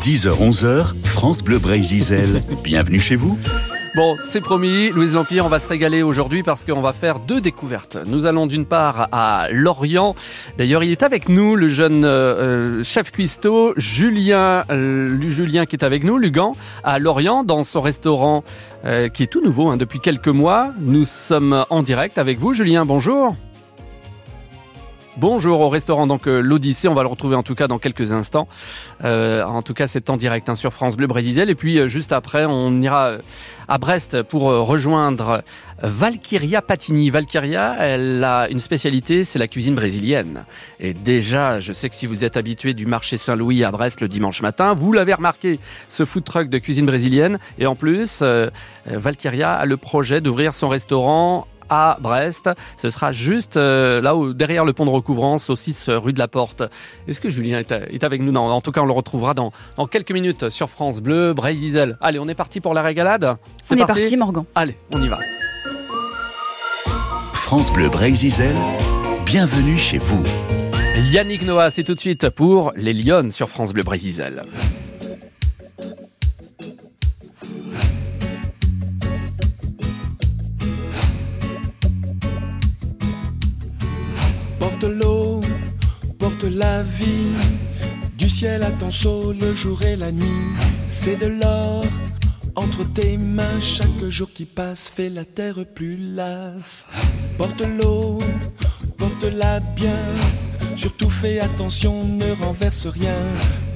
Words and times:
10h-11h, 0.00 0.94
France 1.04 1.42
Bleu 1.42 1.58
Brésil. 1.58 2.42
Bienvenue 2.62 3.00
chez 3.00 3.16
vous. 3.16 3.38
Bon, 3.94 4.16
c'est 4.22 4.42
promis, 4.42 4.90
Louise 4.90 5.14
Lampire, 5.14 5.46
on 5.46 5.48
va 5.48 5.58
se 5.58 5.68
régaler 5.68 6.02
aujourd'hui 6.02 6.42
parce 6.42 6.64
qu'on 6.64 6.82
va 6.82 6.92
faire 6.92 7.18
deux 7.18 7.40
découvertes. 7.40 7.96
Nous 8.06 8.26
allons 8.26 8.46
d'une 8.46 8.66
part 8.66 9.08
à 9.10 9.48
Lorient. 9.50 10.14
D'ailleurs, 10.58 10.84
il 10.84 10.92
est 10.92 11.02
avec 11.02 11.28
nous, 11.28 11.56
le 11.56 11.68
jeune 11.68 12.04
euh, 12.04 12.82
chef 12.82 13.10
cuistot 13.10 13.72
Julien, 13.78 14.64
euh, 14.70 15.18
Julien 15.28 15.64
qui 15.64 15.76
est 15.76 15.84
avec 15.84 16.04
nous, 16.04 16.18
Lugan, 16.18 16.56
à 16.84 16.98
Lorient, 16.98 17.42
dans 17.42 17.64
son 17.64 17.80
restaurant 17.80 18.44
euh, 18.84 19.08
qui 19.08 19.22
est 19.22 19.28
tout 19.28 19.42
nouveau 19.42 19.68
hein, 19.68 19.78
depuis 19.78 19.98
quelques 19.98 20.28
mois. 20.28 20.72
Nous 20.78 21.06
sommes 21.06 21.64
en 21.70 21.82
direct 21.82 22.18
avec 22.18 22.38
vous, 22.38 22.52
Julien. 22.52 22.84
Bonjour. 22.84 23.34
Bonjour 25.18 25.60
au 25.60 25.70
restaurant 25.70 26.06
donc 26.06 26.28
euh, 26.28 26.40
l'Odyssée, 26.40 26.88
on 26.88 26.94
va 26.94 27.00
le 27.00 27.08
retrouver 27.08 27.36
en 27.36 27.42
tout 27.42 27.54
cas 27.54 27.68
dans 27.68 27.78
quelques 27.78 28.12
instants. 28.12 28.48
Euh, 29.02 29.42
en 29.44 29.62
tout 29.62 29.72
cas, 29.72 29.86
c'est 29.86 30.10
en 30.10 30.18
direct 30.18 30.50
hein, 30.50 30.54
sur 30.54 30.74
France 30.74 30.94
Bleu 30.94 31.06
Brésil. 31.06 31.48
Et 31.48 31.54
puis 31.54 31.78
euh, 31.78 31.88
juste 31.88 32.12
après, 32.12 32.44
on 32.44 32.82
ira 32.82 33.12
à 33.66 33.78
Brest 33.78 34.22
pour 34.24 34.42
rejoindre 34.42 35.42
Valkyria 35.82 36.60
Patini. 36.60 37.08
Valkyria, 37.08 37.76
elle 37.80 38.22
a 38.24 38.50
une 38.50 38.60
spécialité, 38.60 39.24
c'est 39.24 39.38
la 39.38 39.48
cuisine 39.48 39.74
brésilienne. 39.74 40.44
Et 40.80 40.92
déjà, 40.92 41.60
je 41.60 41.72
sais 41.72 41.88
que 41.88 41.94
si 41.94 42.06
vous 42.06 42.26
êtes 42.26 42.36
habitué 42.36 42.74
du 42.74 42.84
marché 42.84 43.16
Saint-Louis 43.16 43.64
à 43.64 43.70
Brest 43.70 44.02
le 44.02 44.08
dimanche 44.08 44.42
matin, 44.42 44.74
vous 44.74 44.92
l'avez 44.92 45.14
remarqué, 45.14 45.58
ce 45.88 46.04
food 46.04 46.24
truck 46.24 46.50
de 46.50 46.58
cuisine 46.58 46.84
brésilienne. 46.84 47.38
Et 47.58 47.66
en 47.66 47.74
plus, 47.74 48.22
Valkyria 48.84 49.54
a 49.54 49.64
le 49.64 49.78
projet 49.78 50.20
d'ouvrir 50.20 50.52
son 50.52 50.68
restaurant 50.68 51.46
à 51.68 51.98
Brest. 52.00 52.50
Ce 52.76 52.90
sera 52.90 53.12
juste 53.12 53.56
euh, 53.56 54.00
là 54.00 54.16
où, 54.16 54.32
derrière 54.32 54.64
le 54.64 54.72
pont 54.72 54.84
de 54.84 54.90
recouvrance, 54.90 55.50
au 55.50 55.56
6 55.56 55.90
rue 55.90 56.12
de 56.12 56.18
la 56.18 56.28
Porte. 56.28 56.62
Est-ce 57.08 57.20
que 57.20 57.30
Julien 57.30 57.58
est, 57.58 58.04
avec 58.04 58.22
nous? 58.22 58.32
Non, 58.32 58.42
en 58.42 58.60
tout 58.60 58.72
cas, 58.72 58.82
on 58.82 58.86
le 58.86 58.92
retrouvera 58.92 59.34
dans, 59.34 59.52
dans 59.76 59.86
quelques 59.86 60.12
minutes 60.12 60.50
sur 60.50 60.70
France 60.70 61.00
Bleu, 61.00 61.32
Bray 61.32 61.56
Diesel. 61.56 61.96
Allez, 62.00 62.18
on 62.18 62.28
est 62.28 62.34
parti 62.34 62.60
pour 62.60 62.74
la 62.74 62.82
régalade? 62.82 63.36
On 63.70 63.76
est 63.76 63.86
parti, 63.86 64.16
Morgan. 64.16 64.44
Allez, 64.54 64.76
on 64.92 65.02
y 65.02 65.08
va. 65.08 65.18
France 67.32 67.72
Bleu 67.72 67.88
Bray 67.88 68.12
Diesel, 68.12 68.56
bienvenue 69.24 69.78
chez 69.78 69.98
vous. 69.98 70.20
Yannick 71.12 71.42
Noah, 71.42 71.70
c'est 71.70 71.84
tout 71.84 71.94
de 71.94 72.00
suite 72.00 72.28
pour 72.30 72.72
les 72.74 72.92
Lyonnes 72.92 73.30
sur 73.30 73.48
France 73.48 73.72
Bleu 73.72 73.82
Brésil. 73.82 74.42
Porte 84.78 84.92
l'eau, 84.92 85.40
porte 86.18 86.44
la 86.44 86.82
vie, 86.82 87.32
du 88.18 88.28
ciel 88.28 88.62
à 88.62 88.70
ton 88.72 88.90
chaud 88.90 89.32
le 89.32 89.54
jour 89.54 89.80
et 89.80 89.96
la 89.96 90.12
nuit. 90.12 90.52
C'est 90.86 91.16
de 91.16 91.28
l'or 91.28 91.82
entre 92.56 92.84
tes 92.92 93.16
mains, 93.16 93.58
chaque 93.62 94.04
jour 94.10 94.28
qui 94.34 94.44
passe 94.44 94.86
fait 94.94 95.08
la 95.08 95.24
terre 95.24 95.64
plus 95.74 95.96
lasse. 95.96 96.88
Porte 97.38 97.62
l'eau, 97.62 98.18
porte-la 98.98 99.60
bien, 99.60 99.98
surtout 100.76 101.08
fais 101.08 101.40
attention, 101.40 102.04
ne 102.04 102.32
renverse 102.44 102.86
rien. 102.86 103.16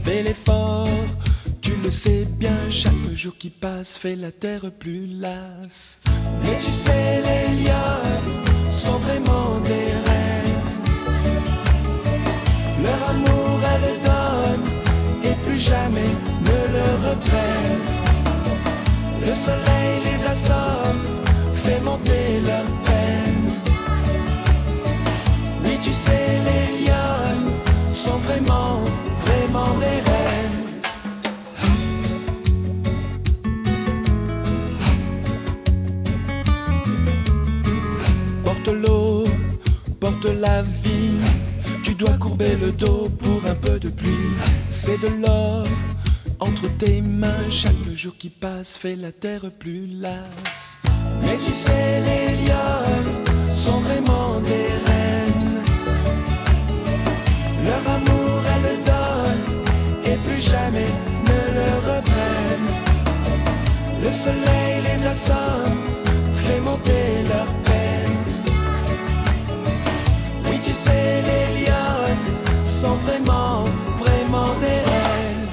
Fais 0.04 0.22
l'effort, 0.22 0.86
tu 1.62 1.70
le 1.82 1.90
sais 1.90 2.26
bien, 2.38 2.58
chaque 2.70 3.14
jour 3.14 3.32
qui 3.38 3.48
passe 3.48 3.96
fait 3.96 4.16
la 4.16 4.32
terre 4.32 4.66
plus 4.78 5.06
lasse. 5.18 6.00
Mais 6.42 6.58
tu 6.62 6.70
sais, 6.70 7.22
les 7.22 7.64
lions 7.64 8.68
sont 8.68 8.98
vraiment 8.98 9.60
des. 9.60 9.99
Leur 12.82 13.00
amour, 13.10 13.60
elles 13.72 14.00
donnent 14.08 14.68
et 15.22 15.34
plus 15.44 15.58
jamais 15.58 16.12
ne 16.48 16.58
le 16.76 16.86
reprennent. 17.08 17.84
Le 19.20 19.32
soleil 19.32 19.92
les 20.04 20.26
assomme, 20.26 21.02
fait 21.62 21.80
monter 21.80 22.40
leur 22.46 22.64
peine. 22.86 23.50
Oui, 25.62 25.78
tu 25.82 25.92
sais, 25.92 26.28
les 26.48 26.84
lionnes 26.84 27.50
sont 27.92 28.18
vraiment, 28.26 28.80
vraiment 29.26 29.72
des 29.78 30.00
reines. 30.08 30.60
Porte 38.44 38.68
l'eau, 38.68 39.24
porte 40.00 40.24
la 40.24 40.62
vie. 40.62 41.29
Dois 42.00 42.16
courber 42.16 42.56
le 42.56 42.72
dos 42.72 43.10
pour 43.18 43.44
un 43.44 43.54
peu 43.54 43.78
de 43.78 43.90
pluie. 43.90 44.32
C'est 44.70 44.98
de 45.02 45.08
l'or 45.20 45.66
entre 46.38 46.66
tes 46.78 47.02
mains. 47.02 47.50
Chaque 47.50 47.86
jour 47.94 48.16
qui 48.18 48.30
passe 48.30 48.74
fait 48.74 48.96
la 48.96 49.12
terre 49.12 49.44
plus 49.58 49.86
lasse. 50.00 50.78
Mais 51.20 51.36
tu 51.36 51.52
sais, 51.52 52.00
les 52.08 52.46
lionnes 52.46 53.50
sont 53.50 53.80
vraiment 53.80 54.40
des 54.40 54.70
reines. 54.86 55.60
Leur 57.66 57.94
amour, 57.96 58.40
elles 58.50 58.62
le 58.62 58.76
donnent 58.82 59.60
et 60.06 60.16
plus 60.26 60.40
jamais 60.40 60.90
ne 61.28 61.38
le 61.58 61.68
reprennent. 61.90 62.70
Le 64.02 64.08
soleil 64.08 64.80
les 64.86 65.06
assomme, 65.06 65.82
fait 66.44 66.60
monter 66.60 67.24
leur 67.28 67.50
peine. 67.66 68.16
Oui, 70.46 70.58
tu 70.64 70.72
sais, 70.72 71.22
les 71.26 71.60
sont 72.80 72.96
vraiment, 73.06 73.64
vraiment 73.98 74.54
des 74.64 74.80
reines. 74.90 75.48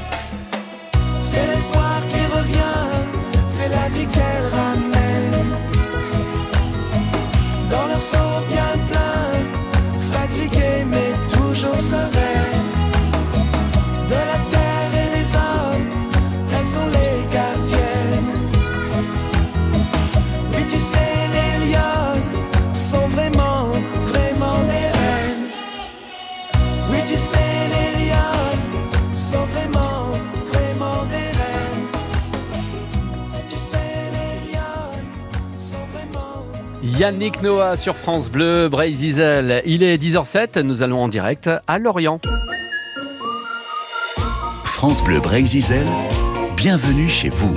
C'est 1.20 1.46
l'espoir 1.48 2.00
qui 2.12 2.22
revient, 2.38 2.86
c'est 3.44 3.68
la 3.68 3.90
vie 3.90 4.08
qu'elles 4.14 4.50
ramènent. 4.60 5.56
Dans 7.70 7.88
leur 7.88 8.00
seau 8.00 8.30
bien 8.50 8.67
Yannick 36.98 37.44
Noah 37.44 37.78
sur 37.78 37.96
France 37.96 38.32
Bleu, 38.32 38.70
Bray 38.70 38.92
Diesel. 38.92 39.62
Il 39.66 39.84
est 39.84 39.98
10h07, 39.98 40.62
nous 40.62 40.82
allons 40.82 41.04
en 41.04 41.08
direct 41.08 41.48
à 41.68 41.78
Lorient. 41.78 42.20
France 44.66 45.04
Bleu 45.04 45.20
Brésil, 45.20 45.86
bienvenue 46.56 47.08
chez 47.08 47.30
vous. 47.30 47.54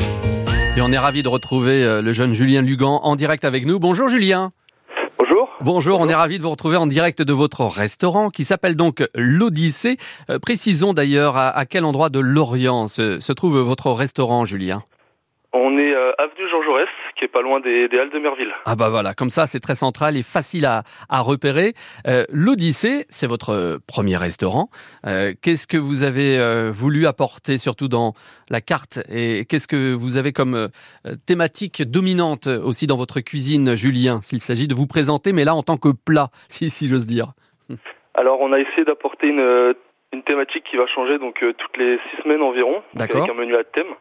Et 0.77 0.83
on 0.83 0.93
est 0.93 0.99
ravi 0.99 1.23
de 1.23 1.29
retrouver 1.29 1.83
euh, 1.83 2.03
le 2.03 2.13
jeune 2.13 2.35
Julien 2.35 2.61
Lugan 2.61 3.01
en 3.03 3.17
direct 3.17 3.47
avec 3.47 3.65
nous. 3.65 3.79
Bonjour 3.79 4.09
Julien. 4.11 4.53
Bonjour. 5.19 5.49
Bonjour, 5.63 6.01
on 6.01 6.09
est 6.09 6.15
ravi 6.15 6.37
de 6.37 6.43
vous 6.43 6.51
retrouver 6.51 6.77
en 6.77 6.87
direct 6.87 7.23
de 7.23 7.33
votre 7.33 7.65
restaurant 7.65 8.29
qui 8.29 8.45
s'appelle 8.45 8.77
donc 8.77 9.03
l'Odyssée. 9.15 9.97
Euh, 10.29 10.39
précisons 10.39 10.93
d'ailleurs 10.93 11.39
à, 11.39 11.49
à 11.49 11.65
quel 11.65 11.85
endroit 11.85 12.11
de 12.11 12.21
Lorient 12.21 12.89
se, 12.89 13.21
se 13.21 13.33
trouve 13.33 13.59
votre 13.61 13.91
restaurant, 13.93 14.45
Julien? 14.45 14.83
On 15.53 15.77
est 15.79 15.93
euh, 15.95 16.13
avenue 16.19 16.49
Jean 16.49 16.63
Jaurès, 16.63 16.89
qui 17.21 17.27
est 17.27 17.29
pas 17.29 17.43
loin 17.43 17.61
des, 17.61 17.87
des 17.89 17.99
Halles 17.99 18.11
de 18.11 18.19
Merville. 18.19 18.53
Ah 18.65 18.75
bah 18.77 18.89
voilà, 18.89 19.13
comme 19.13 19.29
ça 19.29 19.47
c'est 19.47 19.61
très 19.61 19.75
central 19.75 20.17
et 20.17 20.23
facile 20.23 20.65
à, 20.65 20.85
à 21.11 21.21
repérer. 21.21 21.75
Euh, 22.07 22.25
L'Odyssée, 22.33 23.05
c'est 23.11 23.27
votre 23.27 23.79
premier 23.87 24.17
restaurant. 24.17 24.71
Euh, 25.07 25.35
qu'est-ce 25.43 25.67
que 25.67 25.77
vous 25.77 26.03
avez 26.03 26.39
euh, 26.39 26.71
voulu 26.73 27.07
apporter 27.07 27.59
surtout 27.59 27.89
dans 27.89 28.15
la 28.49 28.63
carte? 28.63 29.01
Et 29.11 29.45
qu'est-ce 29.45 29.69
que 29.69 29.93
vous 29.93 30.17
avez 30.17 30.33
comme 30.33 30.55
euh, 30.55 30.69
thématique 31.27 31.83
dominante 31.83 32.47
aussi 32.47 32.87
dans 32.87 32.97
votre 32.97 33.21
cuisine, 33.21 33.77
Julien, 33.77 34.23
s'il 34.23 34.41
s'agit 34.41 34.67
de 34.67 34.75
vous 34.75 34.87
présenter, 34.87 35.35
mais 35.35 35.45
là 35.45 35.55
en 35.55 35.63
tant 35.63 35.77
que 35.77 35.91
plat, 35.93 36.31
si, 36.49 36.71
si 36.71 36.89
j'ose 36.89 37.07
dire? 37.07 37.33
Alors, 38.15 38.41
on 38.41 38.53
a 38.53 38.59
essayé 38.59 38.85
d'apporter 38.85 39.29
une, 39.29 39.41
euh, 39.41 39.75
une 40.15 40.23
thématique 40.23 40.65
qui 40.65 40.77
va 40.79 40.87
changer 40.87 41.19
donc 41.19 41.43
euh, 41.43 41.53
toutes 41.53 41.77
les 41.77 41.99
six 42.11 42.23
semaines 42.23 42.43
environ, 42.43 42.83
avec 42.99 43.15
un 43.15 43.35
menu 43.35 43.55
à 43.57 43.65
thème. 43.65 43.93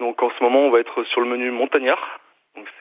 Donc, 0.00 0.22
en 0.22 0.30
ce 0.36 0.42
moment, 0.42 0.60
on 0.60 0.70
va 0.70 0.80
être 0.80 1.04
sur 1.04 1.20
le 1.20 1.28
menu 1.28 1.50
montagnard. 1.50 2.18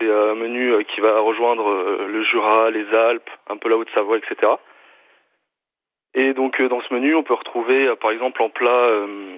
C'est 0.02 0.12
un 0.12 0.34
menu 0.34 0.74
euh, 0.74 0.84
qui 0.84 1.00
va 1.00 1.20
rejoindre 1.20 1.70
euh, 1.70 2.08
le 2.08 2.24
Jura, 2.24 2.72
les 2.72 2.88
Alpes, 2.94 3.30
un 3.50 3.58
peu 3.58 3.70
la 3.70 3.78
Haute-Savoie, 3.78 4.18
etc. 4.18 4.54
Et 6.16 6.34
donc, 6.34 6.60
euh, 6.60 6.70
dans 6.70 6.82
ce 6.82 6.94
menu, 6.94 7.14
on 7.14 7.24
peut 7.24 7.36
retrouver, 7.36 7.88
euh, 7.88 7.96
par 7.96 8.10
exemple, 8.10 8.42
en 8.42 8.50
plat, 8.50 8.70
euh, 8.70 9.38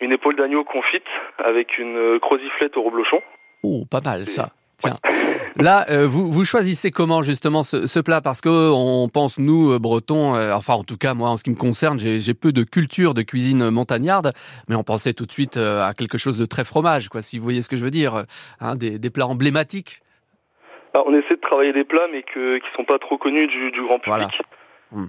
une 0.00 0.12
épaule 0.12 0.36
d'agneau 0.36 0.64
confite 0.64 1.06
avec 1.38 1.78
une 1.78 1.96
euh, 1.96 2.18
croziflette 2.18 2.76
au 2.76 2.82
reblochon. 2.82 3.22
Oh, 3.62 3.84
pas 3.90 4.02
mal 4.04 4.26
ça. 4.26 4.50
Tiens, 4.78 4.96
là, 5.56 5.86
euh, 5.90 6.06
vous, 6.06 6.30
vous 6.30 6.44
choisissez 6.44 6.90
comment 6.90 7.22
justement 7.22 7.62
ce, 7.64 7.86
ce 7.88 7.98
plat? 7.98 8.20
Parce 8.20 8.40
que 8.40 8.70
on 8.72 9.08
pense, 9.08 9.38
nous, 9.38 9.72
euh, 9.72 9.78
Bretons, 9.78 10.36
euh, 10.36 10.54
enfin 10.54 10.74
en 10.74 10.84
tout 10.84 10.96
cas 10.96 11.14
moi 11.14 11.30
en 11.30 11.36
ce 11.36 11.42
qui 11.42 11.50
me 11.50 11.56
concerne, 11.56 11.98
j'ai 11.98 12.34
peu 12.34 12.52
de 12.52 12.62
culture 12.62 13.12
de 13.12 13.22
cuisine 13.22 13.70
montagnarde, 13.70 14.32
mais 14.68 14.76
on 14.76 14.84
pensait 14.84 15.14
tout 15.14 15.26
de 15.26 15.32
suite 15.32 15.56
euh, 15.56 15.82
à 15.82 15.94
quelque 15.94 16.16
chose 16.16 16.38
de 16.38 16.46
très 16.46 16.64
fromage, 16.64 17.08
quoi, 17.08 17.22
si 17.22 17.38
vous 17.38 17.44
voyez 17.44 17.60
ce 17.60 17.68
que 17.68 17.76
je 17.76 17.82
veux 17.82 17.90
dire, 17.90 18.24
hein, 18.60 18.76
des, 18.76 18.98
des 18.98 19.10
plats 19.10 19.26
emblématiques. 19.26 20.00
Alors, 20.94 21.06
on 21.08 21.14
essaie 21.14 21.34
de 21.36 21.40
travailler 21.40 21.72
des 21.72 21.84
plats, 21.84 22.08
mais 22.10 22.22
que, 22.22 22.58
qui 22.58 22.66
sont 22.74 22.84
pas 22.84 22.98
trop 22.98 23.18
connus 23.18 23.46
du, 23.46 23.70
du 23.70 23.82
grand 23.82 23.98
public. 23.98 24.06
Voilà. 24.06 24.30
Hmm. 24.90 25.08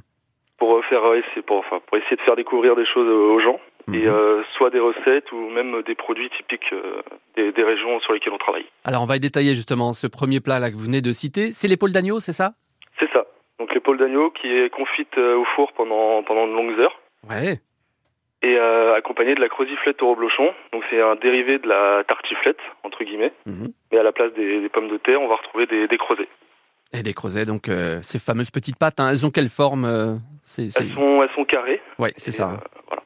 Pour 0.57 0.75
euh, 0.75 0.81
faire 0.89 1.05
euh, 1.05 1.19
essayer, 1.19 1.41
pour, 1.41 1.59
enfin, 1.59 1.79
pour 1.87 1.97
essayer 1.97 2.17
de 2.17 2.21
faire 2.21 2.35
découvrir 2.35 2.75
des 2.75 2.85
choses 2.85 3.07
euh, 3.07 3.33
aux 3.33 3.39
gens. 3.39 3.59
Et 3.93 4.05
Mhm. 4.05 4.07
euh, 4.07 4.43
soit 4.57 4.69
des 4.69 4.79
recettes 4.79 5.31
ou 5.31 5.49
même 5.49 5.81
des 5.83 5.95
produits 5.95 6.29
typiques 6.29 6.71
euh, 6.73 7.01
des, 7.35 7.51
des 7.51 7.63
régions 7.63 7.99
sur 8.01 8.13
lesquelles 8.13 8.33
on 8.33 8.37
travaille. 8.37 8.65
Alors 8.83 9.01
on 9.01 9.05
va 9.05 9.17
détailler 9.19 9.55
justement 9.55 9.93
ce 9.93 10.07
premier 10.07 10.39
plat 10.39 10.59
là 10.59 10.69
que 10.71 10.75
vous 10.75 10.83
venez 10.85 11.01
de 11.01 11.11
citer. 11.13 11.51
C'est 11.51 11.67
l'épaule 11.67 11.91
d'agneau, 11.91 12.19
c'est 12.19 12.33
ça? 12.33 12.53
C'est 12.99 13.09
ça. 13.11 13.25
Donc 13.59 13.73
l'épaule 13.73 13.97
d'agneau 13.97 14.31
qui 14.31 14.47
est 14.47 14.69
confite 14.69 15.17
euh, 15.17 15.35
au 15.37 15.45
four 15.55 15.71
pendant, 15.73 16.23
pendant 16.23 16.47
de 16.47 16.53
longues 16.53 16.79
heures. 16.79 16.99
Ouais. 17.29 17.59
et 18.41 18.55
euh, 18.57 18.95
accompagné 18.95 19.35
de 19.35 19.41
la 19.41 19.49
croziflette 19.49 20.01
au 20.01 20.11
reblochon. 20.11 20.53
Donc 20.71 20.83
c'est 20.89 21.01
un 21.01 21.15
dérivé 21.15 21.59
de 21.59 21.67
la 21.67 22.03
tartiflette 22.07 22.59
entre 22.83 23.03
guillemets. 23.03 23.33
Mhm. 23.45 23.71
Mais 23.91 23.97
à 23.99 24.03
la 24.03 24.11
place 24.11 24.33
des, 24.33 24.61
des 24.61 24.69
pommes 24.69 24.87
de 24.89 24.97
terre, 24.97 25.21
on 25.21 25.27
va 25.27 25.35
retrouver 25.35 25.65
des, 25.65 25.87
des 25.87 25.97
creusets. 25.97 26.29
Et 26.93 27.03
des 27.03 27.13
creusets, 27.13 27.45
donc 27.45 27.69
ces 28.01 28.17
fameuses 28.17 28.49
petites 28.49 28.77
pâtes, 28.77 28.99
hein, 28.99 29.09
elles 29.11 29.23
ont 29.25 29.29
quelle 29.29 29.49
forme 29.49 29.85
Elles 30.57 30.71
sont 30.71 31.21
elles 31.21 31.29
sont 31.35 31.45
carrées. 31.45 31.81
Ouais, 31.99 32.11
c'est 32.17 32.29
Et, 32.29 32.37
ça. 32.37 32.57
voilà. 32.87 33.03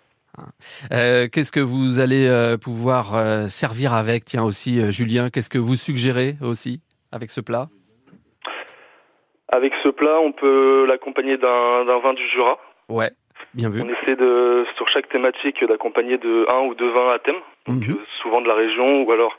Euh, 0.92 1.28
qu'est-ce 1.32 1.52
que 1.52 1.60
vous 1.60 2.00
allez 2.00 2.28
euh, 2.28 2.58
pouvoir 2.58 3.16
euh, 3.16 3.48
servir 3.48 3.94
avec? 3.94 4.26
Tiens 4.26 4.44
aussi, 4.44 4.92
Julien, 4.92 5.30
qu'est-ce 5.30 5.50
que 5.50 5.58
vous 5.60 5.76
suggérez 5.76 6.36
aussi 6.42 6.82
avec 7.12 7.30
ce 7.30 7.42
plat? 7.42 7.70
Avec 9.50 9.74
ce 9.84 9.90
plat, 9.90 10.20
on 10.20 10.32
peut 10.32 10.86
l'accompagner 10.88 11.38
d'un 11.38 11.86
d'un 11.86 12.00
vin 12.00 12.14
du 12.14 12.28
Jura. 12.30 12.58
Ouais, 12.90 13.12
bien 13.54 13.70
vu. 13.70 13.82
On 13.82 13.90
essaie 13.90 14.16
de 14.16 14.66
sur 14.76 14.88
chaque 14.88 15.10
thématique 15.10 15.64
d'accompagner 15.66 16.18
de 16.18 16.46
un 16.54 16.62
ou 16.68 16.74
deux 16.76 16.90
vins 16.92 17.12
à 17.14 17.20
thème, 17.20 17.36
donc 17.68 17.88
Mhm. 17.88 17.98
souvent 18.22 18.42
de 18.42 18.48
la 18.48 18.56
région 18.56 19.04
ou 19.04 19.12
alors 19.12 19.38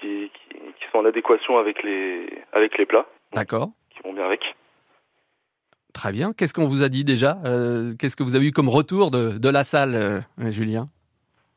qui, 0.00 0.30
qui, 0.34 0.56
qui 0.58 0.84
sont 0.92 0.98
en 0.98 1.04
adéquation 1.04 1.58
avec 1.58 1.82
les 1.84 2.26
avec 2.52 2.76
les 2.76 2.86
plats, 2.86 3.06
D'accord. 3.34 3.70
qui 3.90 4.02
vont 4.02 4.12
bien 4.12 4.24
avec. 4.24 4.56
Très 5.96 6.12
bien. 6.12 6.34
Qu'est-ce 6.36 6.52
qu'on 6.52 6.68
vous 6.68 6.82
a 6.82 6.90
dit 6.90 7.04
déjà 7.04 7.38
Euh, 7.46 7.94
Qu'est-ce 7.98 8.16
que 8.16 8.22
vous 8.22 8.36
avez 8.36 8.44
eu 8.48 8.52
comme 8.52 8.68
retour 8.68 9.10
de, 9.10 9.38
de 9.38 9.48
la 9.48 9.64
salle, 9.64 9.94
euh, 9.94 10.50
Julien? 10.50 10.88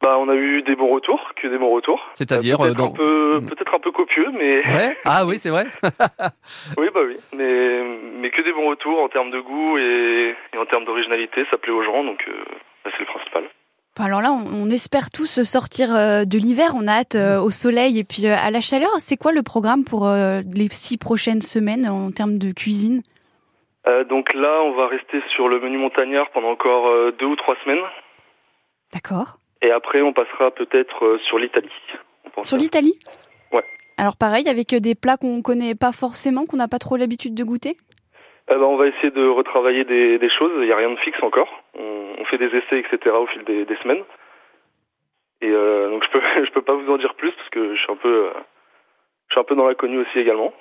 Bah, 0.01 0.15
on 0.17 0.29
a 0.29 0.35
eu 0.35 0.61
des 0.61 0.77
bons 0.77 0.87
retours, 0.93 1.19
que 1.35 1.45
des 1.49 1.57
bons 1.57 1.71
retours. 1.75 1.99
C'est-à-dire 2.13 2.61
Euh, 2.61 2.67
peut-être 2.67 2.77
dans... 2.77 2.87
un 2.87 2.91
peu 2.93 3.39
Mm. 3.41 3.45
peut-être 3.47 3.75
un 3.75 3.79
peu 3.79 3.91
copieux, 3.91 4.27
mais 4.31 4.65
Ouais. 4.65 4.97
Ah 5.03 5.25
oui, 5.25 5.37
c'est 5.39 5.49
vrai. 5.49 5.67
Oui, 6.77 6.87
bah 6.93 7.01
oui, 7.05 7.17
mais, 7.35 7.81
mais 8.21 8.29
que 8.31 8.41
des 8.41 8.53
bons 8.53 8.69
retours 8.69 8.97
en 9.03 9.09
termes 9.09 9.29
de 9.29 9.41
goût 9.41 9.77
et, 9.77 10.33
et 10.53 10.57
en 10.57 10.65
termes 10.65 10.85
d'originalité, 10.85 11.43
ça 11.51 11.57
plaît 11.57 11.73
aux 11.73 11.83
gens, 11.83 12.03
donc 12.05 12.23
euh, 12.29 12.33
bah, 12.85 12.91
c'est 12.93 13.01
le 13.01 13.05
principal. 13.07 13.43
Alors 13.99 14.21
là, 14.21 14.31
on, 14.31 14.63
on 14.63 14.69
espère 14.69 15.09
tous 15.11 15.41
sortir 15.43 15.89
de 16.25 16.37
l'hiver. 16.37 16.71
On 16.75 16.87
a 16.87 16.93
hâte 16.93 17.15
euh, 17.15 17.39
au 17.41 17.51
soleil 17.51 17.99
et 17.99 18.05
puis 18.05 18.25
euh, 18.27 18.35
à 18.37 18.49
la 18.49 18.61
chaleur. 18.61 18.89
C'est 18.99 19.17
quoi 19.17 19.33
le 19.33 19.43
programme 19.43 19.83
pour 19.83 20.07
euh, 20.07 20.41
les 20.53 20.69
six 20.71 20.97
prochaines 20.97 21.41
semaines 21.41 21.85
en 21.89 22.09
termes 22.11 22.37
de 22.37 22.51
cuisine? 22.53 23.01
Euh, 23.89 24.03
donc 24.03 24.33
là, 24.33 24.61
on 24.63 24.71
va 24.73 24.87
rester 24.87 25.21
sur 25.29 25.47
le 25.49 25.59
menu 25.59 25.77
montagnard 25.77 26.29
pendant 26.29 26.51
encore 26.51 26.87
euh, 26.87 27.11
deux 27.11 27.25
ou 27.25 27.35
trois 27.35 27.55
semaines, 27.63 27.83
D'accord. 28.93 29.37
et 29.61 29.71
après 29.71 30.01
on 30.01 30.13
passera 30.13 30.51
peut-être 30.51 31.05
euh, 31.05 31.17
sur 31.19 31.39
l'Italie. 31.39 31.71
Sur 32.43 32.57
l'Italie? 32.57 32.99
Ouais. 33.51 33.63
Alors 33.97 34.15
pareil, 34.15 34.47
avec 34.47 34.75
des 34.75 34.93
plats 34.95 35.17
qu'on 35.17 35.41
connaît 35.41 35.73
pas 35.73 35.91
forcément, 35.91 36.45
qu'on 36.45 36.57
n'a 36.57 36.67
pas 36.67 36.77
trop 36.77 36.97
l'habitude 36.97 37.33
de 37.33 37.43
goûter? 37.43 37.77
Euh, 38.51 38.59
bah, 38.59 38.65
on 38.65 38.75
va 38.75 38.87
essayer 38.87 39.09
de 39.09 39.25
retravailler 39.25 39.85
des, 39.85 40.19
des 40.19 40.29
choses, 40.29 40.51
il 40.59 40.65
n'y 40.65 40.71
a 40.71 40.77
rien 40.77 40.91
de 40.91 40.99
fixe 40.99 41.21
encore. 41.23 41.49
On, 41.73 42.15
on 42.19 42.25
fait 42.25 42.37
des 42.37 42.55
essais, 42.55 42.79
etc. 42.79 43.15
au 43.15 43.25
fil 43.27 43.43
des, 43.43 43.65
des 43.65 43.75
semaines. 43.77 44.03
Et 45.41 45.49
donc 45.49 46.03
je 46.03 46.09
peux 46.09 46.21
je 46.45 46.51
peux 46.51 46.61
pas 46.61 46.73
vous 46.75 46.91
en 46.91 46.97
dire 46.97 47.15
plus 47.15 47.31
parce 47.31 47.49
que 47.49 47.73
je 47.73 47.81
suis 47.81 47.91
un 47.91 47.95
peu 47.95 48.29
je 49.29 49.33
suis 49.33 49.39
un 49.39 49.45
peu 49.45 49.55
dans 49.55 49.67
l'inconnu 49.67 49.97
aussi 49.99 50.19
également. 50.19 50.53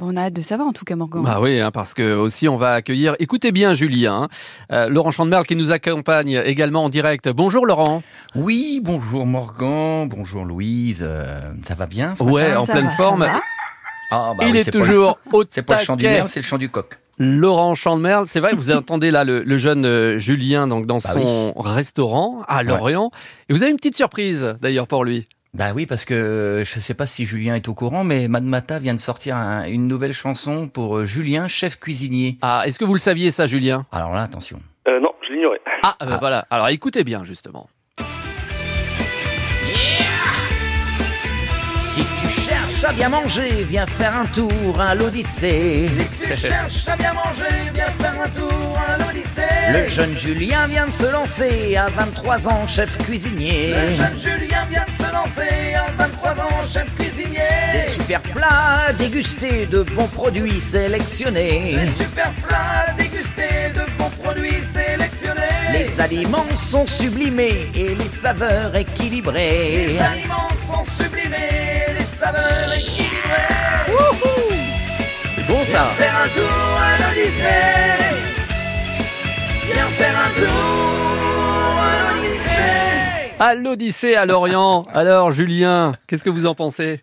On 0.00 0.16
a 0.16 0.22
hâte 0.22 0.32
de 0.32 0.42
savoir 0.42 0.66
en 0.68 0.72
tout 0.72 0.84
cas, 0.84 0.96
Morgan. 0.96 1.22
Bah 1.22 1.38
oui, 1.40 1.60
hein, 1.60 1.70
parce 1.70 1.94
que 1.94 2.16
aussi 2.16 2.48
on 2.48 2.56
va 2.56 2.72
accueillir. 2.72 3.14
Écoutez 3.20 3.52
bien, 3.52 3.74
Julien, 3.74 4.22
hein, 4.24 4.28
euh, 4.72 4.88
Laurent 4.88 5.12
Chandemerle 5.12 5.46
qui 5.46 5.54
nous 5.54 5.70
accompagne 5.70 6.42
également 6.44 6.84
en 6.84 6.88
direct. 6.88 7.28
Bonjour, 7.28 7.64
Laurent. 7.64 8.02
Oui, 8.34 8.80
bonjour 8.82 9.24
Morgan, 9.24 10.08
bonjour 10.08 10.44
Louise, 10.44 11.04
euh, 11.06 11.38
ça 11.62 11.74
va 11.74 11.86
bien 11.86 12.14
ce 12.16 12.24
Ouais, 12.24 12.48
matin? 12.48 12.60
en 12.60 12.64
Ça 12.64 12.72
pleine 12.72 12.84
va, 12.86 12.90
ça 12.90 12.96
forme. 12.96 13.20
va 13.20 13.40
Ah, 14.10 14.32
bah 14.36 14.44
Il 14.48 14.52
oui, 14.52 14.58
est 14.58 14.64
pas 14.72 14.78
le- 14.78 14.84
toujours 14.84 15.18
au 15.32 15.44
C'est 15.48 15.62
pas 15.62 15.76
le 15.78 15.84
chant 15.84 15.94
du 15.96 16.04
merle, 16.06 16.28
c'est 16.28 16.40
le 16.40 16.44
chant 16.46 16.58
du 16.58 16.68
coq. 16.68 16.98
Laurent 17.18 17.76
Chandemerle, 17.76 18.26
c'est 18.26 18.40
vrai, 18.40 18.52
vous 18.54 18.72
entendez 18.72 19.12
là 19.12 19.22
le, 19.22 19.44
le 19.44 19.56
jeune 19.58 19.86
euh, 19.86 20.18
Julien 20.18 20.66
donc 20.66 20.86
dans 20.86 20.98
Bah 20.98 21.12
son 21.12 21.52
restaurant 21.56 22.42
à 22.48 22.64
Lorient. 22.64 23.12
Et 23.48 23.52
vous 23.52 23.62
avez 23.62 23.70
une 23.70 23.76
petite 23.76 23.94
surprise 23.96 24.56
d'ailleurs 24.60 24.88
pour 24.88 25.04
lui. 25.04 25.28
Bah 25.54 25.66
oui, 25.72 25.86
parce 25.86 26.04
que 26.04 26.64
je 26.66 26.80
sais 26.80 26.94
pas 26.94 27.06
si 27.06 27.26
Julien 27.26 27.54
est 27.54 27.68
au 27.68 27.74
courant, 27.74 28.02
mais 28.02 28.26
Madmata 28.26 28.80
vient 28.80 28.94
de 28.94 28.98
sortir 29.00 29.36
un- 29.36 29.64
une 29.66 29.86
nouvelle 29.86 30.12
chanson 30.12 30.66
pour 30.66 30.98
euh, 30.98 31.04
Julien, 31.06 31.46
chef 31.46 31.78
cuisinier. 31.78 32.38
Ah, 32.42 32.64
est-ce 32.66 32.76
que 32.78 32.84
vous 32.84 32.94
le 32.94 32.98
saviez 32.98 33.30
ça, 33.30 33.46
Julien? 33.46 33.86
Alors 33.92 34.12
là, 34.12 34.22
attention. 34.22 34.60
Euh, 34.88 34.98
non, 35.00 35.10
je 35.26 35.32
l'ignorais. 35.32 35.60
Ah, 35.84 35.94
euh, 36.02 36.16
voilà. 36.18 36.44
Alors 36.50 36.68
écoutez 36.70 37.04
bien 37.04 37.22
justement. 37.24 37.68
Si 41.74 42.00
tu 42.20 42.26
cherches 42.28 42.82
à 42.84 42.92
bien 42.92 43.08
manger, 43.08 43.48
viens 43.68 43.86
faire 43.86 44.16
un 44.16 44.26
tour 44.26 44.80
à 44.80 44.96
l'Odyssée. 44.96 45.86
Si 45.86 46.02
tu 46.20 46.34
cherches 46.34 46.88
à 46.88 46.96
bien 46.96 47.12
manger, 47.14 47.46
viens 47.72 47.86
faire 48.00 48.20
un 48.20 48.28
tour 48.30 48.74
à 48.88 48.98
l'Odyssée. 48.98 49.42
Le 49.72 49.86
jeune 49.86 50.16
Julien 50.18 50.66
vient 50.66 50.86
de 50.86 50.92
se 50.92 51.10
lancer 51.10 51.76
à 51.76 51.88
23 51.90 52.48
ans, 52.48 52.66
chef 52.66 52.98
cuisinier. 52.98 53.68
Le 53.74 53.90
jeune 53.90 54.20
Julien 54.20 54.64
vient 54.68 54.84
de 54.86 54.92
lancer 55.14 55.74
à 55.74 55.90
23 55.96 56.30
ans, 56.44 56.66
chef 56.70 56.86
cuisinier. 56.96 57.38
Des 57.72 57.82
super 57.82 58.20
plats 58.20 58.92
dégustés, 58.98 59.66
de 59.66 59.82
bons 59.82 60.08
produits 60.08 60.60
sélectionnés. 60.60 61.76
Des 61.76 62.04
super 62.04 62.32
plats 62.46 62.92
dégustés, 62.98 63.70
de 63.72 63.84
bons 63.96 64.10
produits 64.22 64.62
sélectionnés. 64.62 65.72
Les 65.72 66.00
aliments 66.00 66.50
sont 66.54 66.86
sublimés 66.86 67.70
et 67.74 67.94
les 67.94 68.08
saveurs 68.08 68.76
équilibrées. 68.76 69.86
Les 69.88 70.00
aliments 70.00 70.48
sont 70.68 70.84
sublimés, 70.98 71.94
les 71.96 72.04
saveurs 72.04 72.72
équilibrées. 72.74 73.54
C'est 75.36 75.46
bon 75.48 75.64
ça. 75.64 75.90
Faire 75.96 76.16
un 76.24 76.28
tour 76.28 76.78
à 76.88 76.92
l'Odyssée. 77.00 77.72
Viens 79.72 79.90
faire 80.00 80.16
un 80.26 80.30
tour 80.38 81.80
à 81.80 81.92
l'Odyssée. 82.00 83.03
À 83.40 83.54
l'Odyssée 83.54 84.14
à 84.14 84.26
Lorient. 84.26 84.84
Alors 84.92 85.32
Julien, 85.32 85.92
qu'est-ce 86.06 86.24
que 86.24 86.30
vous 86.30 86.46
en 86.46 86.54
pensez? 86.54 87.00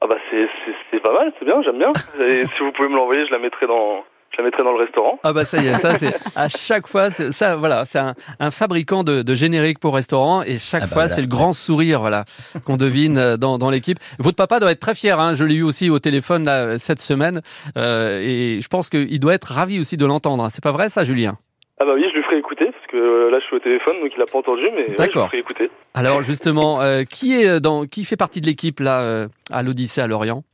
Ah 0.00 0.06
bah 0.08 0.16
c'est 0.30 0.46
c'est- 0.64 0.72
c'est 0.90 1.00
pas 1.00 1.12
mal, 1.12 1.32
c'est 1.38 1.44
bien, 1.44 1.62
j'aime 1.62 1.78
bien. 1.78 1.92
Et 2.20 2.42
si 2.56 2.62
vous 2.62 2.72
pouvez 2.72 2.88
me 2.88 2.96
l'envoyer, 2.96 3.24
je 3.26 3.30
la 3.32 3.38
mettrai 3.38 3.66
dans 3.66 4.02
je 4.32 4.38
la 4.38 4.44
mettrai 4.44 4.62
dans 4.64 4.72
le 4.72 4.78
restaurant. 4.82 5.18
Ah 5.22 5.32
bah 5.32 5.44
ça 5.44 5.62
y 5.62 5.66
est, 5.68 5.74
ça 5.74 5.94
c'est 5.96 6.14
à 6.36 6.48
chaque 6.48 6.86
fois, 6.86 7.10
c'est- 7.10 7.32
ça 7.32 7.54
voilà, 7.56 7.84
c'est 7.84 7.98
un, 8.00 8.14
un 8.40 8.50
fabricant 8.50 9.04
de, 9.04 9.22
de 9.22 9.34
génériques 9.34 9.78
pour 9.78 9.94
restaurant 9.94 10.42
et 10.42 10.58
chaque 10.58 10.82
Ah 10.82 10.86
bah 10.86 10.92
fois 10.92 11.02
voilà. 11.02 11.14
c'est 11.14 11.20
le 11.22 11.28
grand 11.28 11.52
sourire 11.52 12.00
voilà 12.00 12.24
qu'on 12.64 12.76
devine 12.76 13.16
euh, 13.18 13.36
dans, 13.36 13.56
dans 13.58 13.70
l'équipe. 13.70 13.98
Votre 14.18 14.36
papa 14.36 14.58
doit 14.58 14.72
être 14.72 14.80
très 14.80 14.94
fier, 14.94 15.18
hein, 15.20 15.34
je 15.34 15.44
l'ai 15.44 15.54
eu 15.56 15.62
aussi 15.62 15.88
au 15.90 15.98
téléphone 16.00 16.44
là, 16.44 16.78
cette 16.78 17.00
semaine 17.00 17.40
euh, 17.78 18.20
et 18.20 18.60
je 18.60 18.68
pense 18.68 18.90
qu'il 18.90 19.20
doit 19.20 19.34
être 19.34 19.52
ravi 19.52 19.78
aussi 19.78 19.96
de 19.96 20.06
l'entendre. 20.06 20.42
hein. 20.44 20.48
C'est 20.50 20.62
pas 20.64 20.72
vrai 20.72 20.88
ça, 20.88 21.04
Julien? 21.04 21.38
Ah 21.82 21.84
bah 21.84 21.94
oui, 21.96 22.06
je 22.08 22.14
lui 22.14 22.22
ferai 22.22 22.38
écouter 22.38 22.66
parce 22.66 22.86
que 22.86 22.96
euh, 22.96 23.28
là 23.28 23.40
je 23.40 23.44
suis 23.44 23.56
au 23.56 23.58
téléphone 23.58 23.98
donc 24.00 24.12
il 24.14 24.22
a 24.22 24.26
pas 24.26 24.38
entendu 24.38 24.70
mais 24.72 24.90
ouais, 24.90 24.94
je 24.98 25.02
lui 25.18 25.26
ferai 25.26 25.38
écouter. 25.38 25.68
Alors 25.94 26.22
justement, 26.22 26.80
euh, 26.80 27.02
qui 27.02 27.34
est 27.34 27.58
dans, 27.58 27.86
qui 27.86 28.04
fait 28.04 28.16
partie 28.16 28.40
de 28.40 28.46
l'équipe 28.46 28.78
là 28.78 29.02
euh, 29.02 29.26
à 29.50 29.64
l'Odyssée 29.64 30.00
à 30.00 30.06
Lorient? 30.06 30.44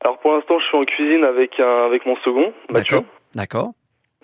Alors 0.00 0.18
pour 0.18 0.32
l'instant, 0.32 0.58
je 0.58 0.64
suis 0.64 0.76
en 0.76 0.82
cuisine 0.82 1.22
avec 1.22 1.60
un 1.60 1.86
avec 1.86 2.04
mon 2.04 2.16
second, 2.16 2.52
Mathieu. 2.72 3.02
D'accord. 3.36 3.74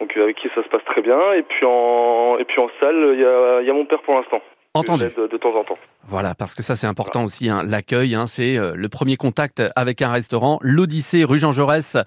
Donc 0.00 0.16
euh, 0.16 0.24
avec 0.24 0.36
qui 0.36 0.48
ça 0.52 0.64
se 0.64 0.68
passe 0.68 0.84
très 0.84 1.00
bien 1.00 1.32
et 1.34 1.44
puis 1.44 1.64
en 1.64 2.38
et 2.40 2.44
puis 2.44 2.58
en 2.58 2.68
salle, 2.80 3.10
il 3.14 3.20
y 3.20 3.24
a 3.24 3.60
il 3.60 3.66
y 3.68 3.70
a 3.70 3.74
mon 3.74 3.84
père 3.84 4.02
pour 4.02 4.14
l'instant. 4.14 4.42
Entendu. 4.74 5.04
De, 5.04 5.28
de 5.30 5.36
temps 5.36 5.54
en 5.54 5.64
temps. 5.64 5.76
Voilà, 6.06 6.34
parce 6.34 6.54
que 6.54 6.62
ça 6.62 6.76
c'est 6.76 6.86
important 6.86 7.24
aussi, 7.24 7.50
hein, 7.50 7.62
l'accueil, 7.62 8.14
hein, 8.14 8.26
c'est 8.26 8.56
euh, 8.56 8.72
le 8.74 8.88
premier 8.88 9.16
contact 9.16 9.62
avec 9.76 10.00
un 10.00 10.10
restaurant, 10.10 10.58
l'Odyssée 10.62 11.24
rue 11.24 11.36
Jean 11.36 11.52
Jaurès 11.52 11.98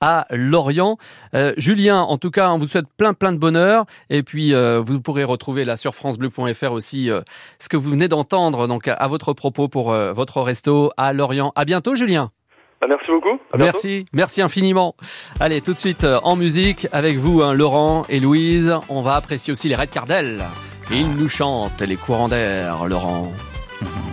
à 0.00 0.26
Lorient. 0.30 0.98
Euh, 1.34 1.52
Julien, 1.56 2.00
en 2.00 2.18
tout 2.18 2.30
cas, 2.30 2.50
on 2.50 2.58
vous 2.58 2.68
souhaite 2.68 2.86
plein 2.96 3.12
plein 3.12 3.32
de 3.32 3.38
bonheur, 3.38 3.86
et 4.08 4.22
puis 4.22 4.54
euh, 4.54 4.80
vous 4.80 5.00
pourrez 5.00 5.24
retrouver 5.24 5.64
là 5.64 5.76
sur 5.76 5.96
francebleu.fr 5.96 6.72
aussi 6.72 7.10
euh, 7.10 7.22
ce 7.58 7.68
que 7.68 7.76
vous 7.76 7.90
venez 7.90 8.06
d'entendre 8.06 8.68
donc 8.68 8.86
à, 8.86 8.94
à 8.94 9.08
votre 9.08 9.32
propos 9.32 9.66
pour 9.66 9.92
euh, 9.92 10.12
votre 10.12 10.40
resto 10.42 10.92
à 10.96 11.12
Lorient. 11.12 11.52
À 11.56 11.64
bientôt, 11.64 11.96
Julien. 11.96 12.28
Bah, 12.80 12.86
merci 12.88 13.10
beaucoup. 13.10 13.38
Merci, 13.56 14.04
merci 14.12 14.42
infiniment. 14.42 14.94
Allez, 15.40 15.60
tout 15.60 15.74
de 15.74 15.78
suite 15.78 16.04
euh, 16.04 16.20
en 16.22 16.36
musique 16.36 16.86
avec 16.92 17.16
vous, 17.16 17.42
hein, 17.42 17.52
Laurent 17.52 18.02
et 18.08 18.20
Louise. 18.20 18.74
On 18.88 19.02
va 19.02 19.14
apprécier 19.14 19.52
aussi 19.52 19.68
les 19.68 19.74
Red 19.76 19.90
Cardel. 19.90 20.44
Ils 20.94 21.10
nous 21.10 21.28
chantent 21.28 21.80
les 21.80 21.96
courants 21.96 22.28
d'air, 22.28 22.86
Laurent. 22.86 23.32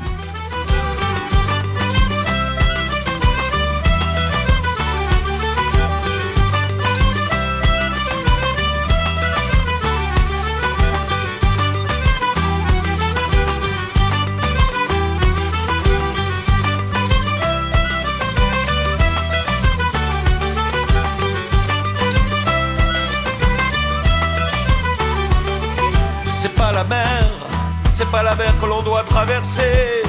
pas 28.12 28.24
la 28.24 28.36
mer 28.36 28.54
que 28.60 28.66
l'on 28.66 28.82
doit 28.82 29.04
traverser, 29.04 30.02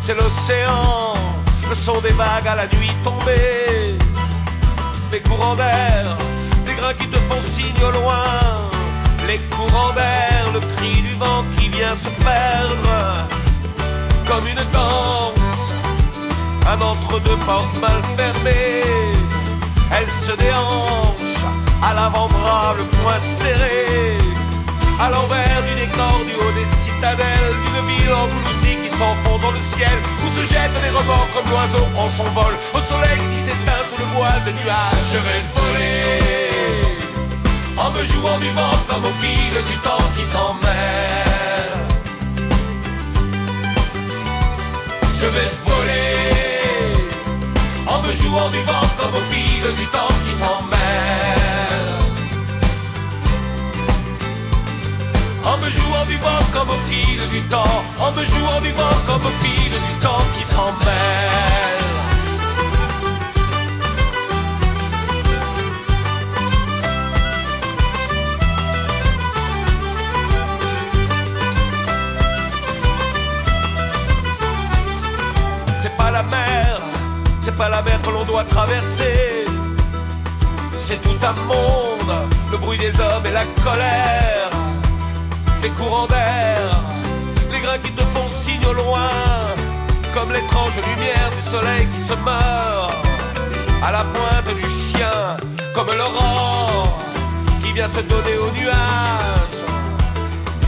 c'est 0.00 0.14
l'océan, 0.14 1.14
le 1.68 1.74
son 1.74 2.00
des 2.00 2.12
vagues 2.12 2.48
à 2.48 2.54
la 2.56 2.66
nuit 2.66 2.92
tombée, 3.04 3.96
les 5.12 5.20
courants 5.20 5.54
d'air, 5.54 6.16
les 6.66 6.74
grains 6.74 6.94
qui 6.94 7.06
te 7.08 7.18
font 7.28 7.42
signe 7.54 7.82
au 7.84 7.92
loin, 7.92 8.24
les 9.28 9.38
courants 9.54 9.92
d'air, 9.92 10.50
le 10.54 10.60
cri 10.60 11.02
du 11.02 11.14
vent 11.14 11.44
qui 11.56 11.68
vient 11.68 11.96
se 11.96 12.10
perdre, 12.24 13.28
comme 14.28 14.46
une 14.48 14.64
danse, 14.72 15.74
un 16.68 16.80
entre-deux 16.80 17.36
portes 17.44 17.80
mal 17.80 18.02
fermées, 18.16 18.82
elle 19.92 20.10
se 20.10 20.32
déhanche, 20.36 21.36
à 21.82 21.94
l'avant-bras 21.94 22.74
le 22.78 22.84
poing 22.84 23.20
serré, 23.20 24.18
à 24.98 25.10
l'envers 25.10 25.62
du 25.68 25.74
décor 25.74 26.24
du 26.24 26.34
haut 26.34 26.52
des 26.52 26.66
citadelles, 26.66 27.56
d'une 27.64 27.86
ville 27.86 28.12
engloutie 28.12 28.78
qui 28.82 28.90
s'enfonce 28.96 29.40
dans 29.42 29.50
le 29.50 29.58
ciel, 29.58 29.96
où 30.24 30.28
se 30.38 30.44
jettent 30.52 30.80
les 30.82 30.90
remords 30.90 31.28
comme 31.34 31.48
l'oiseau 31.50 31.86
en 31.96 32.08
son 32.10 32.24
vol, 32.32 32.54
au 32.74 32.80
soleil 32.80 33.20
qui 33.30 33.38
s'éteint 33.44 33.84
sous 33.88 33.98
le 33.98 34.08
voile 34.16 34.42
de 34.46 34.52
nuages. 34.52 35.06
Je 35.12 35.18
vais 35.26 35.42
voler, 35.54 36.22
en 37.76 37.90
me 37.90 38.04
jouant 38.04 38.38
du 38.38 38.50
vent 38.50 38.78
comme 38.88 39.04
au 39.04 39.14
fil 39.20 39.54
du 39.70 39.76
temps 39.86 40.06
qui 40.16 40.24
s'en 40.24 40.54
mêle. 40.64 41.76
Je 45.20 45.26
vais 45.26 45.50
voler, 45.64 46.96
en 47.86 48.02
me 48.02 48.12
jouant 48.12 48.50
du 48.50 48.62
vent 48.62 48.88
comme 48.98 49.14
au 49.14 49.24
fil 49.32 49.74
du 49.76 49.86
temps 49.88 50.14
qui 50.24 50.34
s'en 50.40 50.75
En 55.46 55.58
me 55.58 55.70
jouant 55.70 56.04
du 56.06 56.16
vent 56.16 56.44
comme 56.52 56.70
au 56.70 56.80
fil 56.88 57.20
du 57.30 57.40
temps, 57.42 57.84
en 58.00 58.10
me 58.10 58.24
jouant 58.24 58.60
du 58.60 58.72
vent 58.72 58.98
comme 59.06 59.24
au 59.24 59.34
fil 59.42 59.70
du 59.70 59.94
temps 60.02 60.26
qui 60.34 60.42
s'en 60.42 60.72
mêle. 60.84 61.86
C'est 75.78 75.96
pas 75.96 76.10
la 76.10 76.24
mer, 76.24 76.80
c'est 77.40 77.54
pas 77.54 77.68
la 77.68 77.82
mer 77.82 78.00
que 78.02 78.10
l'on 78.10 78.24
doit 78.24 78.44
traverser. 78.44 79.44
C'est 80.72 81.00
tout 81.02 81.20
un 81.22 81.32
monde, 81.44 82.28
le 82.50 82.58
bruit 82.58 82.78
des 82.78 82.94
hommes 83.00 83.26
et 83.26 83.32
la 83.32 83.44
colère 83.62 84.35
les 85.62 85.70
courants 85.70 86.06
d'air, 86.06 86.80
les 87.52 87.60
grains 87.60 87.78
qui 87.78 87.92
te 87.92 88.02
font 88.14 88.28
signe 88.28 88.64
au 88.66 88.72
loin, 88.72 89.10
comme 90.14 90.32
l'étrange 90.32 90.76
lumière 90.76 91.30
du 91.36 91.42
soleil 91.42 91.86
qui 91.94 92.00
se 92.00 92.14
meurt, 92.14 92.94
à 93.82 93.92
la 93.92 94.04
pointe 94.04 94.54
du 94.54 94.68
chien, 94.68 95.36
comme 95.74 95.88
l'aurore 95.88 97.00
qui 97.62 97.72
vient 97.72 97.88
se 97.88 98.00
donner 98.00 98.36
aux 98.38 98.50
nuages, 98.52 99.62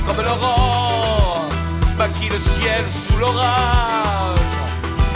comme 0.07 0.25
l'aurore 0.25 1.47
maquille 1.97 2.31
le 2.31 2.39
ciel 2.39 2.85
sous 2.91 3.19
l'orage, 3.19 4.39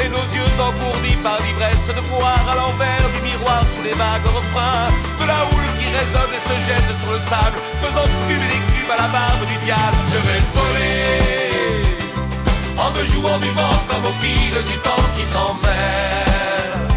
et 0.02 0.08
nos 0.08 0.26
yeux 0.36 0.52
engourdis 0.58 1.16
par 1.22 1.38
l'ivresse 1.40 1.88
de 1.88 2.00
voir 2.10 2.40
à 2.50 2.54
l'envers 2.54 3.01
les 3.84 3.92
vagues 3.94 4.26
refrains 4.26 4.90
de 5.20 5.24
la 5.26 5.44
houle 5.46 5.70
qui 5.78 5.86
résonne 5.86 6.32
et 6.38 6.42
se 6.48 6.56
jette 6.66 6.90
sur 7.00 7.10
le 7.12 7.18
sable, 7.30 7.58
faisant 7.82 8.06
fumer 8.26 8.48
les 8.54 8.62
cubes 8.70 8.90
à 8.90 8.96
la 9.02 9.08
barbe 9.08 9.44
du 9.46 9.56
diable. 9.64 9.96
Je 10.08 10.18
vais 10.18 10.42
voler 10.54 11.82
en 12.78 12.90
me 12.92 13.04
jouant 13.04 13.38
du 13.38 13.50
vent 13.50 13.78
comme 13.88 14.04
au 14.06 14.14
fil 14.22 14.54
du 14.70 14.76
temps 14.86 15.06
qui 15.16 15.24
s'en 15.24 15.54
mêle. 15.64 16.88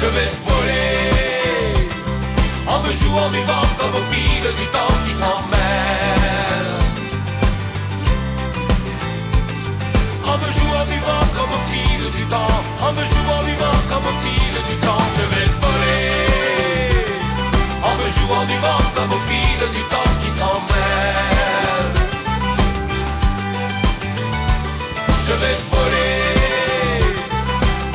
Je 0.00 0.06
vais 0.06 0.30
voler 0.46 1.88
en 2.66 2.78
me 2.82 2.92
jouant 2.92 3.30
du 3.30 3.42
vent 3.50 3.68
comme 3.78 3.94
au 4.00 4.04
fil 4.12 4.42
du 4.60 4.66
temps 4.76 4.96
qui 5.06 5.14
s'en 5.14 5.38
mêle. 5.52 6.72
En 10.24 10.36
me 10.38 10.48
jouant 10.58 10.86
du 10.92 10.98
vent 11.06 11.26
comme 11.36 11.52
au 11.58 11.62
fil 11.70 11.91
temps, 12.32 12.62
en 12.86 12.92
me 12.96 13.04
jouant 13.12 13.42
du 13.48 13.54
vent 13.62 13.80
comme 13.90 14.06
au 14.12 14.16
fil 14.24 14.54
du 14.68 14.76
temps, 14.86 15.06
je 15.18 15.24
vais 15.32 15.48
voler. 15.62 16.94
En 17.88 17.94
me 18.00 18.06
jouant 18.16 18.46
du 18.52 18.56
vent 18.64 18.84
comme 18.96 19.12
au 19.18 19.22
fil 19.28 19.60
du 19.76 19.82
temps 19.92 20.12
qui 20.20 20.30
s'en 20.38 20.56
mêle. 20.70 21.94
Je 25.26 25.34
vais 25.42 25.58
voler. 25.72 26.20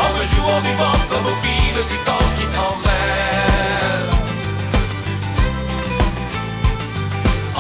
En 0.06 0.10
me 0.18 0.24
jouant 0.32 0.62
du 0.68 0.74
vent 0.82 1.00
comme 1.12 1.28
au 1.34 1.38
fil 1.44 1.76
du 1.92 1.98
temps 2.08 2.30
qui 2.38 2.46
s'en 2.56 2.72
mêle. 2.86 4.10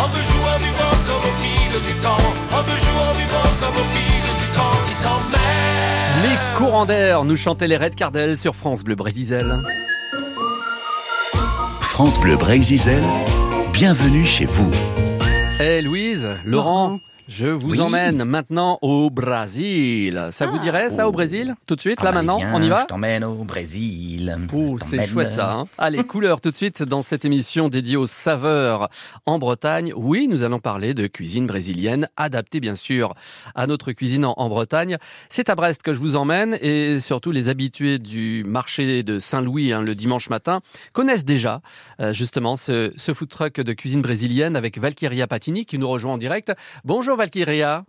En 0.02 0.08
me 0.14 0.20
jouant 0.30 0.60
du 0.66 0.72
vent 0.80 0.98
comme 1.08 1.26
au 1.30 1.34
fil 1.42 1.74
du 1.88 1.94
temps, 2.06 2.28
en 2.58 2.62
me 2.68 2.76
jouant 2.86 3.14
du 3.20 3.26
vent 3.34 3.52
comme 3.62 3.78
au 3.84 3.88
fil 3.94 4.07
courants 6.58 6.88
d'air, 6.88 7.24
nous 7.24 7.36
chantaient 7.36 7.68
les 7.68 7.78
Red 7.78 7.94
Cardel 7.94 8.36
sur 8.36 8.56
France 8.56 8.84
Bleu 8.84 8.96
Brésil. 8.96 9.62
France 11.82 12.20
Bleu 12.20 12.36
Brésil, 12.36 13.00
bienvenue 13.72 14.26
chez 14.26 14.46
vous. 14.46 14.72
Eh 15.60 15.82
Louise, 15.82 16.28
Laurent, 16.46 16.88
Laurent. 16.88 17.00
Je 17.28 17.48
vous 17.48 17.72
Oui. 17.72 17.80
emmène 17.82 18.24
maintenant 18.24 18.80
au 18.82 19.10
Brésil. 19.10 20.30
Ça 20.32 20.46
vous 20.46 20.58
Ah. 20.60 20.64
dirait 20.64 20.90
ça 20.90 21.10
au 21.10 21.12
Brésil 21.12 21.56
Tout 21.66 21.76
de 21.76 21.82
suite, 21.82 21.98
Ah 22.02 22.06
là 22.06 22.12
bah, 22.12 22.18
maintenant, 22.18 22.38
viens, 22.38 22.54
on 22.54 22.62
y 22.62 22.70
va? 22.70 22.82
Je 22.84 22.86
t'emmène 22.88 23.24
au 23.26 23.44
Brésil. 23.44 24.38
Oh, 24.56 24.78
c'est 24.80 25.06
chouette 25.06 25.32
ça. 25.34 25.52
hein. 25.52 25.66
Allez, 25.78 26.04
couleur 26.06 26.40
tout 26.40 26.52
de 26.52 26.56
suite 26.56 26.84
dans 26.84 27.02
cette 27.02 27.26
émission 27.26 27.68
dédiée 27.68 27.98
aux 27.98 28.08
saveurs 28.08 28.90
en 29.26 29.40
Bretagne. 29.40 29.92
Oui, 29.96 30.28
nous 30.30 30.44
allons 30.44 30.60
parler 30.60 30.94
de 30.94 31.08
cuisine 31.08 31.48
brésilienne, 31.48 32.08
adaptée 32.16 32.62
bien 32.62 32.76
sûr 32.76 33.14
à 33.56 33.68
notre 33.68 33.92
cuisine 33.92 34.24
en, 34.24 34.34
en 34.38 34.48
Bretagne. 34.48 34.98
C'est 35.28 35.50
à 35.50 35.56
Brest 35.56 35.82
que 35.84 35.92
je 35.94 36.00
vous 36.00 36.16
emmène 36.16 36.58
et 36.62 37.02
surtout 37.02 37.32
les 37.32 37.50
habitués 37.50 38.00
du 38.00 38.44
marché 38.46 39.04
de 39.04 39.20
Saint-Louis 39.20 39.74
hein, 39.74 39.82
le 39.82 39.96
dimanche 39.96 40.30
matin 40.30 40.62
connaissent 40.94 41.26
déjà 41.26 41.62
euh, 42.00 42.14
justement 42.14 42.56
ce, 42.56 42.94
ce 42.96 43.14
food 43.14 43.28
truck 43.30 43.56
de 43.60 43.74
cuisine 43.74 44.02
brésilienne 44.02 44.56
avec 44.56 44.78
Valkyria 44.78 45.28
Patini 45.28 45.66
qui 45.66 45.78
nous 45.78 45.90
rejoint 45.90 46.14
en 46.14 46.18
direct. 46.18 46.54
Bonjour 46.86 47.17
Valkyria. 47.18 47.84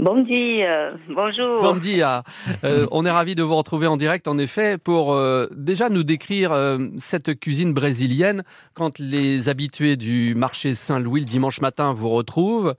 Bon 0.00 0.22
dia, 0.22 0.94
bonjour. 1.10 1.60
Bon 1.60 1.76
dia. 1.76 2.24
Euh, 2.64 2.86
on 2.90 3.04
est 3.04 3.10
ravi 3.10 3.34
de 3.34 3.42
vous 3.42 3.54
retrouver 3.54 3.86
en 3.86 3.98
direct, 3.98 4.28
en 4.28 4.38
effet, 4.38 4.78
pour 4.78 5.12
euh, 5.12 5.46
déjà 5.54 5.90
nous 5.90 6.04
décrire 6.04 6.52
euh, 6.52 6.78
cette 6.96 7.38
cuisine 7.38 7.74
brésilienne. 7.74 8.42
Quand 8.72 8.98
les 8.98 9.50
habitués 9.50 9.96
du 9.96 10.34
marché 10.34 10.74
Saint-Louis 10.74 11.20
le 11.20 11.26
dimanche 11.26 11.60
matin 11.60 11.92
vous 11.92 12.08
retrouvent, 12.08 12.74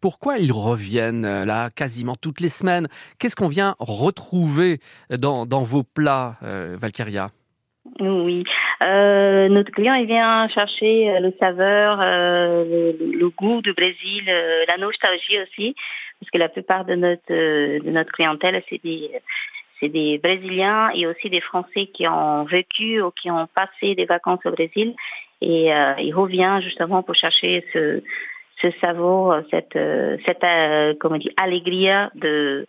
pourquoi 0.00 0.38
ils 0.38 0.52
reviennent 0.52 1.44
là 1.44 1.70
quasiment 1.70 2.14
toutes 2.14 2.40
les 2.40 2.48
semaines? 2.48 2.86
Qu'est-ce 3.18 3.34
qu'on 3.34 3.48
vient 3.48 3.74
retrouver 3.80 4.80
dans, 5.10 5.44
dans 5.44 5.64
vos 5.64 5.82
plats, 5.82 6.36
Valkyria? 6.40 7.32
Oui, 8.00 8.44
Euh, 8.84 9.48
notre 9.48 9.70
client 9.70 9.94
il 9.94 10.06
vient 10.06 10.48
chercher 10.48 11.10
euh, 11.10 11.20
le 11.20 11.32
saveur, 11.40 12.00
euh, 12.00 12.92
le, 12.98 13.28
goût 13.30 13.60
du 13.62 13.72
Brésil, 13.72 14.24
la 14.68 14.76
nostalgie 14.76 15.38
aussi, 15.40 15.74
parce 16.20 16.30
que 16.30 16.38
la 16.38 16.48
plupart 16.48 16.84
de 16.84 16.94
notre 16.94 17.32
de 17.32 17.90
notre 17.90 18.12
clientèle 18.12 18.62
c'est 18.68 18.82
des 18.82 19.10
c'est 19.80 19.88
des 19.88 20.18
Brésiliens 20.18 20.90
et 20.94 21.06
aussi 21.06 21.28
des 21.28 21.40
Français 21.40 21.86
qui 21.86 22.06
ont 22.08 22.44
vécu 22.44 23.02
ou 23.02 23.10
qui 23.10 23.30
ont 23.30 23.48
passé 23.54 23.94
des 23.94 24.04
vacances 24.04 24.44
au 24.44 24.50
Brésil. 24.50 24.94
Et 25.40 25.70
il 25.98 26.12
revient 26.14 26.60
justement 26.62 27.02
pour 27.02 27.16
chercher 27.16 27.64
ce 27.72 28.02
ce 28.60 28.70
savoir, 28.80 29.42
cette 29.50 29.78
cette 30.26 30.98
comment 30.98 31.18
dit 31.18 31.32
alegria 31.36 32.10
de 32.14 32.66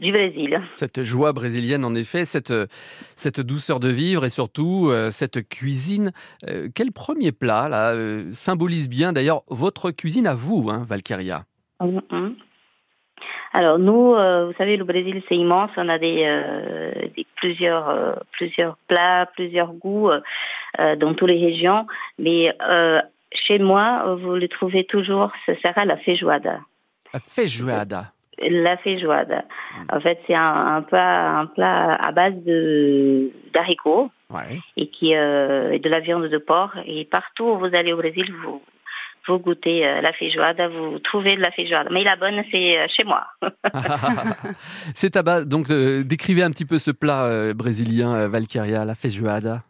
du 0.00 0.12
Brésil. 0.12 0.60
Cette 0.70 1.02
joie 1.02 1.32
brésilienne, 1.32 1.84
en 1.84 1.94
effet, 1.94 2.24
cette, 2.24 2.54
cette 3.14 3.40
douceur 3.40 3.80
de 3.80 3.88
vivre 3.88 4.24
et 4.24 4.30
surtout 4.30 4.88
euh, 4.88 5.10
cette 5.10 5.46
cuisine. 5.48 6.12
Euh, 6.48 6.68
quel 6.74 6.90
premier 6.90 7.32
plat 7.32 7.68
là, 7.68 7.92
euh, 7.92 8.30
symbolise 8.32 8.88
bien 8.88 9.12
d'ailleurs 9.12 9.42
votre 9.48 9.90
cuisine 9.90 10.26
à 10.26 10.34
vous, 10.34 10.68
hein, 10.70 10.84
Valkyria? 10.88 11.44
Mhm. 11.80 12.34
Alors 13.52 13.78
nous, 13.78 14.12
vous 14.12 14.52
savez, 14.56 14.76
le 14.76 14.84
Brésil 14.84 15.22
c'est 15.28 15.36
immense. 15.36 15.70
On 15.76 15.88
a 15.88 15.98
des, 15.98 16.24
des 17.16 17.26
plusieurs 17.36 18.22
plusieurs 18.32 18.76
plats, 18.86 19.26
plusieurs 19.34 19.72
goûts 19.72 20.10
dans 20.78 21.14
toutes 21.14 21.28
les 21.28 21.44
régions. 21.44 21.86
Mais 22.18 22.56
chez 23.32 23.58
moi, 23.58 24.16
vous 24.22 24.36
le 24.36 24.48
trouvez 24.48 24.84
toujours. 24.84 25.32
Ce 25.46 25.54
sera 25.56 25.84
la 25.84 25.96
feijoada. 25.98 26.60
La 27.12 27.20
feijoada. 27.20 28.12
La 28.40 28.76
feijoada. 28.78 29.44
En 29.92 30.00
fait, 30.00 30.18
c'est 30.26 30.34
un, 30.34 30.76
un 30.76 30.82
plat 30.82 31.38
un 31.40 31.46
plat 31.46 31.92
à 31.92 32.10
base 32.12 32.34
de 32.46 33.30
d'haricots 33.52 34.10
Ouais. 34.32 34.60
et 34.76 34.86
qui 34.88 35.14
euh, 35.14 35.78
de 35.78 35.88
la 35.88 36.00
viande 36.00 36.26
de 36.28 36.38
porc. 36.38 36.72
Et 36.86 37.04
partout 37.04 37.44
où 37.44 37.58
vous 37.58 37.74
allez 37.74 37.92
au 37.92 37.96
Brésil, 37.96 38.32
vous 38.44 38.62
vous 39.28 39.38
goûtez 39.38 39.86
euh, 39.86 40.00
la 40.00 40.12
feijoada, 40.12 40.68
vous 40.68 40.98
trouvez 41.00 41.36
de 41.36 41.42
la 41.42 41.50
feijoada. 41.50 41.90
Mais 41.90 42.02
la 42.04 42.16
bonne, 42.16 42.42
c'est 42.50 42.78
euh, 42.78 42.86
chez 42.88 43.04
moi. 43.04 43.26
c'est 44.94 45.16
à 45.16 45.22
base. 45.22 45.46
Donc, 45.46 45.70
euh, 45.70 46.02
décrivez 46.04 46.42
un 46.42 46.50
petit 46.50 46.64
peu 46.64 46.78
ce 46.78 46.90
plat 46.90 47.52
brésilien, 47.54 48.28
Valkyria, 48.28 48.84
la 48.84 48.94
feijoada. 48.94 49.62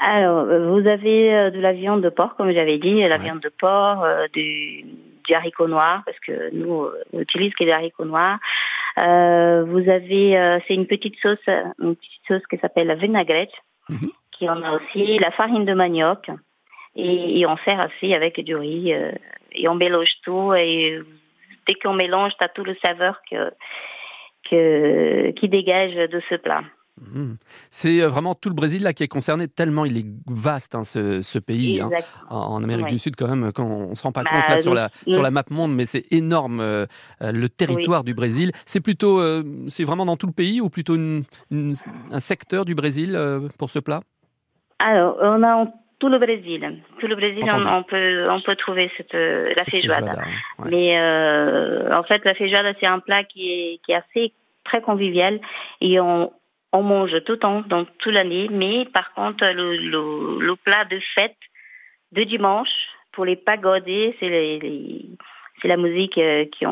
Alors, 0.00 0.44
vous 0.46 0.86
avez 0.86 1.50
de 1.50 1.60
la 1.60 1.72
viande 1.72 2.02
de 2.02 2.08
porc, 2.08 2.36
comme 2.36 2.52
j'avais 2.52 2.78
dit, 2.78 3.00
la 3.08 3.16
Ouais. 3.16 3.22
viande 3.22 3.40
de 3.40 3.48
porc, 3.58 4.04
du, 4.32 4.84
du 5.28 5.34
haricot 5.34 5.68
noir, 5.68 6.02
parce 6.06 6.18
que 6.20 6.50
nous, 6.52 6.82
euh, 6.84 7.04
on 7.12 7.20
utilise 7.20 7.54
que 7.54 7.64
des 7.64 7.70
haricots 7.70 8.06
noirs. 8.06 8.38
Euh, 8.98 9.62
vous 9.64 9.88
avez, 9.88 10.36
euh, 10.36 10.58
c'est 10.66 10.74
une 10.74 10.86
petite 10.86 11.18
sauce, 11.20 11.46
une 11.78 11.94
petite 11.94 12.26
sauce 12.26 12.46
qui 12.50 12.58
s'appelle 12.58 12.88
la 12.88 12.96
vinaigrette, 12.96 13.52
Mhm. 13.88 14.10
qui 14.32 14.48
en 14.48 14.62
a 14.62 14.72
aussi, 14.72 15.18
la 15.18 15.30
farine 15.30 15.64
de 15.64 15.74
manioc, 15.74 16.30
et, 16.96 17.40
et 17.40 17.46
on 17.46 17.56
sert 17.58 17.86
aussi 17.86 18.14
avec 18.14 18.40
du 18.40 18.56
riz, 18.56 18.92
euh, 18.92 19.12
et 19.52 19.68
on 19.68 19.74
mélange 19.74 20.14
tout, 20.24 20.52
et 20.54 20.98
dès 21.66 21.74
qu'on 21.74 21.94
mélange, 21.94 22.32
tu 22.38 22.44
as 22.44 22.48
tout 22.48 22.64
le 22.64 22.76
saveur 22.84 23.20
que, 23.30 23.50
que, 24.50 25.30
qui 25.32 25.48
dégage 25.48 25.94
de 25.94 26.20
ce 26.28 26.34
plat. 26.36 26.62
Mhm. 27.00 27.36
C'est 27.70 28.00
euh, 28.02 28.08
vraiment 28.08 28.34
tout 28.34 28.48
le 28.48 28.54
Brésil 28.54 28.82
là 28.82 28.92
qui 28.92 29.02
est 29.02 29.08
concerné, 29.08 29.48
tellement 29.48 29.84
il 29.84 29.96
est 29.98 30.06
vaste 30.26 30.74
hein, 30.74 30.84
ce, 30.84 31.22
ce 31.22 31.38
pays. 31.38 31.80
hein. 31.80 31.90
En 32.30 32.62
Amérique 32.62 32.86
Ouais. 32.86 32.92
du 32.92 32.98
Sud, 32.98 33.16
quand 33.16 33.28
même, 33.28 33.52
quand 33.52 33.64
on 33.66 33.94
se 33.94 34.02
rend 34.02 34.12
pas 34.12 34.24
Bah, 34.24 34.30
compte 34.30 34.48
là, 34.48 34.56
sur, 34.58 34.74
la, 34.74 34.90
nous- 35.06 35.12
sur 35.14 35.22
la 35.22 35.30
map 35.30 35.44
monde, 35.50 35.74
mais 35.74 35.84
c'est 35.84 36.04
énorme 36.12 36.60
euh, 36.60 36.86
euh, 37.22 37.32
le 37.32 37.48
territoire 37.48 38.04
du 38.04 38.14
Brésil. 38.14 38.52
C'est 38.66 38.80
plutôt, 38.80 39.20
euh, 39.20 39.42
c'est 39.68 39.84
vraiment 39.84 40.04
dans 40.06 40.16
tout 40.16 40.26
le 40.26 40.32
pays 40.32 40.60
ou 40.60 40.68
plutôt 40.70 40.94
une- 40.94 41.22
une- 41.50 41.74
un 42.10 42.20
secteur 42.20 42.64
du 42.64 42.74
Brésil 42.74 43.14
euh, 43.16 43.48
pour 43.58 43.70
ce 43.70 43.78
plat? 43.78 44.00
Alors, 44.80 45.16
on 45.20 45.42
a 45.42 45.54
en- 45.56 45.74
tout 45.98 46.08
le 46.08 46.18
Brésil. 46.18 46.80
Tout 47.00 47.08
le 47.08 47.16
Brésil, 47.16 47.42
on, 47.52 47.82
peut, 47.82 48.30
on 48.30 48.40
peut 48.40 48.54
trouver 48.54 48.88
cette, 48.96 49.12
la 49.14 49.64
feijoada. 49.64 50.12
Ouais. 50.60 50.70
Mais 50.70 51.90
en 51.92 52.04
fait, 52.04 52.24
la 52.24 52.34
feijoada, 52.34 52.72
c'est 52.78 52.86
un 52.86 53.00
plat 53.00 53.24
qui 53.24 53.50
est, 53.50 53.80
qui 53.84 53.90
est 53.90 53.96
assez 53.96 54.32
très 54.64 54.80
convivial 54.80 55.40
et 55.80 55.98
on, 55.98 56.30
on 56.72 56.82
mange 56.82 57.22
tout 57.24 57.32
le 57.32 57.38
temps, 57.38 57.60
donc 57.62 57.88
toute 57.98 58.12
l'année. 58.12 58.48
Mais 58.50 58.86
par 58.86 59.12
contre, 59.14 59.44
le, 59.46 60.54
plat 60.56 60.84
de 60.84 60.98
fête 61.14 61.36
de 62.12 62.24
dimanche, 62.24 62.70
pour 63.12 63.24
les 63.24 63.36
pagodés, 63.36 64.16
c'est 64.20 65.68
la 65.68 65.76
musique 65.76 66.18
euh, 66.18 66.44
qui, 66.46 66.66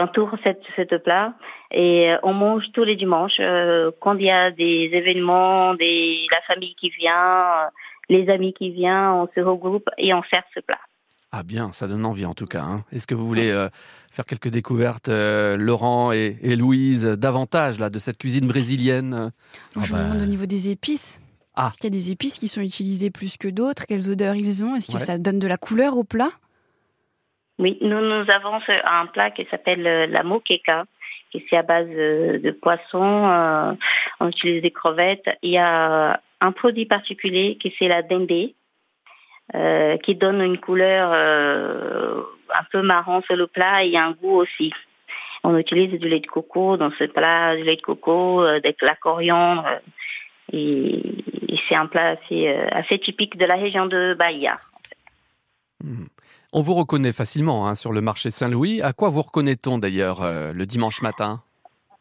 entoure 0.00 0.36
cette, 0.44 0.62
cette 0.76 1.02
plat. 1.02 1.34
Et 1.70 2.12
euh, 2.12 2.18
on 2.22 2.34
mange 2.34 2.70
tous 2.72 2.84
les 2.84 2.96
dimanches. 2.96 3.40
euh, 3.40 3.90
quand 4.00 4.16
il 4.16 4.26
y 4.26 4.30
a 4.30 4.50
des 4.50 4.90
événements, 4.92 5.72
la 5.72 6.40
famille 6.46 6.74
qui 6.74 6.90
vient, 6.90 7.70
les 8.08 8.28
amis 8.28 8.52
qui 8.52 8.70
viennent, 8.70 9.08
on 9.08 9.28
se 9.34 9.40
regroupe 9.40 9.88
et 9.98 10.14
on 10.14 10.22
sert 10.24 10.44
ce 10.54 10.60
plat. 10.60 10.78
Ah 11.32 11.42
bien, 11.42 11.72
ça 11.72 11.86
donne 11.88 12.04
envie 12.04 12.24
en 12.24 12.34
tout 12.34 12.46
cas. 12.46 12.62
hein. 12.62 12.84
Est-ce 12.92 13.06
que 13.06 13.14
vous 13.14 13.26
voulez 13.26 13.50
euh, 13.50 13.68
faire 14.12 14.24
quelques 14.24 14.48
découvertes, 14.48 15.08
euh, 15.08 15.56
Laurent 15.56 16.12
et, 16.12 16.38
et 16.40 16.56
Louise, 16.56 17.04
davantage 17.04 17.78
là, 17.78 17.90
de 17.90 17.98
cette 17.98 18.16
cuisine 18.16 18.46
brésilienne 18.46 19.32
Ah 19.76 19.80
je 19.82 19.92
bah. 19.92 19.98
me 19.98 20.04
demande 20.04 20.22
au 20.22 20.30
niveau 20.30 20.46
des 20.46 20.70
épices. 20.70 21.20
Ah. 21.54 21.68
Est-ce 21.68 21.78
qu'il 21.78 21.92
y 21.92 21.96
a 21.96 21.98
des 22.00 22.10
épices 22.10 22.38
qui 22.38 22.48
sont 22.48 22.60
utilisées 22.60 23.10
plus 23.10 23.36
que 23.36 23.48
d'autres? 23.48 23.86
Quelles 23.86 24.08
odeurs 24.10 24.34
ils 24.36 24.62
ont? 24.64 24.76
Est-ce 24.76 24.88
que 24.88 24.92
Ouais. 24.98 24.98
ça 25.04 25.18
donne 25.18 25.38
de 25.38 25.46
la 25.46 25.56
couleur 25.56 25.96
au 25.96 26.04
plat? 26.04 26.30
Oui, 27.58 27.78
nous, 27.80 28.00
nous 28.00 28.30
avons 28.30 28.58
un 28.84 29.06
plat 29.06 29.30
qui 29.30 29.46
s'appelle 29.50 29.86
euh, 29.86 30.06
la 30.06 30.22
moqueca, 30.22 30.84
qui 31.32 31.42
c'est 31.50 31.56
à 31.56 31.62
base 31.62 31.88
de 31.88 32.50
poisson. 32.62 33.02
euh, 33.02 33.72
on 34.20 34.28
utilise 34.28 34.62
des 34.62 34.70
crevettes. 34.70 35.24
Il 35.42 35.50
y 35.50 35.58
a 35.58 36.20
un 36.40 36.52
produit 36.52 36.86
particulier 36.86 37.56
qui 37.60 37.74
c'est 37.78 37.88
la 37.88 38.02
dendé, 38.02 38.54
euh, 39.54 39.96
qui 39.98 40.14
donne 40.14 40.40
une 40.40 40.58
couleur 40.58 41.12
euh, 41.14 42.20
un 42.54 42.64
peu 42.72 42.82
marron 42.82 43.22
sur 43.22 43.36
le 43.36 43.46
plat 43.46 43.84
et 43.84 43.96
un 43.96 44.12
goût 44.12 44.36
aussi. 44.40 44.72
On 45.44 45.56
utilise 45.56 45.98
du 46.00 46.08
lait 46.08 46.20
de 46.20 46.26
coco 46.26 46.76
dans 46.76 46.90
ce 46.98 47.04
plat, 47.04 47.54
du 47.54 47.62
lait 47.62 47.76
de 47.76 47.82
coco, 47.82 48.42
euh, 48.42 48.60
de 48.60 48.74
la 48.82 48.96
coriandre. 48.96 49.64
et, 50.52 50.96
et 51.48 51.60
c'est 51.68 51.76
un 51.76 51.86
plat 51.86 52.16
assez, 52.20 52.48
euh, 52.48 52.98
typique 52.98 53.36
de 53.36 53.44
la 53.44 53.54
région 53.54 53.86
de 53.86 54.16
Bahia. 54.18 54.58
Mhm. 55.84 56.08
On 56.52 56.60
vous 56.60 56.74
reconnaît 56.74 57.12
facilement 57.12 57.68
hein, 57.68 57.74
sur 57.74 57.92
le 57.92 58.00
marché 58.00 58.30
Saint-Louis. 58.30 58.80
À 58.82 58.92
quoi 58.92 59.10
vous 59.10 59.22
reconnaît-on 59.22 59.78
d'ailleurs 59.78 60.22
le 60.22 60.64
dimanche 60.64 61.02
matin? 61.02 61.42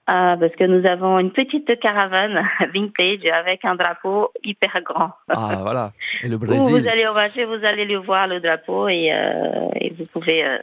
Ah, 0.08 0.38
parce 0.40 0.56
que 0.56 0.64
nous 0.66 0.86
avons 0.86 1.18
une 1.18 1.32
petite 1.32 1.80
caravane 1.80 2.48
vintage 2.74 3.26
avec 3.34 3.66
un 3.66 3.76
drapeau 3.76 4.32
hyper 4.44 4.82
grand. 4.84 5.12
Ah 5.30 5.58
voilà, 5.60 5.94
et 6.24 6.28
le 6.28 6.36
Où 6.36 6.40
Brésil. 6.40 6.76
vous 6.76 6.88
allez 6.88 7.08
au 7.08 7.14
marché, 7.14 7.44
vous 7.46 7.66
allez 7.66 7.86
le 7.86 7.98
voir 7.98 8.28
le 8.28 8.40
drapeau 8.40 8.88
et, 8.88 9.12
euh, 9.12 9.70
et 9.74 9.90
vous 9.98 10.06
pouvez 10.06 10.46
euh, 10.46 10.60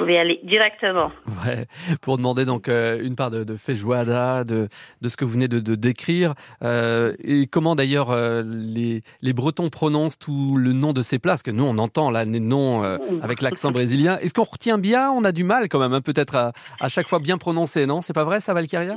pouvez 0.00 0.18
aller 0.18 0.40
directement. 0.42 1.12
Ouais, 1.44 1.66
pour 2.00 2.16
demander 2.16 2.44
donc 2.44 2.68
euh, 2.68 3.00
une 3.02 3.16
part 3.16 3.30
de, 3.30 3.44
de 3.44 3.56
feijoada, 3.56 4.44
de, 4.44 4.68
de 5.02 5.08
ce 5.08 5.16
que 5.16 5.24
vous 5.24 5.32
venez 5.32 5.48
de, 5.48 5.60
de 5.60 5.74
décrire, 5.74 6.34
euh, 6.62 7.14
et 7.22 7.46
comment 7.46 7.74
d'ailleurs 7.76 8.10
euh, 8.10 8.42
les, 8.44 9.02
les 9.20 9.32
Bretons 9.32 9.68
prononcent 9.68 10.18
tout 10.18 10.56
le 10.56 10.72
nom 10.72 10.92
de 10.92 11.02
ces 11.02 11.18
parce 11.18 11.42
que 11.42 11.50
nous 11.50 11.64
on 11.64 11.76
entend 11.78 12.10
là 12.10 12.24
les 12.24 12.40
noms 12.40 12.82
avec 13.22 13.42
l'accent 13.42 13.70
brésilien. 13.70 14.18
Est-ce 14.18 14.32
qu'on 14.32 14.44
retient 14.44 14.78
bien? 14.78 15.10
On 15.10 15.22
a 15.24 15.32
du 15.32 15.44
mal 15.44 15.68
quand 15.68 15.78
même, 15.78 15.92
hein, 15.92 16.00
peut-être 16.00 16.34
à, 16.34 16.52
à 16.80 16.88
chaque 16.88 17.08
fois 17.08 17.18
bien 17.18 17.36
prononcer, 17.36 17.84
non? 17.86 18.00
C'est 18.00 18.14
pas 18.14 18.24
vrai 18.24 18.40
ça, 18.40 18.54
Valkyria? 18.54 18.96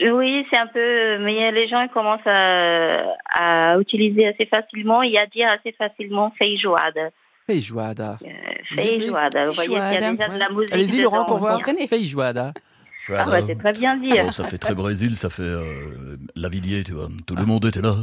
Oui, 0.00 0.46
c'est 0.50 0.58
un 0.58 0.66
peu, 0.66 1.18
mais 1.24 1.52
les 1.52 1.68
gens 1.68 1.80
ils 1.82 1.88
commencent 1.88 2.26
à, 2.26 3.14
à 3.28 3.78
utiliser 3.78 4.26
assez 4.26 4.46
facilement 4.46 5.02
et 5.02 5.16
à 5.16 5.26
dire 5.26 5.48
assez 5.48 5.72
facilement 5.72 6.32
feijoada. 6.38 7.10
Feijoada. 7.52 8.18
Euh, 8.22 8.28
feijoada. 8.74 9.44
Vous 9.44 9.52
voyez 9.52 9.68
qu'il 9.68 9.78
y 9.78 9.80
a 9.80 9.90
Feijoada, 9.90 10.10
déjà 10.12 10.28
de 10.28 10.38
la 10.38 10.48
musique. 10.48 10.72
Allez-y 10.72 11.00
Laurent 11.02 11.24
pour 11.24 11.38
voir. 11.38 11.60
Feijoada. 11.88 12.52
Ah 13.08 13.24
bah, 13.24 13.40
c'est 13.46 13.58
très 13.58 13.72
bien 13.72 13.96
dit. 13.96 14.12
Oh, 14.24 14.30
ça 14.30 14.44
fait 14.44 14.58
très 14.58 14.74
Brésil, 14.74 15.16
ça 15.16 15.28
fait 15.28 15.42
euh, 15.42 16.16
Lavillier, 16.36 16.84
tu 16.84 16.92
vois. 16.92 17.08
Tout 17.26 17.34
le 17.34 17.44
monde 17.44 17.64
était 17.64 17.80
là, 17.80 17.96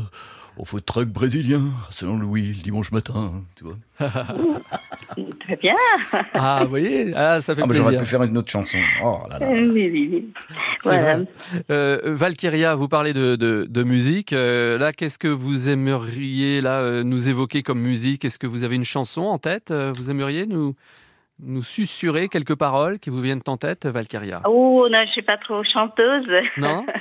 au 0.59 0.65
food 0.65 0.83
truck 0.85 1.07
brésilien, 1.07 1.61
selon 1.89 2.17
Louis, 2.17 2.47
le 2.47 2.61
dimanche 2.61 2.91
matin, 2.91 3.31
tu 3.55 3.63
vois. 3.63 3.77
Très 5.39 5.55
bien. 5.55 5.75
Ah, 6.33 6.59
vous 6.63 6.69
voyez 6.69 7.11
ah, 7.15 7.41
Ça 7.41 7.55
fait 7.55 7.61
Ah. 7.63 7.71
J'aurais 7.71 7.97
pu 7.97 8.05
faire 8.05 8.21
une 8.23 8.37
autre 8.37 8.51
chanson. 8.51 8.77
Oh 9.03 9.19
là 9.29 9.39
là. 9.39 9.47
Oui, 9.49 9.89
oui, 9.91 10.09
oui. 10.11 10.33
Voilà. 10.83 11.19
Euh, 11.71 11.99
Valkyria, 12.03 12.75
vous 12.75 12.87
parlez 12.87 13.13
de, 13.13 13.35
de- 13.35 13.65
de 13.69 13.83
musique. 13.83 14.33
Euh, 14.33 14.77
là, 14.77 14.91
qu'est-ce 14.91 15.17
que 15.17 15.27
vous 15.29 15.69
aimeriez 15.69 16.61
là 16.61 16.81
euh, 16.81 17.03
nous 17.03 17.29
évoquer 17.29 17.63
comme 17.63 17.79
musique? 17.79 18.25
Est-ce 18.25 18.37
que 18.37 18.47
vous 18.47 18.63
avez 18.63 18.75
une 18.75 18.85
chanson 18.85 19.21
en 19.21 19.37
tête 19.39 19.71
Vous 19.71 20.11
aimeriez 20.11 20.45
nous 20.45 20.75
nous 21.41 21.61
susurrer 21.63 22.27
quelques 22.27 22.55
paroles 22.55 22.99
qui 22.99 23.09
vous 23.09 23.21
viennent 23.21 23.41
en 23.47 23.55
tête, 23.55 23.85
Valkyria? 23.85 24.41
Oh, 24.45 24.87
non, 24.91 24.99
je 25.05 25.11
suis 25.11 25.21
pas 25.21 25.37
trop 25.37 25.63
chanteuse. 25.63 26.27
Non? 26.57 26.85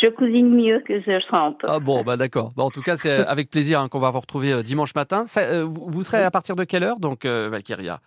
Je 0.00 0.08
cuisine 0.08 0.54
mieux 0.54 0.80
que 0.86 1.00
je 1.00 1.20
chante. 1.30 1.60
Ah 1.66 1.78
bon, 1.78 2.02
bah 2.02 2.16
d'accord. 2.16 2.52
Bon, 2.56 2.64
en 2.64 2.70
tout 2.70 2.82
cas, 2.82 2.96
c'est 2.96 3.10
avec 3.26 3.50
plaisir 3.50 3.80
hein, 3.80 3.88
qu'on 3.88 3.98
va 3.98 4.10
vous 4.10 4.20
retrouver 4.20 4.52
euh, 4.52 4.62
dimanche 4.62 4.94
matin. 4.94 5.24
Ça, 5.26 5.40
euh, 5.40 5.66
vous 5.68 6.02
serez 6.02 6.22
à 6.22 6.30
partir 6.30 6.56
de 6.56 6.64
quelle 6.64 6.84
heure, 6.84 6.98
donc, 6.98 7.24
euh, 7.24 7.48
Valkyria? 7.50 8.00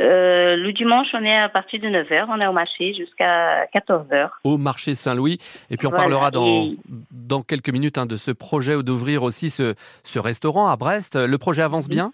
Euh, 0.00 0.54
le 0.56 0.72
dimanche, 0.72 1.08
on 1.12 1.24
est 1.24 1.36
à 1.36 1.48
partir 1.48 1.80
de 1.80 1.88
9h, 1.88 2.26
on 2.28 2.38
est 2.38 2.46
au 2.46 2.52
marché 2.52 2.94
jusqu'à 2.94 3.64
14h. 3.74 4.28
Au 4.44 4.56
marché 4.56 4.94
Saint-Louis. 4.94 5.38
Et 5.70 5.76
puis, 5.76 5.86
on 5.88 5.90
Voilà, 5.90 6.04
parlera 6.04 6.30
dans, 6.30 6.70
dans 7.10 7.42
quelques 7.42 7.70
minutes 7.70 7.98
hein, 7.98 8.06
de 8.06 8.16
ce 8.16 8.30
projet 8.30 8.76
ou 8.76 8.84
d'ouvrir 8.84 9.24
aussi 9.24 9.50
ce, 9.50 9.74
ce 10.04 10.18
restaurant 10.20 10.68
à 10.68 10.76
Brest. 10.76 11.16
Le 11.16 11.38
projet 11.38 11.62
avance 11.62 11.88
bien? 11.88 12.12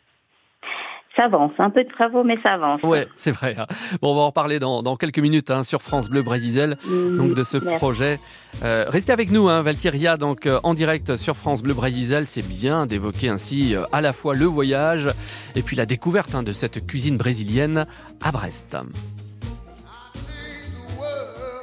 Ça 1.16 1.24
avance, 1.26 1.52
un 1.58 1.70
peu 1.70 1.84
de 1.84 1.88
travaux, 1.88 2.24
mais 2.24 2.36
ça 2.42 2.54
avance. 2.54 2.82
Ouais, 2.82 3.06
c'est 3.14 3.30
vrai. 3.30 3.54
hein. 3.56 3.66
Bon, 4.02 4.10
on 4.12 4.16
va 4.16 4.22
en 4.22 4.26
reparler 4.26 4.58
dans, 4.58 4.82
dans 4.82 4.96
quelques 4.96 5.20
minutes 5.20 5.50
hein, 5.52 5.62
sur 5.62 5.80
France 5.80 6.08
Bleu 6.10 6.22
Brésil, 6.22 6.76
Mm, 6.84 7.16
donc 7.16 7.34
de 7.34 7.42
ce 7.44 7.58
merci. 7.58 7.76
projet. 7.78 8.18
Euh, 8.64 8.84
restez 8.88 9.12
avec 9.12 9.30
nous, 9.30 9.48
hein, 9.48 9.62
Valkyria, 9.62 10.16
donc 10.16 10.46
euh, 10.46 10.58
en 10.64 10.74
direct 10.74 11.14
sur 11.16 11.36
France 11.36 11.62
Bleu 11.62 11.72
Brésil. 11.74 12.24
C'est 12.26 12.42
bien 12.46 12.86
d'évoquer 12.86 13.28
ainsi 13.28 13.76
euh, 13.76 13.84
à 13.92 14.00
la 14.00 14.12
fois 14.12 14.34
le 14.34 14.46
voyage 14.46 15.08
et 15.54 15.62
puis 15.62 15.76
la 15.76 15.86
découverte 15.86 16.34
hein, 16.34 16.42
de 16.42 16.52
cette 16.52 16.84
cuisine 16.86 17.16
brésilienne 17.16 17.86
à 18.20 18.32
Brest. 18.32 18.76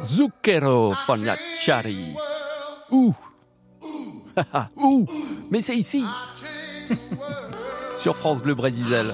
Zucchero 0.03 0.91
Fornacciari. 0.91 2.15
Ouh 2.89 3.13
Ouh 4.77 5.05
Mais 5.51 5.61
c'est 5.61 5.75
ici 5.75 6.03
Sur 7.97 8.15
France 8.15 8.41
Bleu 8.41 8.55
Brésil. 8.55 9.11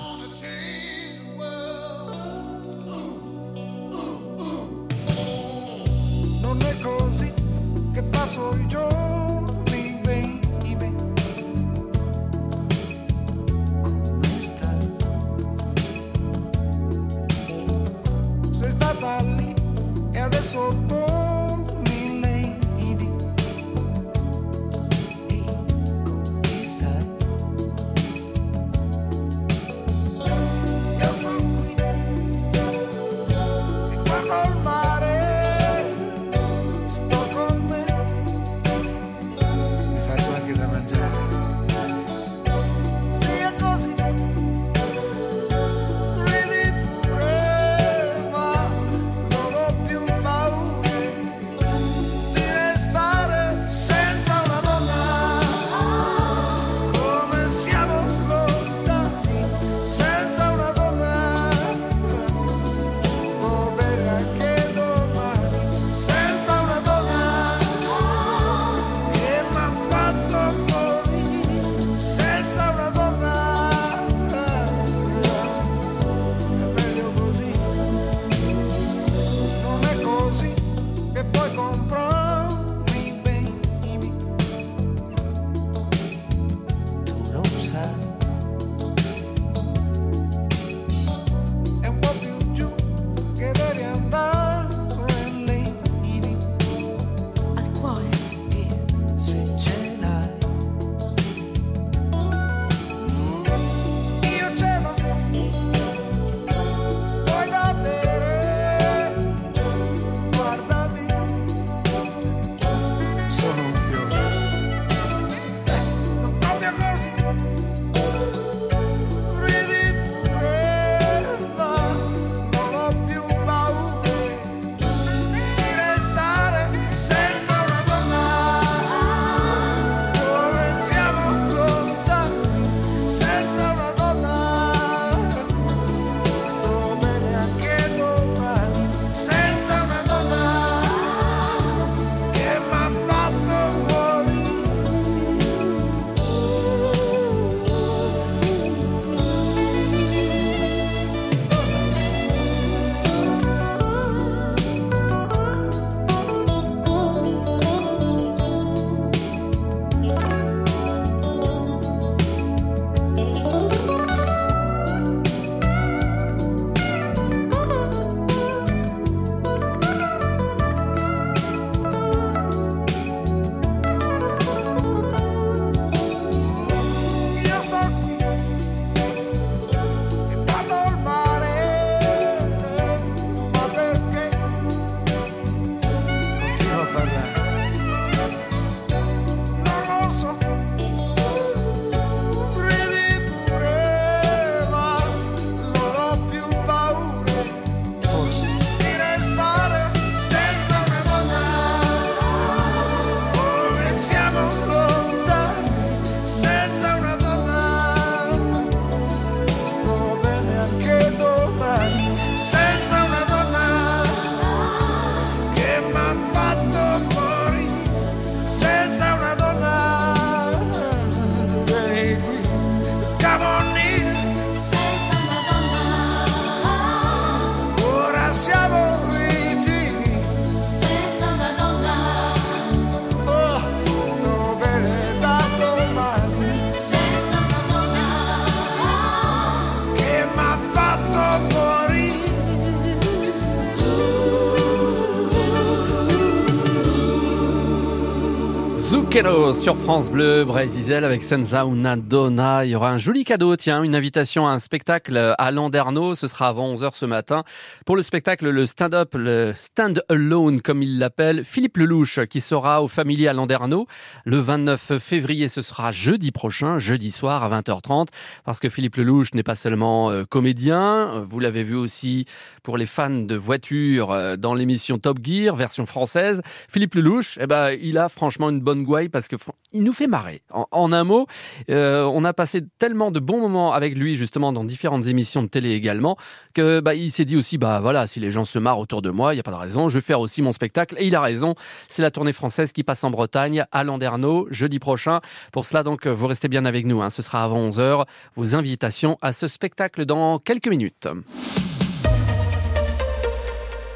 Sur 249.54 249.78
France 249.78 250.12
Bleu, 250.12 250.44
Brésil 250.44 250.94
avec 250.94 251.24
Senza 251.24 251.66
una 251.66 251.96
donna. 251.96 252.66
Il 252.66 252.72
y 252.72 252.76
aura 252.76 252.92
un 252.92 252.98
joli 252.98 253.24
cadeau, 253.24 253.56
tiens, 253.56 253.82
une 253.82 253.96
invitation 253.96 254.46
à 254.46 254.52
un 254.52 254.60
spectacle 254.60 255.36
à 255.38 255.52
Landerneau. 255.52 256.16
Ce 256.16 256.28
sera 256.28 256.50
avant 256.50 256.74
11h 256.74 256.90
ce 256.96 257.06
matin. 257.06 257.44
Pour 257.86 257.96
le 257.96 258.02
spectacle, 258.02 258.50
le 258.50 258.66
stand-up, 258.66 259.14
le 259.16 259.54
stand 259.56 260.04
alone, 260.10 260.62
comme 260.62 260.84
il 260.84 261.00
l'appelle, 261.00 261.46
Philippe 261.46 261.78
Lelouch, 261.78 262.20
qui 262.30 262.42
sera 262.42 262.84
au 262.84 262.90
Familier 262.90 263.30
à 263.30 263.34
Landerneau. 263.34 263.88
Le 264.26 264.38
29 264.40 264.98
février, 264.98 265.48
ce 265.48 265.62
sera 265.62 265.94
jeudi 265.94 266.32
prochain, 266.32 266.78
jeudi 266.78 267.12
soir 267.12 267.42
à 267.42 267.62
20h30. 267.62 268.08
Parce 268.44 268.60
que 268.60 268.70
Philippe 268.70 268.98
Lelouch 268.98 269.34
n'est 269.34 269.44
pas 269.44 269.56
seulement 269.56 270.10
euh, 270.10 270.26
comédien. 270.26 271.24
Vous 271.26 271.40
l'avez 271.40 271.64
vu 271.64 271.76
aussi 271.76 272.26
pour 272.64 272.78
les 272.78 272.86
fans 272.86 273.10
de 273.10 273.36
voitures 273.36 274.12
euh, 274.12 274.36
dans 274.36 274.54
l'émission 274.54 274.98
Top 274.98 275.20
Gear, 275.24 275.56
version 275.56 275.86
française. 275.86 276.42
Philippe 276.68 276.96
Lelouch, 276.96 277.38
eh 277.40 277.48
ben, 277.48 277.78
il 277.82 277.98
a 277.98 278.10
franchement 278.10 278.50
une 278.50 278.60
bonne 278.60 278.84
gouaille 278.84 279.10
parce 279.10 279.30
que 279.30 279.37
il 279.74 279.84
nous 279.84 279.94
fait 279.94 280.08
marrer. 280.08 280.42
En, 280.52 280.92
un 280.92 281.04
mot, 281.04 281.28
euh, 281.70 282.04
on 282.06 282.24
a 282.24 282.34
passé 282.34 282.62
tellement 282.80 283.12
de 283.12 283.20
bons 283.20 283.40
moments 283.40 283.74
avec 283.74 283.96
lui 283.96 284.16
justement 284.16 284.54
dans 284.54 284.64
différentes 284.64 285.08
émissions 285.08 285.44
de 285.44 285.48
télé 285.48 285.72
également 285.72 286.18
que 286.54 286.80
bah, 286.80 286.96
il 286.96 287.12
s'est 287.12 287.26
dit 287.26 287.36
aussi 287.36 287.58
bah 287.58 287.80
voilà 287.82 288.08
si 288.08 288.20
les 288.20 288.32
gens 288.32 288.46
se 288.46 288.60
marrent 288.60 288.80
autour 288.80 289.02
de 289.02 289.10
moi, 289.10 289.34
il 289.34 289.38
y 289.38 289.40
a 289.40 289.44
pas 289.44 289.52
de 289.52 289.58
raison, 289.58 289.90
je 289.90 289.96
vais 289.96 290.02
faire 290.02 290.20
aussi 290.20 290.42
mon 290.42 290.54
spectacle 290.54 290.96
et 290.98 291.08
il 291.08 291.16
a 291.16 291.22
raison. 291.22 291.56
C'est 291.90 292.02
la 292.02 292.12
tournée 292.12 292.34
française 292.34 292.72
qui 292.72 292.84
passe 292.84 293.04
en 293.04 293.12
Bretagne 293.12 293.66
à 293.72 293.84
Landerneau 293.84 294.48
jeudi 294.50 294.80
prochain. 294.80 295.22
Pour 295.52 295.66
cela 295.66 295.84
donc 295.84 296.08
vous 296.08 296.28
restez 296.28 296.48
bien 296.48 296.66
avec 296.66 296.86
nous. 296.86 297.02
hein. 297.02 297.10
Ce 297.10 297.22
sera 297.22 297.44
avant 297.44 297.70
11h. 297.70 298.06
Vos 298.36 298.56
invitations 298.56 299.18
à 299.22 299.34
ce 299.34 299.48
spectacle 299.48 300.06
dans 300.06 300.40
quelques 300.40 300.68
minutes. 300.68 301.08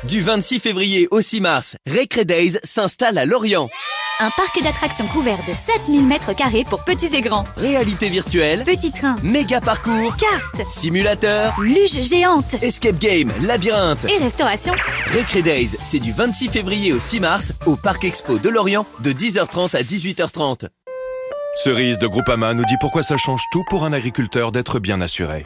Du 0.03 0.21
26 0.21 0.59
février 0.59 1.07
au 1.11 1.21
6 1.21 1.41
mars, 1.41 1.77
Recre 1.87 2.23
Days 2.25 2.57
s'installe 2.63 3.17
à 3.17 3.25
Lorient. 3.25 3.69
Un 4.19 4.29
parc 4.31 4.61
d'attractions 4.63 5.05
couvert 5.07 5.37
de 5.47 5.53
7000 5.53 6.05
mètres 6.05 6.33
carrés 6.35 6.63
pour 6.63 6.83
petits 6.83 7.15
et 7.15 7.21
grands. 7.21 7.43
Réalité 7.57 8.09
virtuelle, 8.09 8.63
Petits 8.65 8.91
trains, 8.91 9.15
méga 9.23 9.61
parcours, 9.61 10.15
cartes, 10.17 10.67
simulateur, 10.67 11.55
luge 11.61 12.01
géante 12.03 12.55
escape 12.61 12.99
game, 12.99 13.31
labyrinthe. 13.41 14.05
et 14.05 14.17
restauration. 14.17 14.73
Recre 15.07 15.41
Days, 15.43 15.77
c'est 15.81 15.99
du 15.99 16.11
26 16.11 16.49
février 16.49 16.93
au 16.93 16.99
6 16.99 17.19
mars 17.19 17.53
au 17.65 17.75
Parc 17.75 18.03
Expo 18.03 18.37
de 18.39 18.49
Lorient 18.49 18.85
de 18.99 19.11
10h30 19.11 19.75
à 19.75 19.83
18h30. 19.83 20.67
Cerise 21.55 21.99
de 21.99 22.07
Groupama 22.07 22.53
nous 22.53 22.65
dit 22.65 22.77
pourquoi 22.79 23.03
ça 23.03 23.17
change 23.17 23.43
tout 23.51 23.63
pour 23.69 23.85
un 23.85 23.93
agriculteur 23.93 24.51
d'être 24.51 24.79
bien 24.79 25.01
assuré. 25.01 25.45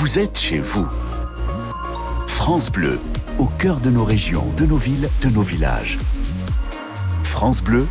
Vous 0.00 0.18
êtes 0.18 0.38
chez 0.38 0.60
vous. 0.60 0.88
France 2.26 2.72
Bleu, 2.72 2.98
au 3.36 3.44
cœur 3.44 3.80
de 3.80 3.90
nos 3.90 4.02
régions, 4.02 4.50
de 4.56 4.64
nos 4.64 4.78
villes, 4.78 5.10
de 5.20 5.28
nos 5.28 5.42
villages. 5.42 5.98
France 7.22 7.62
Bleu, 7.62 7.86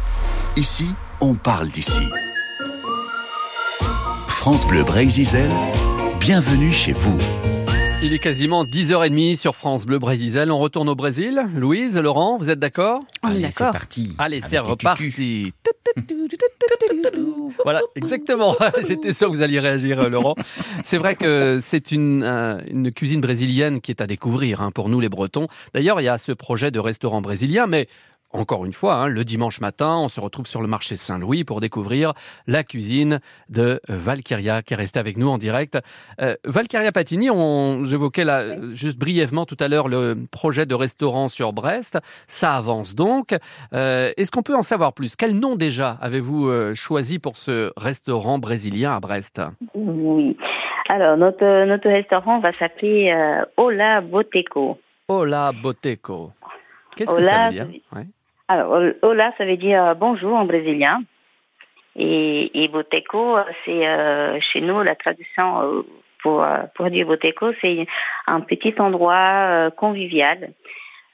ici, 0.57 0.87
on 1.21 1.35
parle 1.35 1.69
d'ici. 1.69 2.01
France 4.27 4.65
Bleu 4.65 4.83
Brésil, 4.83 5.51
bienvenue 6.19 6.71
chez 6.71 6.93
vous. 6.93 7.15
Il 8.01 8.13
est 8.13 8.19
quasiment 8.19 8.63
10h30 8.63 9.35
sur 9.35 9.57
France 9.57 9.85
Bleu 9.85 9.99
Brésil. 9.99 10.47
On 10.49 10.57
retourne 10.57 10.87
au 10.87 10.95
Brésil. 10.95 11.43
Louise, 11.53 11.97
Laurent, 11.97 12.37
vous 12.37 12.49
êtes 12.49 12.59
d'accord? 12.59 13.01
On 13.23 13.31
est 13.31 13.41
d'accord. 13.41 13.73
parti. 13.73 14.15
Allez, 14.17 14.39
c'est 14.39 14.57
reparti. 14.57 15.51
Voilà, 17.65 17.81
exactement. 17.95 18.55
J'étais 18.87 19.11
sûr 19.11 19.29
que 19.29 19.35
vous 19.35 19.41
alliez 19.41 19.59
réagir, 19.59 19.99
euh, 19.99 20.09
Laurent. 20.09 20.35
C'est 20.85 20.97
vrai 20.97 21.15
que 21.15 21.59
c'est 21.61 21.91
une, 21.91 22.23
euh, 22.23 22.59
une 22.71 22.93
cuisine 22.93 23.19
brésilienne 23.19 23.81
qui 23.81 23.91
est 23.91 24.01
à 24.01 24.07
découvrir 24.07 24.61
hein, 24.61 24.71
pour 24.71 24.87
nous 24.87 25.01
les 25.01 25.09
Bretons. 25.09 25.49
D'ailleurs, 25.73 25.99
il 25.99 26.05
y 26.05 26.09
a 26.09 26.17
ce 26.17 26.31
projet 26.31 26.71
de 26.71 26.79
restaurant 26.79 27.21
brésilien, 27.21 27.67
mais 27.67 27.89
encore 28.31 28.65
une 28.65 28.73
fois, 28.73 28.95
hein, 28.95 29.07
le 29.07 29.23
dimanche 29.23 29.59
matin, 29.59 29.97
on 29.97 30.07
se 30.07 30.19
retrouve 30.19 30.45
sur 30.45 30.61
le 30.61 30.67
marché 30.67 30.95
Saint-Louis 30.95 31.43
pour 31.43 31.61
découvrir 31.61 32.13
la 32.47 32.63
cuisine 32.63 33.19
de 33.49 33.79
Valkyria 33.87 34.61
qui 34.61 34.73
est 34.73 34.77
restée 34.77 34.99
avec 34.99 35.17
nous 35.17 35.29
en 35.29 35.37
direct. 35.37 35.79
Euh, 36.21 36.35
Valkyria 36.45 36.91
Patini, 36.91 37.29
on, 37.29 37.85
j'évoquais 37.85 38.23
là, 38.23 38.55
juste 38.73 38.99
brièvement 38.99 39.45
tout 39.45 39.57
à 39.59 39.67
l'heure 39.67 39.87
le 39.87 40.15
projet 40.31 40.65
de 40.65 40.75
restaurant 40.75 41.27
sur 41.27 41.53
Brest. 41.53 41.97
Ça 42.27 42.55
avance 42.55 42.93
donc. 42.93 43.35
Euh, 43.73 44.11
Est-ce 44.15 44.31
qu'on 44.31 44.43
peut 44.43 44.55
en 44.55 44.63
savoir 44.63 44.93
plus? 44.93 45.15
Quel 45.15 45.33
nom 45.33 45.55
déjà 45.55 45.97
avez-vous 46.01 46.49
euh, 46.49 46.75
choisi 46.75 47.17
pour 47.17 47.35
ce 47.35 47.71
restaurant 47.77 48.37
brésilien 48.37 48.95
à 48.95 48.99
Brest? 48.99 49.41
Oui. 49.73 50.37
Alors, 50.89 51.17
notre, 51.17 51.65
notre 51.65 51.89
restaurant 51.89 52.39
va 52.39 52.53
s'appeler 52.53 53.13
Ola 53.57 54.01
Boteco. 54.01 54.79
Hola 55.07 55.51
Boteco. 55.51 56.31
Qu'est-ce 56.95 57.15
que 57.15 57.21
ça 57.21 57.45
veut 57.45 57.53
dire? 57.53 57.67
Ouais. 57.95 58.05
Alors, 58.49 58.71
ol- 58.71 58.97
Ola, 59.03 59.31
ça 59.37 59.45
veut 59.45 59.57
dire 59.57 59.85
euh, 59.85 59.93
bonjour 59.93 60.35
en 60.35 60.45
brésilien. 60.45 61.03
Et, 61.95 62.63
et 62.63 62.67
Boteco, 62.67 63.37
euh, 63.37 63.43
c'est 63.63 63.87
euh, 63.87 64.39
chez 64.41 64.59
nous 64.61 64.81
la 64.81 64.95
traduction 64.95 65.61
euh, 65.61 65.81
pour, 66.23 66.43
pour 66.73 66.89
dire 66.89 67.05
Boteco, 67.05 67.51
c'est 67.61 67.85
un 68.25 68.41
petit 68.41 68.73
endroit 68.79 69.69
convivial 69.77 70.49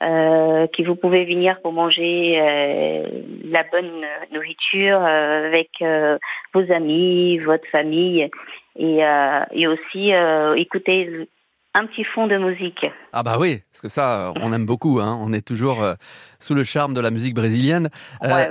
euh, 0.02 0.66
que 0.68 0.82
vous 0.84 0.96
pouvez 0.96 1.26
venir 1.26 1.60
pour 1.62 1.74
manger 1.74 2.40
euh, 2.40 3.04
la 3.44 3.64
bonne 3.64 4.06
nourriture 4.32 5.02
avec 5.02 5.72
vos 6.54 6.72
amis, 6.72 7.38
votre 7.40 7.68
famille 7.68 8.30
et, 8.78 9.02
et 9.52 9.68
aussi 9.68 10.12
écouter 10.56 11.28
un 11.78 11.86
petit 11.86 12.04
fond 12.04 12.26
de 12.28 12.38
musique. 12.38 12.86
Ah 13.14 13.22
bah 13.22 13.38
oui, 13.40 13.62
parce 13.72 13.82
que 13.82 13.90
ça, 13.90 14.30
euh, 14.30 14.34
on 14.42 14.52
aime 14.54 14.66
beaucoup. 14.66 15.00
hein. 15.02 15.18
On 15.22 15.32
est 15.34 15.46
toujours 15.46 15.84
euh, 15.84 15.94
sous 16.40 16.56
le 16.56 16.64
charme 16.64 16.94
de 16.94 17.02
la 17.02 17.12
musique 17.12 17.36
brésilienne. 17.36 17.90
Euh, 18.24 18.34
Ouais. 18.34 18.50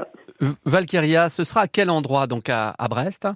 Valkyria, 0.66 1.28
ce 1.28 1.42
sera 1.44 1.62
à 1.62 1.68
quel 1.68 1.88
endroit 1.90 2.26
donc 2.26 2.48
à, 2.48 2.74
à 2.78 2.88
Brest? 2.88 3.28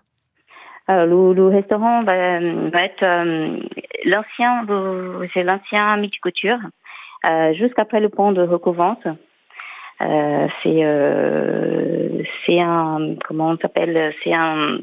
Alors, 0.89 1.07
le, 1.07 1.35
le 1.35 1.47
restaurant 1.49 2.01
va, 2.01 2.41
va 2.41 2.81
être 2.85 3.03
euh, 3.03 3.59
l'ancien, 4.05 4.67
c'est 5.33 5.45
l'ancien 5.45 5.97
Midi 5.97 6.19
Couture, 6.19 6.59
euh, 7.31 7.53
juste 7.55 7.79
après 7.79 8.01
le 8.01 8.09
pont 8.09 8.33
de 8.33 8.43
Recouvance. 8.43 9.05
Euh, 10.01 10.47
c'est 10.63 10.81
euh, 10.85 12.23
c'est 12.45 12.61
un 12.61 13.15
comment 13.27 13.49
on 13.51 13.59
s'appelle 13.59 14.15
c'est 14.23 14.35
un 14.35 14.79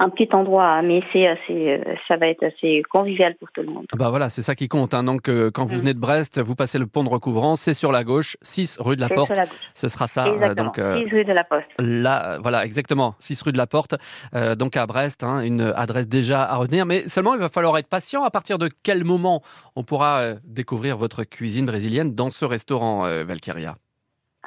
un 0.00 0.08
petit 0.08 0.28
endroit 0.32 0.66
hein, 0.66 0.82
mais 0.82 1.02
c'est 1.12 1.26
assez 1.26 1.80
ça 2.08 2.16
va 2.16 2.28
être 2.28 2.42
assez 2.44 2.82
convivial 2.90 3.34
pour 3.36 3.50
tout 3.52 3.62
le 3.62 3.68
monde. 3.68 3.86
Ah 3.92 3.96
Bah 3.96 4.10
voilà, 4.10 4.28
c'est 4.28 4.42
ça 4.42 4.54
qui 4.54 4.68
compte. 4.68 4.94
hein. 4.94 5.04
Donc 5.04 5.28
euh, 5.28 5.50
quand 5.52 5.64
Mm. 5.64 5.68
vous 5.68 5.78
venez 5.78 5.94
de 5.94 5.98
Brest, 5.98 6.40
vous 6.40 6.54
passez 6.54 6.78
le 6.78 6.86
pont 6.86 7.04
de 7.04 7.08
recouvrance, 7.08 7.60
c'est 7.60 7.74
sur 7.74 7.92
la 7.92 8.04
gauche, 8.04 8.36
6 8.42 8.78
rue 8.80 8.96
de 8.96 9.00
la 9.00 9.08
Porte. 9.08 9.36
la. 9.36 9.44
Ce 9.74 9.88
sera 9.88 10.06
ça. 10.06 10.26
euh, 10.26 10.34
Exactement. 10.34 10.66
donc 10.66 10.78
euh, 10.78 10.96
6 11.04 11.10
rue 11.10 11.24
de 11.24 11.32
la 11.32 11.44
Poste. 11.44 11.66
là, 11.78 12.34
euh, 12.34 12.38
voilà, 12.40 12.64
exactement, 12.64 13.14
6 13.18 13.40
rue 13.42 13.52
de 13.52 13.58
la 13.58 13.66
Porte. 13.66 13.94
Euh, 14.34 14.54
donc 14.54 14.76
à 14.76 14.86
Brest, 14.86 15.22
hein, 15.24 15.40
une 15.40 15.72
adresse 15.76 16.08
déjà 16.08 16.42
à 16.42 16.56
retenir. 16.56 16.86
Mais 16.86 17.08
seulement, 17.08 17.34
il 17.34 17.40
va 17.40 17.48
falloir 17.48 17.76
être 17.78 17.88
patient. 17.88 18.22
À 18.24 18.30
partir 18.30 18.58
de 18.58 18.68
quel 18.82 19.04
moment 19.04 19.42
on 19.76 19.82
pourra 19.84 20.18
euh, 20.20 20.34
découvrir 20.44 20.96
votre 20.96 21.24
cuisine 21.24 21.66
brésilienne 21.66 22.14
dans 22.14 22.30
ce 22.30 22.44
restaurant, 22.44 23.06
euh, 23.06 23.24
Valkyria? 23.24 23.76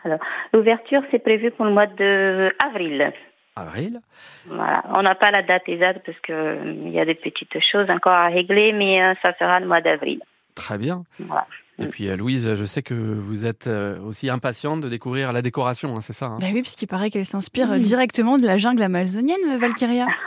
Alors, 0.03 0.19
l'ouverture 0.53 1.01
c'est 1.11 1.19
prévu 1.19 1.51
pour 1.51 1.65
le 1.65 1.71
mois 1.71 1.87
de 1.87 2.53
avril. 2.63 3.11
Avril 3.59 3.99
Voilà. 4.47 4.83
On 4.95 5.01
n'a 5.01 5.15
pas 5.15 5.31
la 5.31 5.41
date 5.43 5.63
exacte 5.67 6.05
parce 6.05 6.19
que 6.19 6.31
euh, 6.33 6.73
il 6.85 6.91
y 6.91 6.99
a 6.99 7.05
des 7.05 7.15
petites 7.15 7.59
choses 7.71 7.89
encore 7.89 8.13
à 8.13 8.27
régler, 8.27 8.73
mais 8.73 9.01
euh, 9.01 9.13
ça 9.21 9.33
sera 9.39 9.59
le 9.59 9.67
mois 9.67 9.81
d'avril. 9.81 10.19
Très 10.55 10.77
bien. 10.77 11.03
Voilà. 11.19 11.45
Et 11.79 11.85
puis 11.85 12.09
euh, 12.09 12.17
Louise, 12.17 12.55
je 12.55 12.65
sais 12.65 12.81
que 12.81 12.95
vous 12.95 13.45
êtes 13.45 13.67
euh, 13.67 13.99
aussi 14.01 14.29
impatiente 14.31 14.81
de 14.81 14.89
découvrir 14.89 15.31
la 15.31 15.43
décoration, 15.43 15.95
hein, 15.95 16.01
c'est 16.01 16.13
ça 16.13 16.25
hein? 16.25 16.37
Bah 16.41 16.47
oui, 16.51 16.61
puisqu'il 16.61 16.87
paraît 16.87 17.11
qu'elle 17.11 17.25
s'inspire 17.25 17.67
Mhm. 17.67 17.81
directement 17.81 18.37
de 18.39 18.45
la 18.45 18.57
jungle 18.57 18.81
amazonienne, 18.81 19.57
Valkyria. 19.59 20.07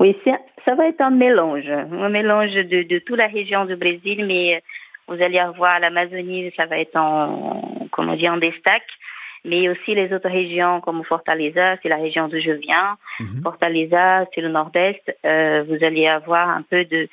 Oui, 0.00 0.16
ça 0.66 0.74
va 0.74 0.88
être 0.88 1.00
un 1.02 1.10
mélange, 1.10 1.68
un 1.68 2.08
mélange 2.08 2.52
de, 2.54 2.82
de 2.82 2.98
toute 3.00 3.18
la 3.18 3.26
région 3.26 3.64
du 3.66 3.76
Brésil, 3.76 4.24
mais 4.26 4.62
vous 5.08 5.22
allez 5.22 5.38
avoir 5.38 5.78
l'Amazonie, 5.78 6.52
ça 6.56 6.64
va 6.66 6.78
être 6.78 6.96
en, 6.96 7.86
comment 7.92 8.16
dire, 8.16 8.32
en 8.32 8.38
destac, 8.38 8.82
mais 9.46 9.68
aussi 9.68 9.94
les 9.94 10.12
autres 10.12 10.28
régions 10.28 10.80
comme 10.80 11.04
Fortaleza, 11.04 11.76
c'est 11.82 11.88
la 11.88 11.96
région 11.96 12.28
d'où 12.28 12.40
je 12.40 12.50
viens. 12.52 12.98
Fortaleza, 13.42 14.26
c'est 14.34 14.40
le 14.40 14.48
nord-est. 14.48 15.16
Euh, 15.24 15.64
vous 15.68 15.84
allez 15.84 16.06
avoir 16.06 16.48
un 16.48 16.62
peu 16.62 16.84
de, 16.84 17.08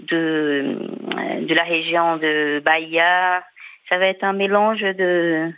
de, 0.00 0.76
de 1.48 1.54
la 1.54 1.64
région 1.64 2.16
de 2.18 2.62
Bahia. 2.64 3.42
Ça 3.90 3.98
va 3.98 4.06
être 4.06 4.24
un 4.24 4.34
mélange 4.34 4.82
de, 4.82 5.50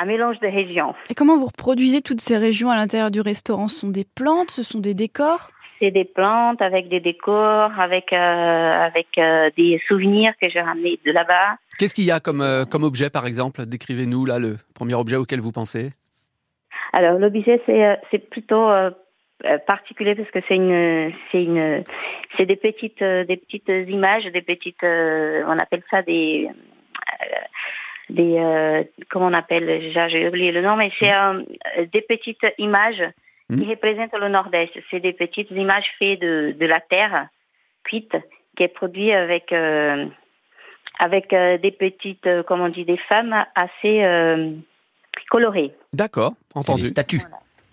un 0.00 0.04
mélange 0.06 0.38
de 0.40 0.46
régions. 0.46 0.94
Et 1.10 1.14
comment 1.14 1.36
vous 1.36 1.46
reproduisez 1.46 2.00
toutes 2.00 2.20
ces 2.20 2.38
régions 2.38 2.70
à 2.70 2.76
l'intérieur 2.76 3.10
du 3.10 3.20
restaurant? 3.20 3.68
Ce 3.68 3.80
sont 3.80 3.90
des 3.90 4.06
plantes, 4.14 4.50
ce 4.50 4.62
sont 4.62 4.80
des 4.80 4.94
décors? 4.94 5.50
C'est 5.80 5.90
des 5.90 6.04
plantes 6.04 6.60
avec 6.62 6.88
des 6.88 7.00
décors, 7.00 7.72
avec 7.78 8.12
euh, 8.12 8.16
avec 8.16 9.08
euh, 9.16 9.50
des 9.56 9.80
souvenirs 9.88 10.34
que 10.40 10.48
j'ai 10.48 10.60
ramenés 10.60 11.00
de 11.06 11.10
là-bas. 11.10 11.56
Qu'est-ce 11.80 11.94
qu'il 11.94 12.04
y 12.04 12.10
a 12.10 12.20
comme, 12.20 12.42
euh, 12.42 12.66
comme 12.66 12.84
objet, 12.84 13.08
par 13.08 13.24
exemple? 13.24 13.64
Décrivez-nous 13.64 14.26
là 14.26 14.38
le 14.38 14.58
premier 14.74 14.92
objet 14.92 15.16
auquel 15.16 15.40
vous 15.40 15.50
pensez. 15.50 15.92
Alors 16.92 17.18
l'objet 17.18 17.62
c'est 17.64 17.86
euh, 17.86 17.94
c'est 18.10 18.18
plutôt 18.18 18.68
euh, 18.68 18.90
particulier 19.66 20.14
parce 20.14 20.30
que 20.30 20.40
c'est 20.46 20.56
une 20.56 21.10
c'est 21.32 21.42
une 21.42 21.82
c'est 22.36 22.44
des 22.44 22.56
petites 22.56 23.02
des 23.02 23.36
petites 23.38 23.70
images, 23.88 24.24
des 24.24 24.42
petites 24.42 24.84
euh, 24.84 25.42
on 25.46 25.56
appelle 25.58 25.82
ça 25.90 26.02
des 26.02 26.50
des 28.10 28.84
comment 29.08 29.28
on 29.28 29.32
appelle 29.32 29.64
déjà? 29.80 30.08
J'ai 30.08 30.28
oublié 30.28 30.52
le 30.52 30.60
nom 30.60 30.76
mais 30.76 30.90
c'est 30.98 31.14
des 31.92 32.02
petites 32.02 32.44
images 32.58 33.04
qui 33.48 33.64
représentent 33.64 34.20
le 34.20 34.28
Nord-Est. 34.28 34.74
C'est 34.90 35.00
des 35.00 35.14
petites 35.14 35.50
images 35.52 35.90
faites 35.98 36.20
de 36.20 36.54
de 36.60 36.66
la 36.66 36.80
terre 36.80 37.28
cuite 37.84 38.16
qui 38.54 38.64
est 38.64 38.68
produite 38.68 39.12
avec 39.12 39.50
avec 40.98 41.32
euh, 41.32 41.58
des 41.58 41.70
petites 41.70 42.26
euh, 42.26 42.42
comment 42.42 42.64
on 42.64 42.68
dit 42.68 42.84
des 42.84 42.96
femmes 42.98 43.34
assez 43.54 44.02
euh, 44.04 44.50
colorées. 45.30 45.72
D'accord, 45.92 46.34
entendu. 46.54 46.82
des 46.82 46.88
statues. 46.88 47.22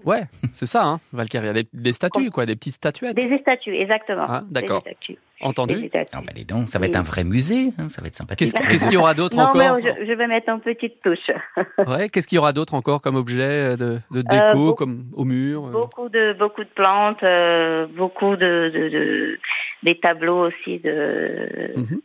Ouais, 0.06 0.22
c'est 0.54 0.68
ça, 0.68 0.86
hein, 0.86 1.00
Valkyria. 1.12 1.52
Des, 1.52 1.68
des 1.74 1.92
statues, 1.92 2.30
quoi, 2.30 2.46
des 2.46 2.56
petites 2.56 2.76
statuettes. 2.76 3.16
Des 3.16 3.38
statues, 3.40 3.76
exactement. 3.76 4.26
Ah, 4.30 4.42
d'accord. 4.50 4.78
Des 4.78 4.92
statues. 4.92 5.18
Entendu. 5.42 5.82
Des 5.82 5.88
statues. 5.90 6.12
Ah 6.14 6.22
bah 6.26 6.32
dis 6.34 6.46
donc, 6.46 6.70
ça 6.70 6.80
va 6.80 6.86
être 6.86 6.96
un 6.96 7.02
vrai 7.04 7.24
musée, 7.26 7.74
hein, 7.78 7.90
ça 7.90 8.02
va 8.02 8.08
être 8.08 8.16
sympathique. 8.16 8.54
Qu'est-ce 8.70 8.86
qu'il 8.86 8.94
y 8.94 8.98
aura 8.98 9.14
d'autre 9.16 9.36
non, 9.36 9.44
encore 9.44 9.80
mais 9.80 9.82
je, 9.82 10.06
je 10.06 10.14
vais 10.14 10.28
mettre 10.28 10.50
une 10.50 10.62
petite 10.62 11.02
touche. 11.02 11.30
Ouais, 11.88 12.08
qu'est-ce 12.10 12.28
qu'il 12.28 12.38
y 12.38 12.40
aura 12.40 12.54
d'autre 12.54 12.74
encore 12.74 13.02
comme 13.02 13.16
objet 13.18 13.76
de, 13.76 14.00
de 14.12 14.22
déco, 14.22 14.36
Euh, 14.36 14.54
beaucoup- 14.54 14.74
comme 14.76 15.06
au 15.14 15.26
mur 15.26 15.66
euh 15.68 15.72
Beaucoup 15.72 16.08
de 16.10 16.34
beaucoup 16.40 16.64
de 16.64 16.70
plantes, 16.70 17.24
euh, 17.24 17.86
beaucoup 17.88 18.36
de, 18.38 18.72
de, 18.74 18.90
de- 18.90 19.40
des 19.84 20.00
tableaux 20.00 20.48
aussi 20.48 20.80
de 20.80 21.74
Mhm. 21.76 22.02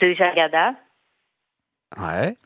De 0.00 0.12
Jagada. 0.14 0.74
Ouais. 1.98 2.36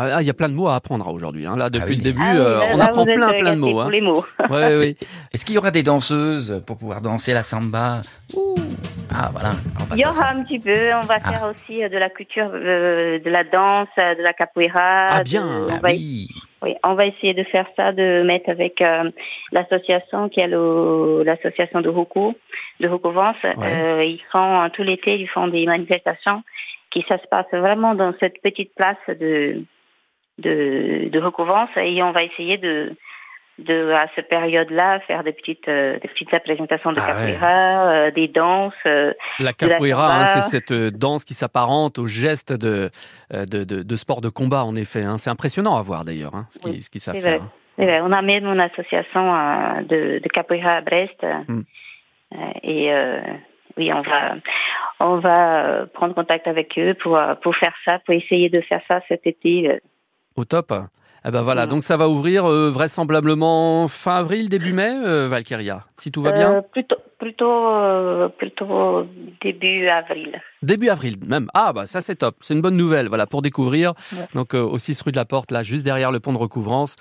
Ah, 0.00 0.16
ah, 0.16 0.22
il 0.22 0.26
y 0.26 0.30
a 0.30 0.34
plein 0.34 0.48
de 0.48 0.54
mots 0.54 0.68
à 0.68 0.76
apprendre 0.76 1.08
aujourd'hui. 1.12 1.44
hein. 1.44 1.56
Là, 1.56 1.70
depuis 1.70 1.90
oui. 1.90 1.96
le 1.96 2.02
début, 2.02 2.20
Ah 2.22 2.30
oui, 2.32 2.38
euh, 2.38 2.58
là- 2.60 2.66
on 2.72 2.76
là, 2.76 2.84
apprend 2.84 3.04
plein, 3.04 3.28
plein 3.32 3.54
de 3.56 3.60
mots. 3.60 3.80
hein. 3.80 3.88
les 3.90 4.00
mots. 4.00 4.24
Ouais, 4.50 4.76
oui. 4.76 4.96
Est-ce 5.32 5.44
qu'il 5.44 5.56
y 5.56 5.58
aura 5.58 5.72
des 5.72 5.82
danseuses 5.82 6.62
pour 6.66 6.76
pouvoir 6.78 7.00
danser 7.00 7.32
la 7.32 7.42
samba? 7.42 8.00
Ouh. 8.36 8.54
Ah 9.10 9.30
voilà, 9.32 9.52
Il 9.94 10.00
y 10.00 10.04
aura 10.06 10.30
un 10.30 10.44
petit 10.44 10.58
peu. 10.60 10.92
On 10.94 11.00
va 11.06 11.18
faire 11.18 11.50
aussi 11.50 11.82
euh, 11.82 11.88
de 11.88 11.96
la 11.96 12.10
culture, 12.10 12.50
euh, 12.52 13.18
de 13.18 13.30
la 13.30 13.42
danse, 13.42 13.88
de 13.96 14.22
la 14.22 14.32
capoeira. 14.34 15.08
Ah 15.10 15.18
de- 15.20 15.24
bien, 15.24 15.44
on 15.46 15.68
ah 15.72 15.78
va 15.80 15.88
oui. 15.88 16.28
Oui, 16.62 16.74
on 16.84 16.94
va 16.94 17.06
essayer 17.06 17.34
de 17.34 17.44
faire 17.44 17.66
ça, 17.76 17.92
de 17.92 18.22
mettre 18.24 18.50
avec 18.50 18.80
euh, 18.82 19.10
l'association 19.52 20.28
qui 20.28 20.40
est 20.40 20.48
l'association 20.48 21.80
de 21.80 21.88
Roku, 21.88 22.34
de 22.80 22.88
Roku 22.88 23.10
Vence. 23.10 23.36
Euh, 23.44 24.04
ils 24.04 24.20
font 24.30 24.68
tout 24.72 24.82
l'été, 24.82 25.18
ils 25.18 25.28
font 25.28 25.48
des 25.48 25.64
manifestations 25.66 26.42
qui 26.90 27.04
ça 27.08 27.18
se 27.18 27.26
passe 27.28 27.46
vraiment 27.52 27.94
dans 27.94 28.14
cette 28.20 28.40
petite 28.42 28.74
place 28.74 28.96
de 29.08 29.62
de, 30.38 31.08
de 31.10 31.78
et 31.80 32.02
on 32.02 32.12
va 32.12 32.22
essayer 32.22 32.58
de 32.58 32.94
de 33.58 33.90
à 33.90 34.06
cette 34.14 34.28
période-là 34.28 35.00
faire 35.00 35.24
des 35.24 35.32
petites 35.32 35.66
euh, 35.66 35.98
des 35.98 36.06
petites 36.06 36.30
représentations 36.30 36.92
de 36.92 37.00
Ah 37.00 37.06
ouais. 37.06 37.32
capoeira, 37.32 37.90
euh, 37.90 38.10
des 38.12 38.28
danses. 38.28 38.72
euh, 38.86 39.12
La 39.40 39.52
capoeira, 39.52 40.14
hein, 40.20 40.26
c'est 40.26 40.42
cette 40.42 40.72
danse 40.72 41.24
qui 41.24 41.34
s'apparente 41.34 41.98
au 41.98 42.06
geste 42.06 42.52
de, 42.52 42.90
euh, 43.34 43.46
de, 43.46 43.64
de, 43.64 43.82
de 43.82 43.96
sport 43.96 44.20
de 44.20 44.28
combat, 44.28 44.62
en 44.64 44.76
effet. 44.76 45.02
hein. 45.02 45.18
C'est 45.18 45.30
impressionnant 45.30 45.76
à 45.76 45.82
voir 45.82 46.04
d'ailleurs, 46.04 46.36
hein, 46.36 46.46
ce 46.50 46.58
qu'ils 46.60 46.82
ce 46.84 46.88
qu'ils 46.90 47.00
savent 47.00 47.18
faire. 47.20 47.40
vrai. 47.76 48.00
On 48.00 48.12
a 48.12 48.22
même 48.22 48.46
une 48.46 48.60
association 48.60 49.22
de, 49.82 50.20
de 50.20 50.28
capoeira 50.28 50.74
à 50.76 50.80
Brest. 50.80 51.20
Hmm. 51.48 51.62
Et 52.62 52.92
euh, 52.92 53.20
oui, 53.78 53.90
on 53.92 54.02
va, 54.02 54.34
on 55.00 55.16
va 55.18 55.64
euh, 55.64 55.86
prendre 55.86 56.14
contact 56.14 56.46
avec 56.46 56.78
eux 56.78 56.94
pour, 56.94 57.16
euh, 57.16 57.34
pour 57.36 57.56
faire 57.56 57.72
ça, 57.84 57.98
pour 58.04 58.14
essayer 58.14 58.50
de 58.50 58.60
faire 58.60 58.80
ça 58.88 59.00
cet 59.08 59.26
été. 59.26 59.70
euh. 59.72 59.78
Au 60.36 60.44
top. 60.44 60.72
Eh 61.26 61.30
ben 61.32 61.42
voilà, 61.42 61.66
donc 61.66 61.82
ça 61.82 61.96
va 61.96 62.08
ouvrir 62.08 62.46
euh, 62.46 62.70
vraisemblablement 62.70 63.88
fin 63.88 64.16
avril, 64.18 64.48
début 64.48 64.72
mai, 64.72 64.92
euh, 65.04 65.28
Valkyria, 65.28 65.84
si 65.96 66.12
tout 66.12 66.22
va 66.22 66.30
bien. 66.30 66.54
Euh, 66.54 66.60
plutôt, 66.62 66.96
plutôt, 67.18 68.28
plutôt 68.38 69.04
début 69.42 69.88
avril. 69.88 70.40
Début 70.62 70.88
avril 70.88 71.16
même. 71.26 71.48
Ah 71.54 71.72
bah 71.72 71.86
ça 71.86 72.00
c'est 72.02 72.14
top, 72.16 72.36
c'est 72.40 72.54
une 72.54 72.62
bonne 72.62 72.76
nouvelle. 72.76 73.08
Voilà 73.08 73.26
pour 73.26 73.42
découvrir. 73.42 73.94
Ouais. 74.12 74.26
Donc 74.34 74.54
au 74.54 74.78
6 74.78 75.02
rue 75.02 75.10
de 75.12 75.16
la 75.16 75.24
Porte, 75.24 75.50
là 75.50 75.64
juste 75.64 75.84
derrière 75.84 76.12
le 76.12 76.20
pont 76.20 76.32
de 76.32 76.38
recouvrance, 76.38 76.94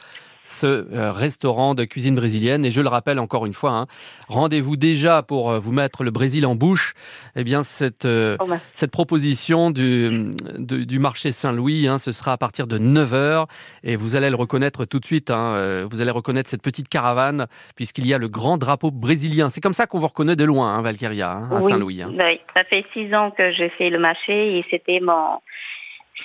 ce 0.50 0.66
euh, 0.94 1.12
restaurant 1.12 1.76
de 1.76 1.84
cuisine 1.84 2.16
brésilienne. 2.16 2.64
Et 2.64 2.72
je 2.72 2.82
le 2.82 2.88
rappelle 2.88 3.20
encore 3.20 3.46
une 3.46 3.54
fois, 3.54 3.72
hein, 3.72 3.88
rendez-vous 4.30 4.78
déjà 4.78 5.22
pour 5.22 5.52
euh, 5.52 5.60
vous 5.60 5.74
mettre 5.74 6.04
le 6.06 6.12
Brésil 6.12 6.46
en 6.46 6.56
bouche. 6.56 6.94
Eh 7.36 7.44
bien 7.44 7.64
cette 7.64 8.06
euh, 8.06 8.38
Oh, 8.40 8.48
cette 8.72 8.92
proposition 8.92 9.72
du 9.72 10.32
du 10.58 11.00
marché 11.00 11.32
Saint-Louis, 11.32 11.88
hein, 11.88 11.98
ce 11.98 12.12
sera 12.12 12.32
à 12.34 12.38
partir 12.38 12.66
de 12.68 12.78
9 12.78 13.12
h 13.14 13.46
et 13.84 13.96
vous 13.98 14.16
allez 14.16 14.30
le 14.30 14.36
reconnaître 14.38 14.86
tout 14.86 15.00
de 15.00 15.06
suite. 15.06 15.30
hein, 15.32 15.54
euh, 15.56 15.86
vous 15.90 16.02
allez 16.02 16.12
reconnaître 16.12 16.50
cette 16.50 16.62
petite 16.64 16.88
caravane 16.88 17.48
puisqu'il 17.76 18.08
y 18.08 18.14
a 18.14 18.18
le 18.18 18.30
grand 18.30 18.58
drapeau 18.58 18.90
brésilien. 18.92 19.50
C'est 19.50 19.60
comme 19.62 19.74
ça 19.74 19.86
qu'on 19.86 20.00
vous 20.00 20.08
reconnaît 20.08 20.36
de 20.38 20.46
loin, 20.46 20.74
hein, 20.76 20.82
Valkyria, 20.82 21.32
hein, 21.32 21.50
à 21.52 21.56
Oui, 21.60 21.70
Saint-Louis. 21.72 22.02
hein. 22.04 22.12
oui. 22.18 22.40
Ça 22.56 22.64
fait 22.64 22.86
six 22.94 23.14
ans 23.14 23.32
que 23.32 23.52
j'ai 23.52 23.70
fait 23.78 23.90
le 23.90 24.00
marché 24.00 24.58
et 24.60 24.66
c'était 24.72 25.00
mon, 25.02 25.40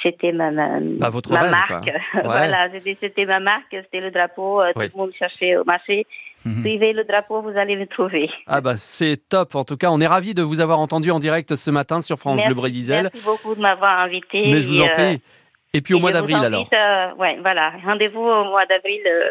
c'était 0.02 0.32
ma, 0.32 0.50
ma, 0.50 0.78
Bah, 0.80 1.08
votre 1.10 1.32
ma 1.32 1.48
marque. 1.48 1.84
Ouais. 2.14 2.22
voilà, 2.22 2.68
c'était, 3.00 3.26
ma 3.26 3.40
marque, 3.40 3.66
c'était 3.70 4.00
le 4.00 4.10
drapeau. 4.10 4.60
euh, 4.62 4.72
Oui. 4.76 4.88
Tout 4.90 4.96
le 4.96 5.02
monde 5.02 5.12
cherchait 5.18 5.56
au 5.56 5.64
marché. 5.64 6.06
Mhm. 6.44 6.62
Suivez 6.64 6.92
le 6.92 7.04
drapeau, 7.04 7.40
vous 7.40 7.56
allez 7.56 7.76
le 7.76 7.86
trouver. 7.86 8.28
Ah 8.48 8.60
bah 8.60 8.76
c'est 8.76 9.16
top. 9.28 9.54
En 9.54 9.62
tout 9.62 9.76
cas, 9.76 9.90
on 9.92 10.00
est 10.00 10.08
ravis 10.08 10.34
de 10.34 10.42
vous 10.42 10.58
avoir 10.58 10.80
entendu 10.80 11.12
en 11.12 11.20
direct 11.20 11.54
ce 11.54 11.70
matin 11.70 12.00
sur 12.00 12.18
France 12.18 12.42
Bleu 12.44 12.54
Brésil. 12.54 12.98
Merci 13.12 13.24
beaucoup 13.24 13.54
de 13.54 13.60
m'avoir 13.60 14.00
invité. 14.00 14.50
Mais 14.50 14.60
je 14.60 14.66
vous 14.68 14.80
en 14.80 14.86
euh, 14.86 14.92
prie. 14.92 15.20
Et 15.72 15.80
puis 15.82 15.94
au 15.94 15.98
et 15.98 16.00
mois 16.00 16.10
d'avril 16.10 16.38
alors. 16.38 16.68
euh, 16.74 17.14
ouais, 17.14 17.38
voilà. 17.42 17.74
Rendez-vous 17.86 18.18
au 18.20 18.44
mois 18.46 18.66
d'avril 18.66 19.00
euh, 19.06 19.30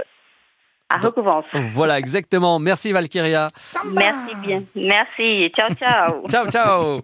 à 0.94 0.98
Recouvrance. 1.00 1.46
Voilà, 1.74 1.98
exactement. 2.00 2.60
Merci 2.60 2.92
Valkyria. 2.92 3.48
Merci 3.94 4.36
bien. 4.46 4.62
Merci. 4.76 5.52
Ciao, 5.56 5.70
ciao. 5.76 6.28
Ciao, 6.30 6.50
ciao. 6.50 7.02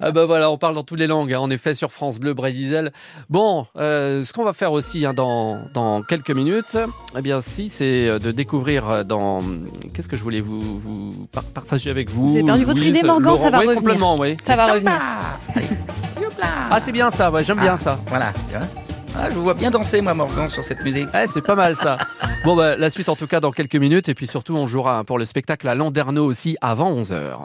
Ah 0.00 0.10
bah 0.10 0.24
voilà, 0.26 0.50
on 0.50 0.58
parle 0.58 0.74
dans 0.74 0.82
toutes 0.82 0.98
les 0.98 1.06
langues, 1.06 1.32
hein, 1.32 1.40
en 1.40 1.50
effet, 1.50 1.74
sur 1.74 1.90
France 1.92 2.18
Bleu 2.18 2.34
Brésil. 2.34 2.90
Bon, 3.30 3.66
euh, 3.76 4.24
ce 4.24 4.32
qu'on 4.32 4.44
va 4.44 4.52
faire 4.52 4.72
aussi 4.72 5.04
hein, 5.06 5.14
dans, 5.14 5.60
dans 5.74 6.02
quelques 6.02 6.30
minutes, 6.30 6.76
eh 7.16 7.22
bien 7.22 7.40
si, 7.40 7.68
c'est 7.68 8.08
euh, 8.08 8.18
de 8.18 8.30
découvrir 8.32 8.88
euh, 8.90 9.04
dans... 9.04 9.40
Qu'est-ce 9.94 10.08
que 10.08 10.16
je 10.16 10.22
voulais 10.22 10.40
vous, 10.40 10.78
vous 10.78 11.26
par- 11.32 11.44
partager 11.44 11.90
avec 11.90 12.08
vous? 12.10 12.28
Vous 12.28 12.36
avez 12.36 12.44
perdu 12.44 12.64
votre 12.64 12.82
idée, 12.82 13.02
Morgan, 13.02 13.36
ça 13.36 13.50
va 13.50 13.58
oui, 13.60 13.66
revenir. 13.66 13.80
complètement, 13.82 14.16
oui. 14.18 14.36
Ça 14.44 14.56
va 14.56 14.72
revenir. 14.72 14.92
Ah, 16.70 16.78
c'est 16.80 16.92
bien 16.92 17.10
ça, 17.10 17.30
ouais, 17.30 17.44
j'aime 17.44 17.60
bien 17.60 17.76
ça. 17.76 17.98
Voilà, 18.08 18.32
tu 18.48 18.56
vois. 18.56 18.66
Ah, 19.20 19.30
je 19.30 19.34
vous 19.34 19.42
vois 19.42 19.54
bien 19.54 19.70
danser, 19.70 20.00
moi, 20.00 20.14
Morgan, 20.14 20.48
sur 20.48 20.62
cette 20.62 20.84
musique. 20.84 21.12
Ouais, 21.12 21.26
c'est 21.26 21.42
pas 21.42 21.56
mal 21.56 21.74
ça. 21.74 21.96
Bon, 22.44 22.54
bah, 22.54 22.76
la 22.76 22.88
suite 22.88 23.08
en 23.08 23.16
tout 23.16 23.26
cas 23.26 23.40
dans 23.40 23.50
quelques 23.50 23.74
minutes. 23.74 24.08
Et 24.08 24.14
puis 24.14 24.28
surtout, 24.28 24.54
on 24.54 24.68
jouera 24.68 25.02
pour 25.02 25.18
le 25.18 25.24
spectacle 25.24 25.66
à 25.66 25.74
Landerneau 25.74 26.24
aussi 26.24 26.56
avant 26.60 26.94
11h. 26.94 27.40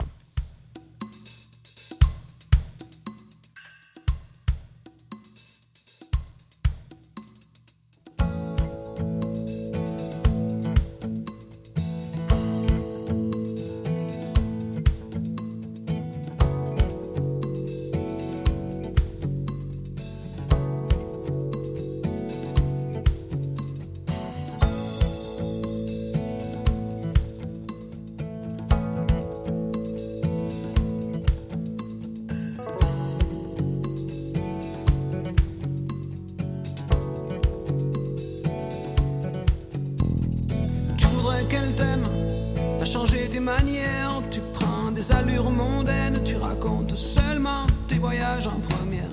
Changé 43.06 43.28
tes 43.30 43.40
manières, 43.40 44.22
tu 44.32 44.40
prends 44.54 44.92
des 44.92 45.12
allures 45.12 45.50
mondaines, 45.50 46.22
tu 46.24 46.36
racontes 46.38 46.96
seulement 46.96 47.66
tes 47.88 47.98
voyages 47.98 48.48
en 48.48 48.60
première. 48.70 49.10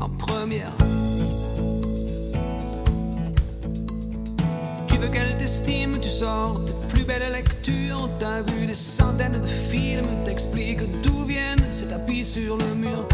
En 0.00 0.08
première. 0.08 0.72
Tu 4.88 4.98
veux 4.98 5.08
qu'elle 5.08 5.36
t'estime, 5.36 5.98
tu 6.00 6.08
sors 6.08 6.64
tes 6.64 6.74
plus 6.88 7.04
belles 7.04 7.32
lectures, 7.32 8.10
t'as 8.18 8.42
vu 8.42 8.66
des 8.66 8.74
centaines 8.74 9.40
de 9.40 9.46
films, 9.46 10.24
t'expliques 10.24 10.82
d'où 11.02 11.24
viennent 11.24 11.66
ces 11.70 11.86
tapis 11.86 12.24
sur 12.24 12.56
le 12.58 12.74
mur. 12.74 13.06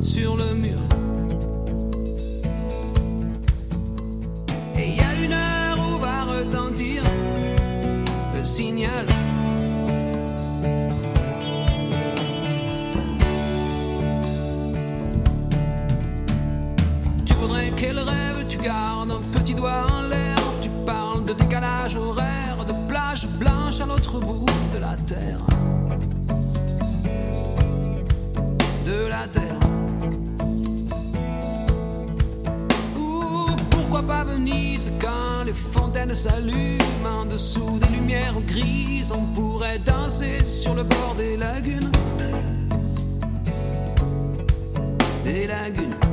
sur 0.00 0.36
le 0.36 0.54
mur. 0.54 0.97
Signal. 8.58 9.17
S'allument 36.14 37.20
en 37.20 37.24
dessous 37.26 37.78
des 37.78 37.96
lumières 37.96 38.40
grises. 38.46 39.12
On 39.12 39.24
pourrait 39.34 39.78
danser 39.78 40.44
sur 40.44 40.74
le 40.74 40.82
bord 40.84 41.14
des 41.16 41.36
lagunes. 41.36 41.90
Des 45.24 45.46
lagunes. 45.46 46.07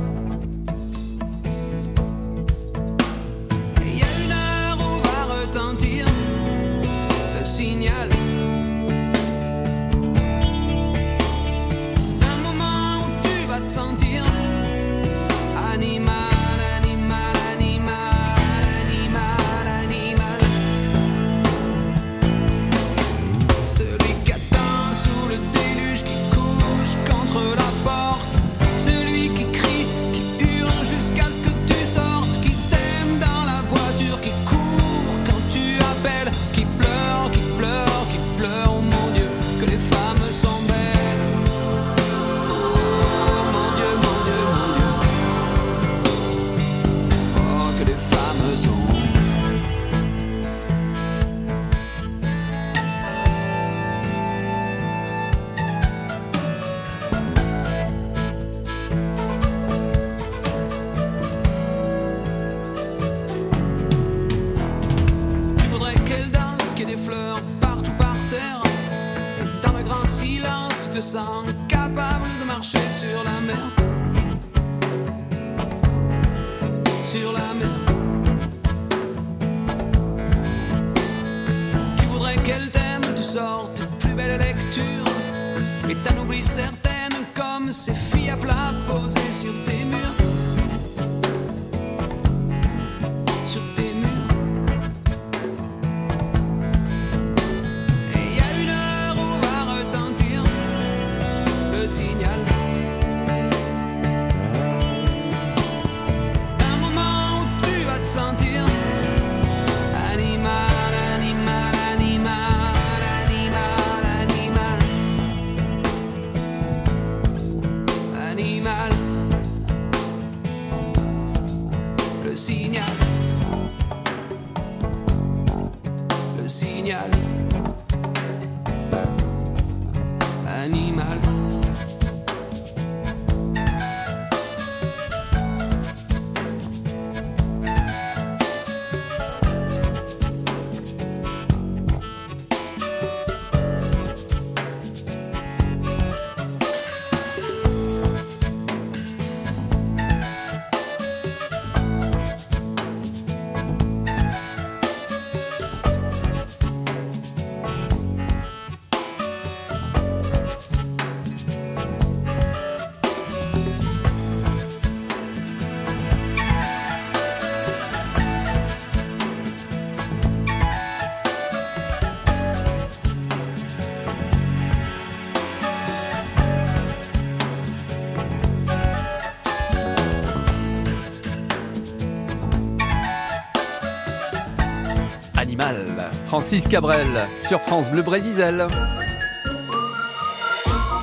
Francis 186.48 186.68
Cabrel 186.68 187.08
sur 187.40 187.60
France 187.60 187.90
Bleu 187.90 188.02
Brésil. 188.02 188.68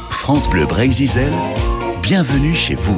France 0.10 0.50
Bleu 0.50 0.66
Brésil, 0.66 1.10
bienvenue 2.02 2.56
chez 2.56 2.76
vous. 2.76 2.98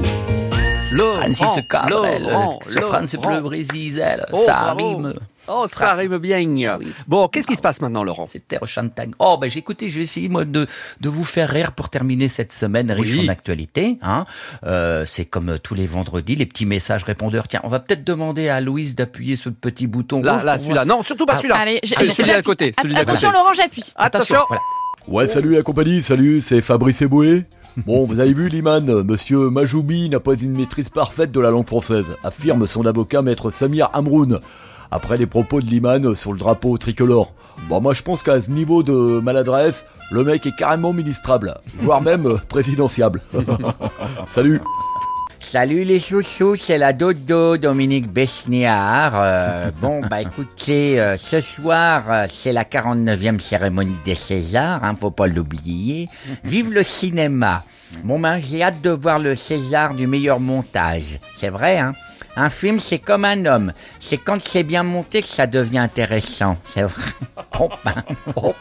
Francis 0.94 1.58
Cabrel, 1.68 2.30
sur 2.62 2.84
France. 2.84 3.16
Bleu 3.16 3.40
Brésil, 3.40 4.00
Oh, 4.32 4.38
ça 4.46 4.76
bravo. 4.76 5.02
Oh, 5.48 5.66
ça 5.72 5.94
rime 5.94 6.18
bien. 6.18 6.44
Bon, 7.08 7.28
qu'est-ce 7.28 7.46
qui 7.48 7.56
se 7.56 7.62
passe 7.62 7.80
maintenant, 7.82 8.04
Laurent 8.04 8.26
C'est 8.28 8.48
Terre 8.48 8.66
Champagne. 8.66 9.12
Oh, 9.20 9.38
ben 9.40 9.50
j'ai 9.50 9.60
écouté, 9.60 9.90
je 9.90 9.98
vais 9.98 10.04
essayer 10.04 10.28
moi 10.30 10.44
de, 10.46 10.66
de 11.02 11.10
vous 11.10 11.24
faire 11.24 11.50
rire 11.50 11.72
pour 11.74 11.90
terminer 11.90 12.30
cette 12.30 12.52
semaine 12.52 12.92
riche 12.92 13.14
Oui. 13.14 13.26
en 13.28 13.32
actualité. 13.32 13.98
Hein. 14.02 14.26
Euh, 14.66 15.04
c'est 15.06 15.26
comme 15.26 15.50
euh, 15.50 15.58
tous 15.58 15.76
les 15.76 15.86
vendredis, 15.88 16.36
les 16.36 16.46
petits 16.46 16.66
messages 16.66 17.04
répondeurs. 17.04 17.48
Tiens, 17.48 17.62
on 17.64 17.68
va 17.70 17.80
peut-être 17.80 18.04
demander 18.04 18.50
à 18.50 18.60
Louise 18.62 18.96
d'appuyer 18.96 19.36
sur 19.36 19.50
le 19.52 19.56
petit 19.56 19.88
bouton 19.88 20.22
Là, 20.22 20.34
rouge 20.34 20.44
là, 20.46 20.58
celui-là. 20.58 20.86
Non, 20.86 21.04
surtout 21.04 21.26
pas 21.26 21.34
Ah, 21.36 21.38
celui-là. 21.38 21.58
Allez, 21.58 21.80
j'ai- 21.84 21.96
Celui- 21.96 22.06
j'ai- 22.08 22.14
celui 22.14 22.30
à 22.32 22.34
j'appuie. 22.36 22.44
côté. 22.46 22.74
Celui 22.82 22.96
à 22.96 23.00
côté. 23.00 23.12
Attention, 23.12 23.32
Laurent, 23.32 23.54
j'appuie. 23.54 23.94
Attention. 23.96 24.40
Voilà. 24.48 24.62
Ouais, 25.08 25.28
salut 25.28 25.54
la 25.54 25.62
compagnie, 25.62 26.02
salut, 26.02 26.42
c'est 26.42 26.62
Fabrice 26.64 27.02
Eboué. 27.04 27.44
Bon, 27.86 28.06
vous 28.06 28.20
avez 28.22 28.34
vu, 28.34 28.48
Liman, 28.48 29.04
monsieur 29.04 29.50
Majoubi 29.50 30.10
n'a 30.10 30.20
pas 30.22 30.34
une 30.34 30.54
maîtrise 30.54 30.88
parfaite 30.90 31.32
de 31.32 31.40
la 31.42 31.52
langue 31.52 31.68
française, 31.68 32.06
affirme 32.24 32.66
son 32.68 32.86
avocat 32.86 33.22
maître 33.22 33.52
Samir 33.52 33.90
Amroun. 33.94 34.40
Après 34.92 35.18
les 35.18 35.26
propos 35.26 35.62
de 35.62 35.66
Liman 35.66 36.16
sur 36.16 36.34
le 36.34 36.40
drapeau 36.40 36.78
tricolore. 36.78 37.34
Bon, 37.70 37.82
moi 37.82 37.94
je 37.94 38.04
pense 38.04 38.24
qu'à 38.24 38.42
ce 38.42 38.52
niveau 38.52 38.84
de 38.84 39.20
maladresse, 39.20 39.86
le 40.12 40.24
mec 40.24 40.46
est 40.46 40.56
carrément 40.56 40.94
ministrable, 40.94 41.56
voire 41.78 42.02
même 42.02 42.28
euh, 42.28 42.38
présidentiable. 42.48 43.22
Salut 44.28 44.62
Salut 45.40 45.84
les 45.84 46.00
chouchous, 46.00 46.56
c'est 46.58 46.78
la 46.78 46.92
dodo 46.92 47.56
Dominique 47.56 48.12
Besniard. 48.12 49.14
Euh, 49.16 49.72
bon, 49.80 50.02
bah 50.02 50.22
écoutez, 50.22 51.00
euh, 51.00 51.18
ce 51.18 51.40
soir, 51.40 52.26
c'est 52.30 52.52
la 52.52 52.64
49e 52.64 53.40
cérémonie 53.40 53.96
des 54.04 54.16
Césars, 54.16 54.84
hein, 54.84 54.98
faut 55.00 55.12
pas 55.12 55.28
l'oublier. 55.28 56.10
Vive 56.44 56.74
le 56.74 56.84
cinéma. 56.84 57.64
Bon, 58.04 58.20
ben, 58.20 58.40
j'ai 58.42 58.64
hâte 58.64 58.82
de 58.82 58.90
voir 58.90 59.20
le 59.20 59.36
César 59.36 59.94
du 59.94 60.08
meilleur 60.08 60.40
montage. 60.40 61.20
C'est 61.38 61.50
vrai, 61.50 61.78
hein? 61.78 61.94
Un 62.36 62.50
film, 62.50 62.80
c'est 62.80 63.00
comme 63.00 63.26
un 63.26 63.46
homme. 63.46 63.74
C'est 64.00 64.18
quand 64.18 64.40
c'est 64.46 64.64
bien 64.64 64.84
monté 64.84 65.22
que 65.22 65.28
ça 65.28 65.48
devient 65.48 65.80
intéressant. 65.80 66.58
C'est 66.66 66.84
vrai. 66.84 67.04
Bon, 67.58 67.70
ben, 67.86 67.94
oh, 68.36 68.54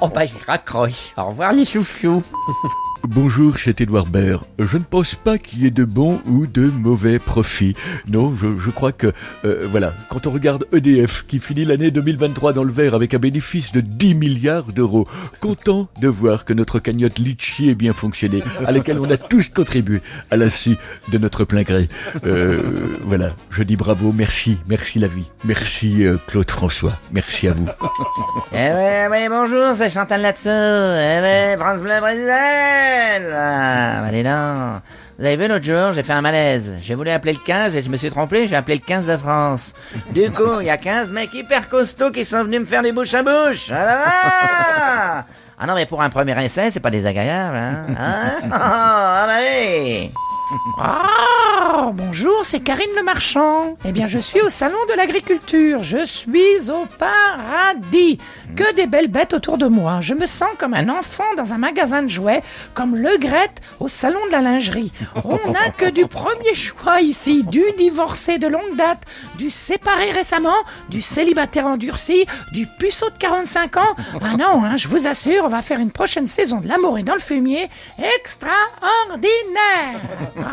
oh, 0.00 0.08
ben, 0.08 0.24
je 0.24 0.46
raccroche. 0.46 1.12
Au 1.16 1.26
revoir 1.30 1.52
les 1.52 1.64
chouchous. 1.64 2.22
Bonjour, 3.08 3.56
c'est 3.56 3.80
Edouard 3.80 4.06
Baird. 4.06 4.44
Je 4.58 4.78
ne 4.78 4.82
pense 4.82 5.14
pas 5.14 5.38
qu'il 5.38 5.62
y 5.62 5.66
ait 5.66 5.70
de 5.70 5.84
bons 5.84 6.20
ou 6.26 6.48
de 6.48 6.62
mauvais 6.66 7.20
profits. 7.20 7.76
Non, 8.08 8.34
je, 8.34 8.58
je 8.58 8.70
crois 8.70 8.90
que, 8.90 9.12
euh, 9.44 9.66
voilà, 9.70 9.94
quand 10.10 10.26
on 10.26 10.32
regarde 10.32 10.66
EDF 10.72 11.24
qui 11.26 11.38
finit 11.38 11.64
l'année 11.64 11.92
2023 11.92 12.52
dans 12.52 12.64
le 12.64 12.72
vert 12.72 12.94
avec 12.94 13.14
un 13.14 13.18
bénéfice 13.18 13.70
de 13.70 13.80
10 13.80 14.14
milliards 14.16 14.72
d'euros, 14.72 15.06
content 15.40 15.88
de 16.00 16.08
voir 16.08 16.44
que 16.44 16.52
notre 16.52 16.80
cagnotte 16.80 17.20
Litchi 17.20 17.70
est 17.70 17.76
bien 17.76 17.92
fonctionné, 17.92 18.42
à 18.66 18.72
laquelle 18.72 18.98
on 18.98 19.08
a 19.08 19.16
tous 19.16 19.50
contribué 19.50 20.02
à 20.32 20.36
l'insu 20.36 20.76
de 21.08 21.18
notre 21.18 21.44
plein 21.44 21.62
gré. 21.62 21.88
Euh, 22.26 22.60
voilà, 23.02 23.36
je 23.50 23.62
dis 23.62 23.76
bravo, 23.76 24.12
merci, 24.12 24.58
merci 24.68 24.98
la 24.98 25.08
vie, 25.08 25.30
merci 25.44 26.04
euh, 26.04 26.16
Claude 26.26 26.50
François, 26.50 26.98
merci 27.12 27.46
à 27.46 27.52
vous. 27.52 27.68
Eh 28.52 28.56
ouais, 28.56 29.06
ouais, 29.10 29.28
bonjour, 29.28 29.76
c'est 29.76 29.90
Chantal 29.90 30.22
là-dessous. 30.22 30.48
Eh 30.48 31.20
ouais, 31.22 31.56
France 31.56 31.82
Bleu 31.82 32.00
Brésil. 32.00 32.95
Ah, 33.34 34.00
bah 34.02 34.10
dis 34.10 34.22
donc. 34.22 34.82
Vous 35.18 35.24
avez 35.24 35.36
vu 35.36 35.48
l'autre 35.48 35.64
jour, 35.64 35.92
j'ai 35.94 36.02
fait 36.02 36.12
un 36.12 36.20
malaise. 36.20 36.74
J'ai 36.82 36.94
voulu 36.94 37.10
appeler 37.10 37.32
le 37.32 37.38
15 37.44 37.74
et 37.74 37.82
je 37.82 37.88
me 37.88 37.96
suis 37.96 38.10
trompé, 38.10 38.46
j'ai 38.46 38.56
appelé 38.56 38.74
le 38.76 38.82
15 38.86 39.06
de 39.06 39.16
France. 39.16 39.72
Du 40.12 40.30
coup, 40.30 40.60
il 40.60 40.66
y 40.66 40.70
a 40.70 40.76
15 40.76 41.10
mecs 41.10 41.32
hyper 41.32 41.68
costauds 41.70 42.10
qui 42.10 42.24
sont 42.26 42.44
venus 42.44 42.60
me 42.60 42.66
faire 42.66 42.82
du 42.82 42.92
bouche 42.92 43.14
à 43.14 43.22
bouche. 43.22 43.70
Ah 43.70 43.84
là 43.84 43.84
là 43.86 45.24
Ah 45.58 45.66
non, 45.66 45.74
mais 45.74 45.86
pour 45.86 46.02
un 46.02 46.10
premier 46.10 46.38
essai, 46.44 46.70
c'est 46.70 46.80
pas 46.80 46.90
désagréable, 46.90 47.56
hein, 47.56 47.86
hein? 47.98 48.48
Ah 48.52 49.24
bah 49.26 49.38
oui 49.40 50.12
Ah, 50.78 51.90
bonjour, 51.92 52.44
c'est 52.44 52.60
Karine 52.60 52.90
Le 52.96 53.02
Marchand. 53.02 53.76
Eh 53.84 53.90
bien, 53.90 54.06
je 54.06 54.18
suis 54.18 54.40
au 54.40 54.48
salon 54.48 54.78
de 54.88 54.94
l'agriculture. 54.94 55.82
Je 55.82 56.04
suis 56.04 56.70
au 56.70 56.86
paradis. 56.98 58.18
Que 58.54 58.74
des 58.74 58.86
belles 58.86 59.08
bêtes 59.08 59.32
autour 59.32 59.58
de 59.58 59.66
moi. 59.66 60.00
Je 60.00 60.14
me 60.14 60.26
sens 60.26 60.50
comme 60.58 60.74
un 60.74 60.88
enfant 60.88 61.24
dans 61.36 61.52
un 61.52 61.58
magasin 61.58 62.02
de 62.02 62.08
jouets, 62.08 62.42
comme 62.74 62.94
le 62.96 63.18
Grette 63.18 63.60
au 63.80 63.88
salon 63.88 64.24
de 64.26 64.32
la 64.32 64.40
lingerie. 64.40 64.92
On 65.24 65.50
n'a 65.50 65.70
que 65.76 65.90
du 65.90 66.06
premier 66.06 66.54
choix 66.54 67.00
ici, 67.00 67.42
du 67.42 67.62
divorcé 67.76 68.38
de 68.38 68.46
longue 68.46 68.76
date, 68.76 69.02
du 69.36 69.50
séparé 69.50 70.10
récemment, 70.12 70.56
du 70.88 71.02
célibataire 71.02 71.66
endurci, 71.66 72.24
du 72.52 72.66
puceau 72.78 73.10
de 73.10 73.18
45 73.18 73.76
ans. 73.78 73.96
Ah 74.22 74.36
non, 74.36 74.64
hein, 74.64 74.76
je 74.76 74.86
vous 74.88 75.08
assure, 75.08 75.44
on 75.44 75.48
va 75.48 75.62
faire 75.62 75.80
une 75.80 75.90
prochaine 75.90 76.26
saison 76.28 76.60
de 76.60 76.68
l'amour 76.68 76.98
et 76.98 77.02
dans 77.02 77.14
le 77.14 77.20
fumier 77.20 77.68
extraordinaire. 78.16 80.00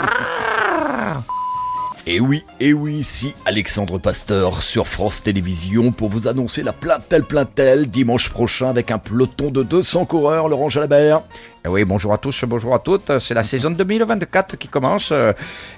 Et 2.05 2.19
oui, 2.19 2.43
et 2.59 2.73
oui, 2.73 2.95
ici 2.95 3.33
Alexandre 3.45 3.97
Pasteur 3.97 4.61
sur 4.61 4.89
France 4.89 5.23
Télévisions 5.23 5.93
pour 5.93 6.09
vous 6.09 6.27
annoncer 6.27 6.61
la 6.61 6.73
Plaintel 6.73 7.23
Plaintel 7.23 7.89
dimanche 7.89 8.29
prochain 8.29 8.69
avec 8.69 8.91
un 8.91 8.97
peloton 8.97 9.51
de 9.51 9.63
200 9.63 10.03
coureurs, 10.03 10.49
Laurent 10.49 10.67
Jalabert. 10.67 11.23
Eh 11.65 11.69
oui, 11.69 11.85
bonjour 11.85 12.11
à 12.13 12.17
tous, 12.17 12.43
bonjour 12.45 12.75
à 12.75 12.79
toutes. 12.79 13.19
C'est 13.19 13.33
la 13.33 13.43
saison 13.43 13.71
2024 13.71 14.57
qui 14.57 14.67
commence. 14.67 15.13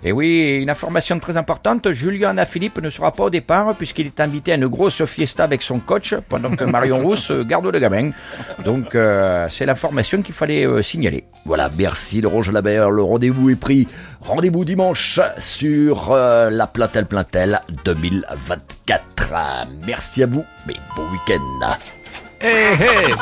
Et 0.04 0.12
oui, 0.12 0.58
une 0.60 0.70
information 0.72 1.20
très 1.20 1.38
importante. 1.38 1.92
Julien 1.92 2.44
Philippe 2.46 2.82
ne 2.82 2.90
sera 2.90 3.12
pas 3.12 3.26
au 3.26 3.30
départ 3.30 3.76
puisqu'il 3.76 4.08
est 4.08 4.20
invité 4.20 4.54
à 4.54 4.56
une 4.56 4.68
grosse 4.68 5.06
fiesta 5.06 5.44
avec 5.44 5.62
son 5.62 5.80
coach 5.80 6.16
pendant 6.28 6.56
que 6.56 6.64
Marion 6.64 7.00
Rousse 7.04 7.32
garde 7.32 7.68
le 7.68 7.78
gamin. 7.78 8.10
Donc, 8.64 8.96
euh, 8.96 9.48
c'est 9.52 9.68
l'information 9.68 10.24
qu'il 10.24 10.34
fallait 10.34 10.66
euh, 10.66 10.82
signaler. 10.82 11.26
Voilà, 11.46 11.70
merci 11.78 12.20
Laurent 12.20 12.42
Jalabert, 12.42 12.90
le 12.90 13.04
rendez-vous 13.04 13.52
est 13.52 13.56
pris. 13.56 13.88
Rendez-vous 14.22 14.66
dimanche 14.66 15.20
sur 15.38 16.12
euh, 16.12 16.50
la 16.50 16.66
Plaintel 16.66 17.06
Plaintel 17.06 17.62
2024. 17.84 19.04
Merci 19.86 20.24
à 20.24 20.26
vous, 20.26 20.46
mais 20.68 20.74
bon 20.96 21.04
week-end. 21.12 21.76
Hé 22.42 22.74
hé 22.74 23.14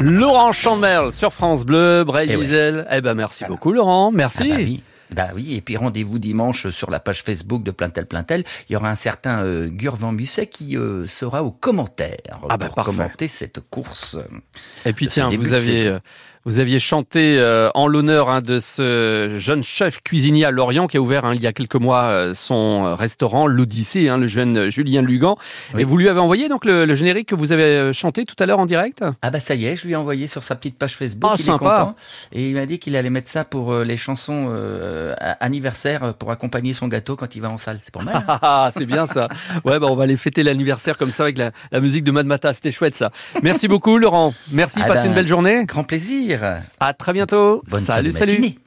Laurent 0.00 0.52
Chamberle 0.52 1.12
sur 1.12 1.32
France 1.32 1.64
Bleu, 1.64 2.04
Bray 2.04 2.28
Diesel. 2.28 2.86
Eh 2.90 3.00
ben 3.00 3.14
merci 3.14 3.44
beaucoup 3.46 3.72
Laurent, 3.72 4.10
merci. 4.12 4.44
Ah 4.44 4.48
bah 4.48 4.54
oui. 4.58 4.82
Bah 5.16 5.28
oui, 5.34 5.54
et 5.56 5.62
puis 5.62 5.78
rendez-vous 5.78 6.18
dimanche 6.18 6.68
sur 6.68 6.90
la 6.90 7.00
page 7.00 7.22
Facebook 7.22 7.62
de 7.62 7.70
Plaintel 7.70 8.04
Plaintel. 8.04 8.44
Il 8.68 8.74
y 8.74 8.76
aura 8.76 8.90
un 8.90 8.94
certain 8.94 9.42
euh, 9.42 9.68
Gurvan 9.68 10.12
Musset 10.12 10.48
qui 10.48 10.76
euh, 10.76 11.06
sera 11.06 11.42
aux 11.42 11.50
commentaires 11.50 12.14
Ah 12.50 12.58
bah, 12.58 12.66
pour 12.66 12.74
parfait. 12.74 12.90
commenter 12.92 13.26
cette 13.26 13.60
course. 13.70 14.18
Et 14.84 14.92
puis 14.92 15.08
tiens, 15.08 15.30
vous 15.30 15.52
aviez, 15.54 15.96
vous 16.44 16.60
aviez 16.60 16.78
chanté 16.78 17.38
euh, 17.38 17.70
en 17.74 17.86
l'honneur 17.88 18.28
hein, 18.30 18.40
de 18.40 18.58
ce 18.58 19.36
jeune 19.38 19.62
chef 19.62 20.00
cuisinier 20.02 20.44
à 20.44 20.50
Lorient 20.50 20.86
qui 20.86 20.96
a 20.96 21.00
ouvert 21.00 21.24
hein, 21.24 21.34
il 21.34 21.42
y 21.42 21.46
a 21.46 21.52
quelques 21.52 21.74
mois 21.76 22.02
euh, 22.04 22.34
son 22.34 22.94
restaurant, 22.96 23.46
l'Odyssée, 23.46 24.08
hein, 24.08 24.18
le 24.18 24.26
jeune 24.26 24.70
Julien 24.70 25.02
Lugan. 25.02 25.36
Et 25.76 25.84
vous 25.84 25.96
lui 25.96 26.08
avez 26.08 26.20
envoyé 26.20 26.48
donc 26.48 26.64
le, 26.64 26.84
le 26.84 26.94
générique 26.94 27.28
que 27.28 27.34
vous 27.34 27.52
avez 27.52 27.62
euh, 27.64 27.92
chanté 27.92 28.24
tout 28.24 28.36
à 28.38 28.46
l'heure 28.46 28.58
en 28.60 28.66
direct? 28.66 29.04
Ah 29.22 29.30
bah 29.30 29.40
ça 29.40 29.54
y 29.54 29.66
est, 29.66 29.76
je 29.76 29.86
lui 29.86 29.92
ai 29.92 29.96
envoyé 29.96 30.26
sur 30.26 30.42
sa 30.42 30.54
petite 30.54 30.76
page 30.78 30.94
Facebook. 30.94 31.30
Ah, 31.32 31.36
il 31.38 31.44
sympa. 31.44 31.64
est 31.64 31.68
content. 31.68 31.96
Et 32.32 32.48
il 32.48 32.54
m'a 32.54 32.66
dit 32.66 32.78
qu'il 32.78 32.96
allait 32.96 33.10
mettre 33.10 33.28
ça 33.28 33.44
pour 33.44 33.72
euh, 33.72 33.84
les 33.84 33.96
chansons 33.96 34.48
euh, 34.50 35.14
a- 35.18 35.32
anniversaires 35.44 36.02
euh, 36.04 36.12
pour 36.12 36.30
accompagner 36.30 36.72
son 36.72 36.88
gâteau 36.88 37.16
quand 37.16 37.34
il 37.36 37.42
va 37.42 37.50
en 37.50 37.58
salle. 37.58 37.78
C'est 37.82 37.92
pas 37.92 38.02
mal. 38.02 38.16
hein 38.28 38.38
Ah, 38.42 38.70
c'est 38.74 38.86
bien 38.86 39.06
ça. 39.06 39.28
Ouais, 39.64 39.78
bah 39.78 39.86
on 39.90 39.94
va 39.96 40.04
aller 40.04 40.16
fêter 40.16 40.42
l'anniversaire 40.42 40.96
comme 40.96 41.10
ça 41.10 41.24
avec 41.24 41.38
la, 41.38 41.50
la 41.72 41.80
musique 41.80 42.04
de 42.04 42.10
Madmata. 42.10 42.52
C'était 42.52 42.70
chouette 42.70 42.94
ça. 42.94 43.10
Merci 43.42 43.68
beaucoup 43.68 43.98
Laurent. 43.98 44.34
Merci, 44.52 44.78
Ah 44.82 44.86
passez 44.88 45.02
ben, 45.04 45.08
une 45.10 45.14
belle 45.14 45.26
journée. 45.28 45.64
Grand 45.64 45.84
plaisir. 45.84 46.27
À 46.80 46.94
très 46.94 47.12
bientôt. 47.12 47.62
Bonne 47.68 47.80
salut, 47.80 48.12
salut. 48.12 48.32
matinée. 48.40 48.58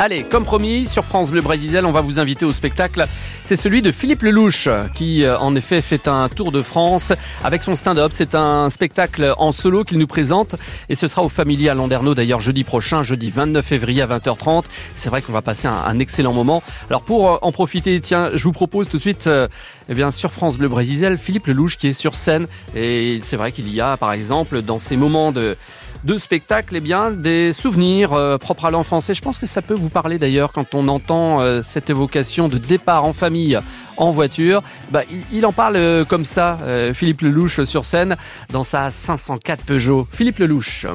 Allez, 0.00 0.24
comme 0.24 0.44
promis, 0.44 0.86
sur 0.86 1.04
France 1.04 1.30
Bleu 1.30 1.40
Brésil, 1.40 1.80
on 1.84 1.92
va 1.92 2.00
vous 2.00 2.18
inviter 2.18 2.44
au 2.44 2.52
spectacle. 2.52 3.04
C'est 3.44 3.54
celui 3.54 3.80
de 3.80 3.92
Philippe 3.92 4.22
Lelouch, 4.22 4.68
qui 4.92 5.22
euh, 5.22 5.38
en 5.38 5.54
effet 5.54 5.80
fait 5.82 6.08
un 6.08 6.28
tour 6.28 6.50
de 6.50 6.62
France 6.62 7.12
avec 7.44 7.62
son 7.62 7.76
stand-up. 7.76 8.10
C'est 8.12 8.34
un 8.34 8.70
spectacle 8.70 9.34
en 9.38 9.52
solo 9.52 9.84
qu'il 9.84 9.98
nous 9.98 10.08
présente 10.08 10.56
et 10.88 10.96
ce 10.96 11.06
sera 11.06 11.22
au 11.22 11.28
Family 11.28 11.68
à 11.68 11.74
Landerneau 11.74 12.14
d'ailleurs 12.14 12.40
jeudi 12.40 12.64
prochain, 12.64 13.04
jeudi 13.04 13.30
29 13.30 13.64
février 13.64 14.02
à 14.02 14.06
20h30. 14.08 14.64
C'est 14.96 15.10
vrai 15.10 15.22
qu'on 15.22 15.32
va 15.32 15.42
passer 15.42 15.68
un, 15.68 15.76
un 15.86 15.98
excellent 16.00 16.32
moment. 16.32 16.62
Alors 16.90 17.02
pour 17.02 17.30
euh, 17.30 17.38
en 17.40 17.52
profiter, 17.52 17.98
tiens, 18.00 18.30
je 18.34 18.42
vous 18.44 18.52
propose 18.52 18.88
tout 18.88 18.96
de 18.96 19.02
suite, 19.02 19.28
euh, 19.28 19.46
eh 19.88 19.94
bien 19.94 20.10
sur 20.10 20.32
France 20.32 20.58
Bleu 20.58 20.68
Brésil, 20.68 21.18
Philippe 21.20 21.46
Lelouch 21.46 21.76
qui 21.76 21.88
est 21.88 21.92
sur 21.92 22.16
scène 22.16 22.48
et 22.74 23.20
c'est 23.22 23.36
vrai 23.36 23.52
qu'il 23.52 23.72
y 23.72 23.80
a 23.80 23.96
par 23.96 24.12
exemple 24.12 24.60
dans 24.60 24.80
ces 24.80 24.96
moments 24.96 25.30
de 25.30 25.56
de 26.04 26.18
spectacle, 26.18 26.76
eh 26.76 26.80
bien, 26.80 27.10
des 27.10 27.52
souvenirs 27.52 28.12
euh, 28.12 28.36
propres 28.36 28.66
à 28.66 28.70
l'enfance. 28.70 29.08
Et 29.08 29.14
je 29.14 29.22
pense 29.22 29.38
que 29.38 29.46
ça 29.46 29.62
peut 29.62 29.74
vous 29.74 29.88
parler 29.88 30.18
d'ailleurs 30.18 30.52
quand 30.52 30.74
on 30.74 30.86
entend 30.88 31.40
euh, 31.40 31.62
cette 31.62 31.88
évocation 31.88 32.48
de 32.48 32.58
départ 32.58 33.04
en 33.04 33.12
famille 33.12 33.58
en 33.96 34.10
voiture. 34.10 34.62
Bah, 34.90 35.02
il, 35.32 35.46
en 35.46 35.52
parle 35.52 35.76
euh, 35.76 36.04
comme 36.04 36.24
ça, 36.24 36.58
Philippe 36.92 37.22
Lelouch 37.22 37.62
sur 37.64 37.86
scène, 37.86 38.16
dans 38.50 38.64
sa 38.64 38.90
504 38.90 39.64
Peugeot. 39.64 40.06
Philippe 40.12 40.38
Lelouch. 40.38 40.86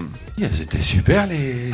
C'était 0.54 0.82
super 0.82 1.28
les 1.28 1.74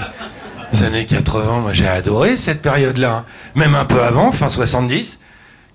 années 0.83 1.05
80. 1.05 1.59
Moi, 1.59 1.73
j'ai 1.73 1.88
adoré 1.88 2.38
cette 2.38 2.61
période-là. 2.61 3.11
hein. 3.11 3.25
Même 3.55 3.75
un 3.75 3.86
peu 3.86 4.01
avant, 4.01 4.31
fin 4.31 4.49
70, 4.49 5.19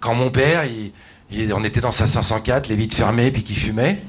quand 0.00 0.14
mon 0.14 0.30
père, 0.30 0.62
il, 0.64 1.52
on 1.52 1.62
était 1.62 1.80
dans 1.80 1.92
sa 1.92 2.06
504, 2.06 2.68
les 2.68 2.76
vitres 2.76 2.96
fermées, 2.96 3.30
puis 3.30 3.42
qu'il 3.42 3.56
fumait. 3.56 4.02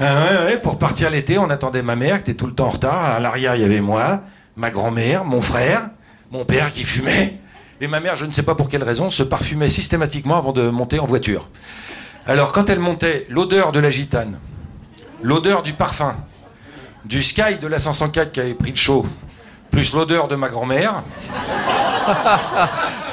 Ah 0.00 0.28
pour 0.62 0.78
partir 0.78 1.10
l'été, 1.10 1.38
on 1.38 1.50
attendait 1.50 1.82
ma 1.82 1.96
mère 1.96 2.22
qui 2.22 2.30
était 2.30 2.34
tout 2.34 2.46
le 2.46 2.54
temps 2.54 2.66
en 2.66 2.70
retard. 2.70 3.04
À 3.04 3.20
l'arrière, 3.20 3.54
il 3.54 3.62
y 3.62 3.64
avait 3.64 3.80
moi, 3.80 4.22
ma 4.56 4.70
grand-mère, 4.70 5.24
mon 5.24 5.40
frère, 5.40 5.90
mon 6.30 6.44
père 6.44 6.72
qui 6.72 6.84
fumait. 6.84 7.38
Et 7.80 7.86
ma 7.86 8.00
mère, 8.00 8.16
je 8.16 8.24
ne 8.24 8.30
sais 8.30 8.42
pas 8.42 8.54
pour 8.54 8.68
quelle 8.68 8.82
raison, 8.82 9.10
se 9.10 9.22
parfumait 9.22 9.70
systématiquement 9.70 10.36
avant 10.36 10.52
de 10.52 10.68
monter 10.68 10.98
en 10.98 11.06
voiture. 11.06 11.48
Alors, 12.26 12.52
quand 12.52 12.70
elle 12.70 12.78
montait, 12.78 13.26
l'odeur 13.28 13.72
de 13.72 13.78
la 13.78 13.90
gitane, 13.90 14.38
l'odeur 15.22 15.62
du 15.62 15.74
parfum, 15.74 16.16
du 17.04 17.22
Sky 17.22 17.58
de 17.60 17.66
la 17.66 17.78
504 17.78 18.32
qui 18.32 18.40
avait 18.40 18.54
pris 18.54 18.70
le 18.70 18.76
chaud, 18.76 19.04
plus 19.70 19.92
l'odeur 19.92 20.28
de 20.28 20.36
ma 20.36 20.48
grand-mère. 20.48 21.04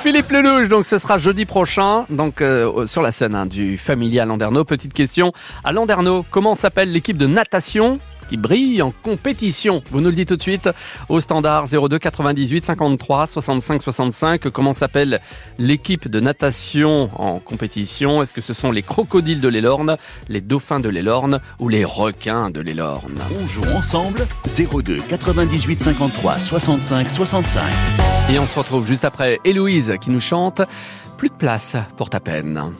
Philippe 0.02 0.32
Lelouch, 0.32 0.68
donc 0.68 0.88
ce 0.88 0.98
sera 0.98 1.20
jeudi 1.20 1.46
prochain, 1.46 2.06
donc 2.10 2.42
euh, 2.42 2.88
sur 2.88 3.04
la 3.04 3.12
scène 3.12 3.36
hein, 3.36 3.46
du 3.46 3.78
Familia 3.78 4.26
Landerneau. 4.26 4.64
Petite 4.66 4.94
question 4.94 5.32
à 5.64 5.72
Landerneau, 5.72 6.26
comment 6.32 6.56
s'appelle 6.56 6.92
l'équipe 6.92 7.18
de 7.18 7.28
natation 7.28 8.00
qui 8.32 8.38
brille 8.38 8.82
en 8.82 8.92
compétition 8.92 9.84
Vous 9.92 10.00
nous 10.00 10.10
le 10.10 10.16
dites 10.16 10.30
tout 10.30 10.38
de 10.38 10.42
suite 10.42 10.70
au 11.10 11.20
standard 11.20 11.66
02 11.68 12.00
98 12.00 12.64
53 12.64 13.28
65 13.28 13.84
65. 13.84 14.50
Comment 14.50 14.72
s'appelle 14.72 15.20
l'équipe 15.60 16.08
de 16.08 16.22
natation 16.22 17.10
en 17.22 17.40
compétition? 17.40 18.22
Est-ce 18.22 18.34
que 18.34 18.40
ce 18.40 18.54
sont 18.54 18.72
les 18.72 18.84
crocodiles 18.84 19.42
de 19.42 19.50
l'Elorne, 19.50 19.98
les 20.30 20.40
dauphins 20.40 20.80
de 20.80 20.88
l'Elorne 20.88 21.42
ou 21.60 21.68
les 21.68 21.84
requins 21.84 22.50
de 22.52 22.62
l'Elorne 22.62 23.20
On 23.38 23.46
joue 23.48 23.66
ensemble? 23.76 24.26
02 24.46 25.02
98 25.10 25.84
53 25.84 26.40
65 26.40 27.12
65. 27.12 27.62
Et 28.32 28.40
on 28.40 28.46
se 28.46 28.58
retrouve 28.58 28.88
juste 28.88 29.04
après 29.04 29.40
Héloïse 29.44 29.94
qui 30.00 30.10
nous 30.10 30.22
chante 30.22 30.62
Plus 31.18 31.28
de 31.28 31.34
place 31.34 31.76
pour 31.98 32.10
ta 32.10 32.22
peine. 32.22 32.72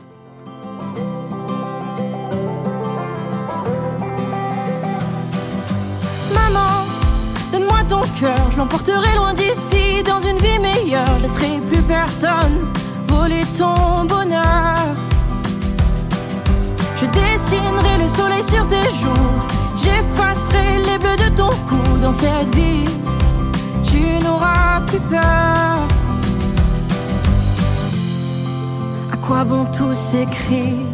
Je 8.22 8.58
l'emporterai 8.58 9.14
loin 9.16 9.32
d'ici, 9.34 10.02
dans 10.04 10.20
une 10.20 10.38
vie 10.38 10.58
meilleure. 10.58 11.06
Je 11.18 11.22
laisserai 11.22 11.60
plus 11.70 11.82
personne 11.82 12.72
voler 13.08 13.44
ton 13.58 14.04
bonheur. 14.04 14.76
Je 16.96 17.06
dessinerai 17.06 17.98
le 17.98 18.08
soleil 18.08 18.42
sur 18.42 18.66
tes 18.68 18.88
joues, 19.00 19.32
j'effacerai 19.76 20.82
les 20.86 20.98
bleus 20.98 21.16
de 21.16 21.36
ton 21.36 21.48
cou 21.68 21.98
dans 22.00 22.12
cette 22.12 22.54
vie. 22.54 22.84
Tu 23.82 24.24
n'auras 24.24 24.80
plus 24.86 25.00
peur. 25.00 25.78
À 29.12 29.16
quoi 29.20 29.44
bon 29.44 29.64
tous 29.76 29.94
ces 29.94 30.26
cris 30.26 30.86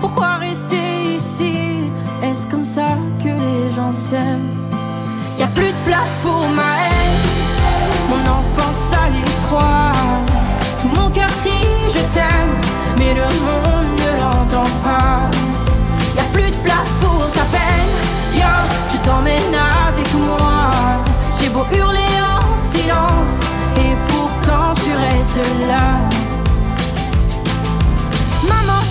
Pourquoi 0.00 0.36
rester 0.36 1.14
ici? 1.16 1.84
Est-ce 2.22 2.46
comme 2.46 2.64
ça 2.64 2.96
que 3.22 3.28
les 3.28 3.70
gens 3.70 3.92
s'aiment? 3.92 4.61
Y 5.38 5.42
a 5.42 5.46
plus 5.48 5.72
de 5.72 5.82
place 5.84 6.16
pour 6.22 6.48
ma 6.48 6.62
haine. 6.62 7.20
Mon 8.10 8.22
enfance 8.30 8.92
à 8.92 9.08
l'étroit 9.08 9.92
Tout 10.80 10.88
mon 10.94 11.10
cœur 11.10 11.30
crie 11.42 11.68
je 11.88 12.00
t'aime. 12.14 12.54
Mais 12.98 13.14
le 13.14 13.22
monde 13.22 13.90
ne 13.98 14.20
l'entend 14.20 14.70
pas. 14.84 15.30
Y 16.16 16.20
a 16.20 16.24
plus 16.32 16.50
de 16.50 16.60
place 16.64 16.90
pour 17.00 17.30
ta 17.32 17.44
peine. 17.56 17.92
Viens, 18.34 18.64
je 18.92 18.96
t'emmène 18.98 19.54
avec 19.88 20.12
moi. 20.14 20.70
J'ai 21.40 21.48
beau 21.48 21.64
hurler 21.72 22.14
en 22.36 22.56
silence. 22.56 23.40
Et 23.76 23.94
pourtant 24.08 24.74
tu 24.84 24.92
restes 24.94 25.40
là. 25.68 25.98
Maman, 28.46 28.82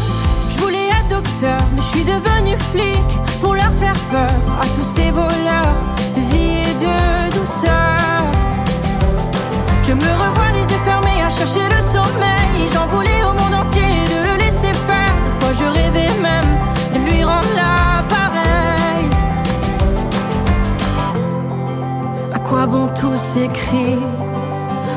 je 0.50 0.58
voulais 0.58 0.88
être 0.90 1.10
docteur, 1.10 1.58
mais 1.76 1.82
je 1.82 1.88
suis 1.88 2.04
devenu 2.04 2.58
flic 2.72 3.08
pour 3.42 3.54
leur 3.54 3.72
faire 3.80 4.00
peur 4.12 4.30
à 4.62 4.66
tous 4.76 4.84
ces 4.84 5.12
voleurs 5.12 5.91
de 6.86 7.38
douceur. 7.38 8.22
Je 9.88 9.94
me 9.94 10.12
revois 10.24 10.52
les 10.54 10.66
yeux 10.72 10.82
fermés 10.84 11.22
à 11.26 11.30
chercher 11.30 11.66
le 11.76 11.82
sommeil. 11.82 12.70
J'en 12.74 12.88
voulais 12.88 13.24
au 13.24 13.34
monde 13.34 13.56
entier 13.62 13.82
de 14.14 14.18
le 14.28 14.38
laisser 14.44 14.74
faire. 14.88 15.16
Moi 15.42 15.52
je 15.60 15.66
rêvais 15.66 16.14
même 16.22 16.52
de 16.94 17.00
lui 17.00 17.24
rendre 17.24 17.52
l'appareil. 17.56 19.06
À 22.34 22.40
quoi 22.40 22.66
bon 22.66 22.88
tous 23.00 23.18
ces 23.18 23.48
cris 23.48 24.00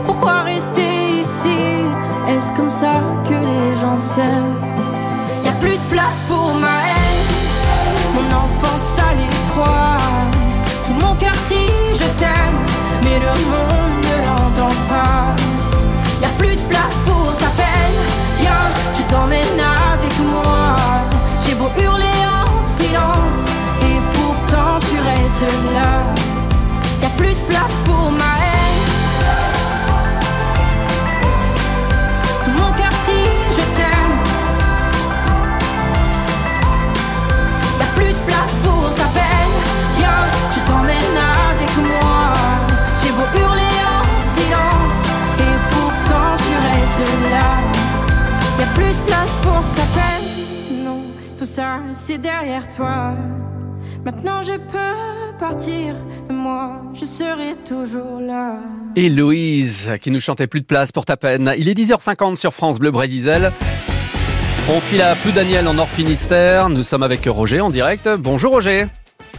Pourquoi 0.06 0.42
rester 0.42 1.20
ici? 1.20 1.58
Est-ce 2.28 2.52
comme 2.52 2.70
ça 2.70 2.94
que 3.28 3.34
les 3.34 3.76
gens 3.80 3.98
s'aiment? 3.98 4.56
Y 5.44 5.48
a 5.48 5.52
plus 5.52 5.76
de 5.76 5.88
place 5.90 6.22
pour 6.26 6.54
ma 6.54 6.76
haine 6.88 7.32
Mon 8.14 8.28
enfance 8.44 8.98
à 8.98 9.12
l'étroit 9.14 10.03
ne 14.64 14.70
l'entend 14.70 15.43
tout 51.44 51.50
ça 51.50 51.80
c'est 51.92 52.16
derrière 52.16 52.66
toi 52.74 53.12
Maintenant 54.02 54.42
je 54.42 54.54
peux 54.54 55.38
partir 55.38 55.94
Et 56.30 56.32
moi 56.32 56.80
je 56.94 57.04
serai 57.04 57.54
toujours 57.66 58.18
là 58.18 58.56
Héloïse 58.96 59.90
qui 60.00 60.10
nous 60.10 60.20
chantait 60.20 60.46
plus 60.46 60.62
de 60.62 60.64
place 60.64 60.90
pour 60.90 61.04
ta 61.04 61.18
peine. 61.18 61.52
Il 61.58 61.68
est 61.68 61.74
10h50 61.74 62.36
sur 62.36 62.54
France 62.54 62.78
Bleu 62.78 62.90
Bray 62.90 63.10
Diesel. 63.10 63.52
On 64.70 64.80
file 64.80 65.02
à 65.02 65.14
Peu 65.16 65.32
Daniel 65.32 65.68
en 65.68 65.74
Nord 65.74 65.88
Finistère. 65.88 66.70
Nous 66.70 66.82
sommes 66.82 67.02
avec 67.02 67.26
Roger 67.26 67.60
en 67.60 67.68
direct. 67.68 68.08
Bonjour 68.18 68.52
Roger. 68.52 68.86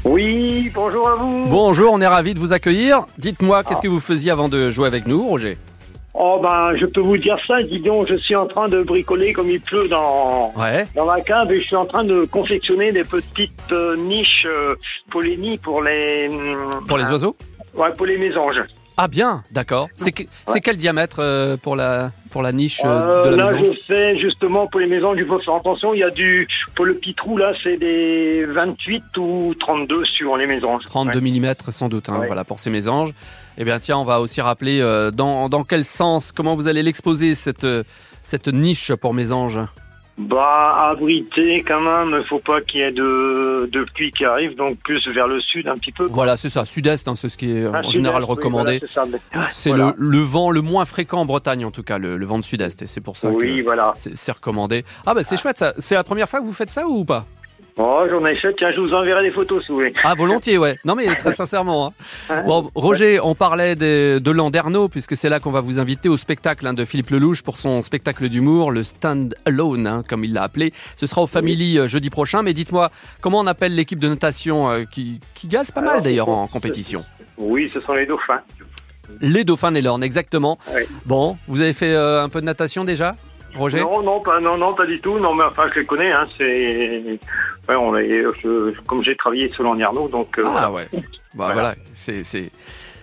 Oui, 0.04 0.72
bonjour 0.76 1.08
à 1.10 1.16
vous. 1.16 1.46
Bonjour, 1.48 1.92
on 1.92 2.02
est 2.02 2.08
ravis 2.08 2.36
de 2.36 2.40
vous 2.40 2.54
accueillir. 2.54 3.08
Dites-moi, 3.18 3.64
qu'est-ce 3.64 3.82
que 3.82 3.88
vous 3.88 4.02
faisiez 4.02 4.30
avant 4.30 4.50
de 4.50 4.70
jouer 4.70 4.86
avec 4.86 5.08
nous, 5.08 5.26
Roger? 5.28 5.58
Oh 6.18 6.40
ben, 6.42 6.74
je 6.76 6.86
peux 6.86 7.02
vous 7.02 7.18
dire 7.18 7.38
ça, 7.46 7.62
dis 7.62 7.80
donc, 7.80 8.08
je 8.10 8.18
suis 8.18 8.36
en 8.36 8.46
train 8.48 8.68
de 8.68 8.82
bricoler 8.84 9.34
comme 9.34 9.50
il 9.50 9.60
pleut 9.60 9.90
dans, 9.90 10.54
Ouais. 10.56 10.86
dans 10.96 11.06
ma 11.06 11.20
cave 11.20 11.52
et 11.52 11.60
je 11.62 11.68
suis 11.68 11.76
en 11.76 11.86
train 11.86 12.06
de 12.06 12.24
confectionner 12.24 12.94
des 12.94 13.04
petites 13.04 13.52
euh, 13.74 13.98
niches 13.98 14.46
euh, 14.50 14.76
pour 15.12 15.22
les 15.22 15.36
nids, 15.36 15.58
pour 15.58 15.82
les... 15.84 16.30
Pour 16.88 16.98
les 16.98 17.04
oiseaux? 17.06 17.36
Ouais, 17.74 17.92
pour 17.98 18.06
les 18.06 18.18
mésanges. 18.18 18.62
Ah 18.96 19.10
bien, 19.10 19.44
d'accord. 19.52 19.90
C'est 19.98 20.14
que- 20.14 20.24
c'est 20.48 20.62
quel 20.62 20.78
diamètre 20.78 21.18
euh, 21.20 21.58
pour 21.58 21.76
la 21.76 22.12
pour 22.32 22.42
la 22.42 22.54
niche 22.54 22.82
euh, 22.86 23.30
de 23.30 23.36
la 23.36 23.44
là, 23.46 23.52
maison? 23.52 23.74
je 23.74 23.80
fais 23.94 24.18
justement 24.18 24.68
pour 24.68 24.80
les 24.80 24.88
mésanges, 24.88 25.18
il 25.20 25.26
faut 25.26 25.40
faire 25.40 25.56
attention, 25.56 25.94
il 25.94 26.00
y 26.00 26.04
a 26.04 26.10
du... 26.12 26.48
Pour 26.76 26.86
le 26.86 26.94
petit 26.94 27.14
trou, 27.14 27.36
là, 27.38 27.52
c'est 27.62 27.76
des 27.76 28.46
28 28.46 29.04
ou 29.18 29.54
32 29.60 30.06
sur 30.06 30.38
les 30.38 30.48
mésanges. 30.48 30.84
32 30.86 31.20
Ouais. 31.20 31.40
mm 31.42 31.54
sans 31.72 31.90
doute, 31.90 32.08
hein, 32.08 32.20
Ouais. 32.22 32.28
voilà 32.28 32.46
pour 32.46 32.60
ces 32.60 32.70
mésanges. 32.70 33.12
Eh 33.58 33.64
bien 33.64 33.80
tiens, 33.80 33.98
on 33.98 34.04
va 34.06 34.20
aussi 34.22 34.42
rappeler 34.42 34.82
euh, 34.82 35.12
dans, 35.12 35.50
dans 35.50 35.64
quel 35.64 35.86
sens, 35.86 36.32
comment 36.32 36.56
vous 36.56 36.68
allez 36.68 36.84
l'exposer 36.84 37.36
cette 37.36 37.66
cette 38.22 38.48
niche 38.48 38.94
pour 38.96 39.14
mésanges. 39.14 39.60
Bah, 40.18 40.88
abrité 40.92 41.62
quand 41.68 41.82
même, 41.82 42.16
il 42.18 42.26
faut 42.26 42.40
pas 42.40 42.62
qu'il 42.62 42.80
y 42.80 42.84
ait 42.84 42.92
de, 42.94 43.70
de 43.70 43.84
pluie 43.94 44.12
qui 44.12 44.24
arrive, 44.24 44.56
donc 44.56 44.78
plus 44.78 45.06
vers 45.10 45.28
le 45.28 45.42
sud 45.42 45.68
un 45.68 45.76
petit 45.76 45.92
peu. 45.92 46.08
Voilà, 46.10 46.38
c'est 46.38 46.50
ça, 46.50 46.64
sud-est, 46.66 47.06
hein, 47.10 47.16
c'est 47.18 47.28
ce 47.28 47.36
qui 47.38 47.52
est 47.52 47.66
Ah, 47.66 47.82
en 47.84 47.92
général 47.92 48.22
sud-est, 48.24 48.30
oui, 48.30 48.36
recommandé. 48.38 48.82
voilà, 48.94 49.48
c'est 49.50 49.70
Voilà. 49.72 49.94
le, 49.98 50.08
le 50.10 50.20
vent 50.20 50.52
le 50.52 50.62
moins 50.62 50.86
fréquent 50.86 51.20
en 51.20 51.26
Bretagne 51.26 51.66
en 51.66 51.72
tout 51.72 51.84
cas, 51.84 51.98
le, 51.98 52.16
le 52.16 52.26
vent 52.26 52.40
de 52.40 52.46
sud-est, 52.46 52.82
et 52.82 52.88
c'est 52.88 53.02
pour 53.02 53.18
ça 53.18 53.30
Oui, 53.30 53.58
que 53.58 53.64
voilà. 53.64 53.92
c'est 53.94 54.32
recommandé. 54.32 54.86
Ah 55.06 55.14
bah 55.14 55.24
c'est 55.24 55.36
chouette 55.38 55.58
ça. 55.60 55.74
C'est 55.80 55.96
la 55.96 56.06
première 56.06 56.30
fois 56.30 56.40
que 56.40 56.46
vous 56.46 56.54
faites 56.54 56.70
ça 56.70 56.88
ou 56.88 57.04
pas? 57.04 57.26
Oh, 57.78 58.04
j'en 58.10 58.26
ai 58.26 58.38
fait, 58.38 58.54
tiens, 58.58 58.72
je 58.72 58.80
vous 58.80 58.94
enverrai 58.94 59.22
des 59.24 59.32
photos 59.32 59.62
si 59.64 59.68
vous 59.70 59.76
voulez. 59.80 59.92
Ah 60.04 60.14
volontiers, 60.16 60.58
ouais. 60.58 60.78
Non 60.86 60.96
mais 60.96 61.14
très 61.16 61.32
sincèrement. 61.34 61.94
hein. 62.30 62.44
Bon, 62.48 62.70
Roger, 62.74 63.20
on 63.22 63.36
parlait 63.36 63.76
des- 63.76 64.22
de 64.22 64.32
Landerneau 64.32 64.88
puisque 64.88 65.18
c'est 65.18 65.28
là 65.28 65.42
qu'on 65.42 65.52
va 65.52 65.60
vous 65.60 65.78
inviter 65.78 66.08
au 66.08 66.16
spectacle 66.16 66.66
hein, 66.66 66.74
de 66.74 66.86
Philippe 66.86 67.10
Lelouch 67.10 67.42
pour 67.42 67.58
son 67.58 67.82
spectacle 67.82 68.30
d'humour, 68.30 68.72
le 68.72 68.84
Stand 68.84 69.36
Alone, 69.46 69.88
hein, 69.88 70.04
comme 70.08 70.24
il 70.24 70.32
l'a 70.34 70.44
appelé. 70.44 70.72
Ce 70.96 71.06
sera 71.06 71.22
au 71.24 71.28
Family 71.28 71.78
euh, 71.78 71.88
jeudi 71.88 72.10
prochain. 72.10 72.44
Mais 72.44 72.54
dites-moi, 72.54 72.92
comment 73.20 73.40
on 73.42 73.48
appelle 73.48 73.76
l'équipe 73.76 74.00
de 74.00 74.08
natation 74.08 74.70
euh, 74.70 74.84
qui, 74.90 75.20
qui 75.34 75.48
gaze 75.48 75.72
pas 75.72 75.82
mal 75.82 76.02
d'ailleurs 76.02 76.30
en 76.30 76.48
compétition 76.48 77.04
Oui, 77.38 77.70
ce 77.74 77.82
sont 77.82 77.92
les 77.94 78.06
dauphins. 78.06 78.40
Les 79.20 79.44
dauphins 79.44 79.74
des 79.74 79.82
Lornes, 79.82 80.04
exactement. 80.04 80.58
Oui. 80.74 80.84
Bon, 81.06 81.38
vous 81.50 81.60
avez 81.60 81.74
fait 81.74 81.94
euh, 81.94 82.24
un 82.24 82.30
peu 82.30 82.40
de 82.40 82.46
natation 82.46 82.86
déjà, 82.86 83.16
Roger 83.56 83.80
Non, 83.82 84.02
non, 84.04 84.20
pas, 84.20 84.40
non, 84.40 84.58
non, 84.58 84.74
pas 84.74 84.86
du 84.86 85.00
tout. 85.00 85.18
Non, 85.20 85.34
mais 85.34 85.44
enfin, 85.46 85.64
je 85.74 85.80
les 85.80 85.86
connais. 85.86 86.12
Hein, 86.12 86.28
c'est, 86.38 87.04
ouais, 87.70 87.76
on 87.78 87.96
est, 87.98 88.24
je- 88.44 88.72
comme 88.88 89.04
j'ai 89.04 89.16
travaillé 89.16 89.52
sur 89.54 89.64
Landerneau, 89.64 90.08
donc. 90.08 90.38
euh, 90.40 90.44
Ah 90.46 90.70
voilà. 90.70 90.72
ouais. 90.72 90.88
Bah 91.36 91.50
voilà, 91.54 91.76
c'est 91.94 92.24
c'est 92.24 92.52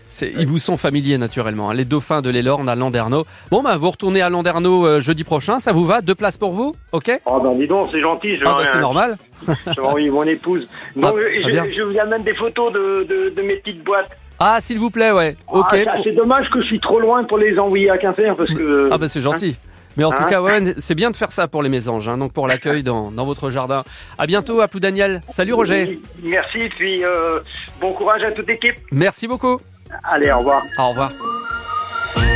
c'est 0.09 0.30
ils 0.38 0.46
vous 0.46 0.59
sont 0.59 0.76
familiers 0.76 1.16
naturellement. 1.18 1.70
hein, 1.70 1.74
Les 1.74 1.84
dauphins 1.84 2.20
de 2.22 2.30
l'Elorne 2.30 2.68
à 2.68 2.74
Landerneau. 2.74 3.24
Bon 3.50 3.62
bah 3.62 3.76
vous 3.78 3.90
retournez 3.90 4.20
à 4.22 4.28
Landerneau 4.30 4.86
euh, 4.86 5.00
jeudi 5.00 5.24
prochain, 5.24 5.59
ça 5.61 5.72
vous 5.72 5.86
va? 5.86 6.00
Deux 6.03 6.14
places 6.14 6.36
pour 6.38 6.53
vous? 6.53 6.74
OK? 6.92 7.11
Oh 7.26 7.40
ben 7.40 7.55
dis 7.59 7.66
donc, 7.66 7.88
c'est 7.92 8.00
gentil. 8.00 8.36
Je 8.36 8.44
Ah 8.46 8.55
bah 8.59 8.64
c'est 8.70 8.78
normal. 8.80 9.16
Je 9.48 9.72
vais 9.72 9.80
envoyer 9.86 10.11
mon 10.11 10.22
épouse. 10.24 10.68
Donc, 10.96 11.14
Ah, 11.18 11.30
je, 11.66 11.72
je 11.76 11.82
vous 11.82 11.98
amène 11.98 12.22
des 12.22 12.34
photos 12.34 12.72
de, 12.72 13.07
de, 13.09 13.32
de 13.34 13.42
mes 13.42 13.57
petites 13.57 13.82
boîtes. 13.82 14.11
Ah 14.38 14.59
s'il 14.61 14.78
vous 14.78 14.90
plaît, 14.90 15.12
ouais. 15.12 15.36
OK. 15.48 15.66
Ah, 15.72 15.84
ça, 15.84 15.92
c'est 16.05 16.12
dommage 16.12 16.48
que 16.50 16.61
je 16.61 16.66
suis 16.66 16.80
trop 16.80 16.98
loin 17.00 17.24
pour 17.24 17.38
les 17.38 17.59
envoyer 17.59 17.90
à 17.90 17.98
Quimper 17.98 18.34
parce 18.36 18.53
que. 18.53 18.88
Ah 18.92 18.98
bah 18.98 19.09
c'est 19.09 19.20
gentil. 19.20 19.57
Mais 19.97 20.05
en 20.05 20.11
tout 20.11 20.22
Hein 20.22 20.26
cas, 20.28 20.40
ouais, 20.43 20.74
c'est 20.78 20.95
bien 20.95 21.11
de 21.11 21.16
faire 21.16 21.32
ça 21.32 21.49
pour 21.49 21.62
les 21.62 21.68
mésanges, 21.68 22.09
hein, 22.09 22.16
donc 22.18 22.32
pour 22.32 22.47
l'accueil 22.47 22.82
dans, 22.84 23.11
dans 23.11 23.24
votre 23.24 23.51
jardin. 23.51 23.84
À 24.18 24.26
bientôt, 24.26 24.61
à 24.61 24.68
plus 24.68 24.80
Daniel. 24.80 25.22
Salut 25.28 25.53
Roger. 25.53 26.01
Merci, 26.22 26.68
puis 26.70 27.05
euh, 27.05 27.40
bon 27.80 27.93
courage 27.93 28.22
à 28.22 28.30
toute 28.32 28.49
l'équipe. 28.49 28.76
Merci 28.90 29.26
beaucoup. 29.28 29.61
Allez, 30.05 30.30
au 30.32 30.38
revoir. 30.38 30.62
Au 30.78 30.88
revoir. 30.90 31.12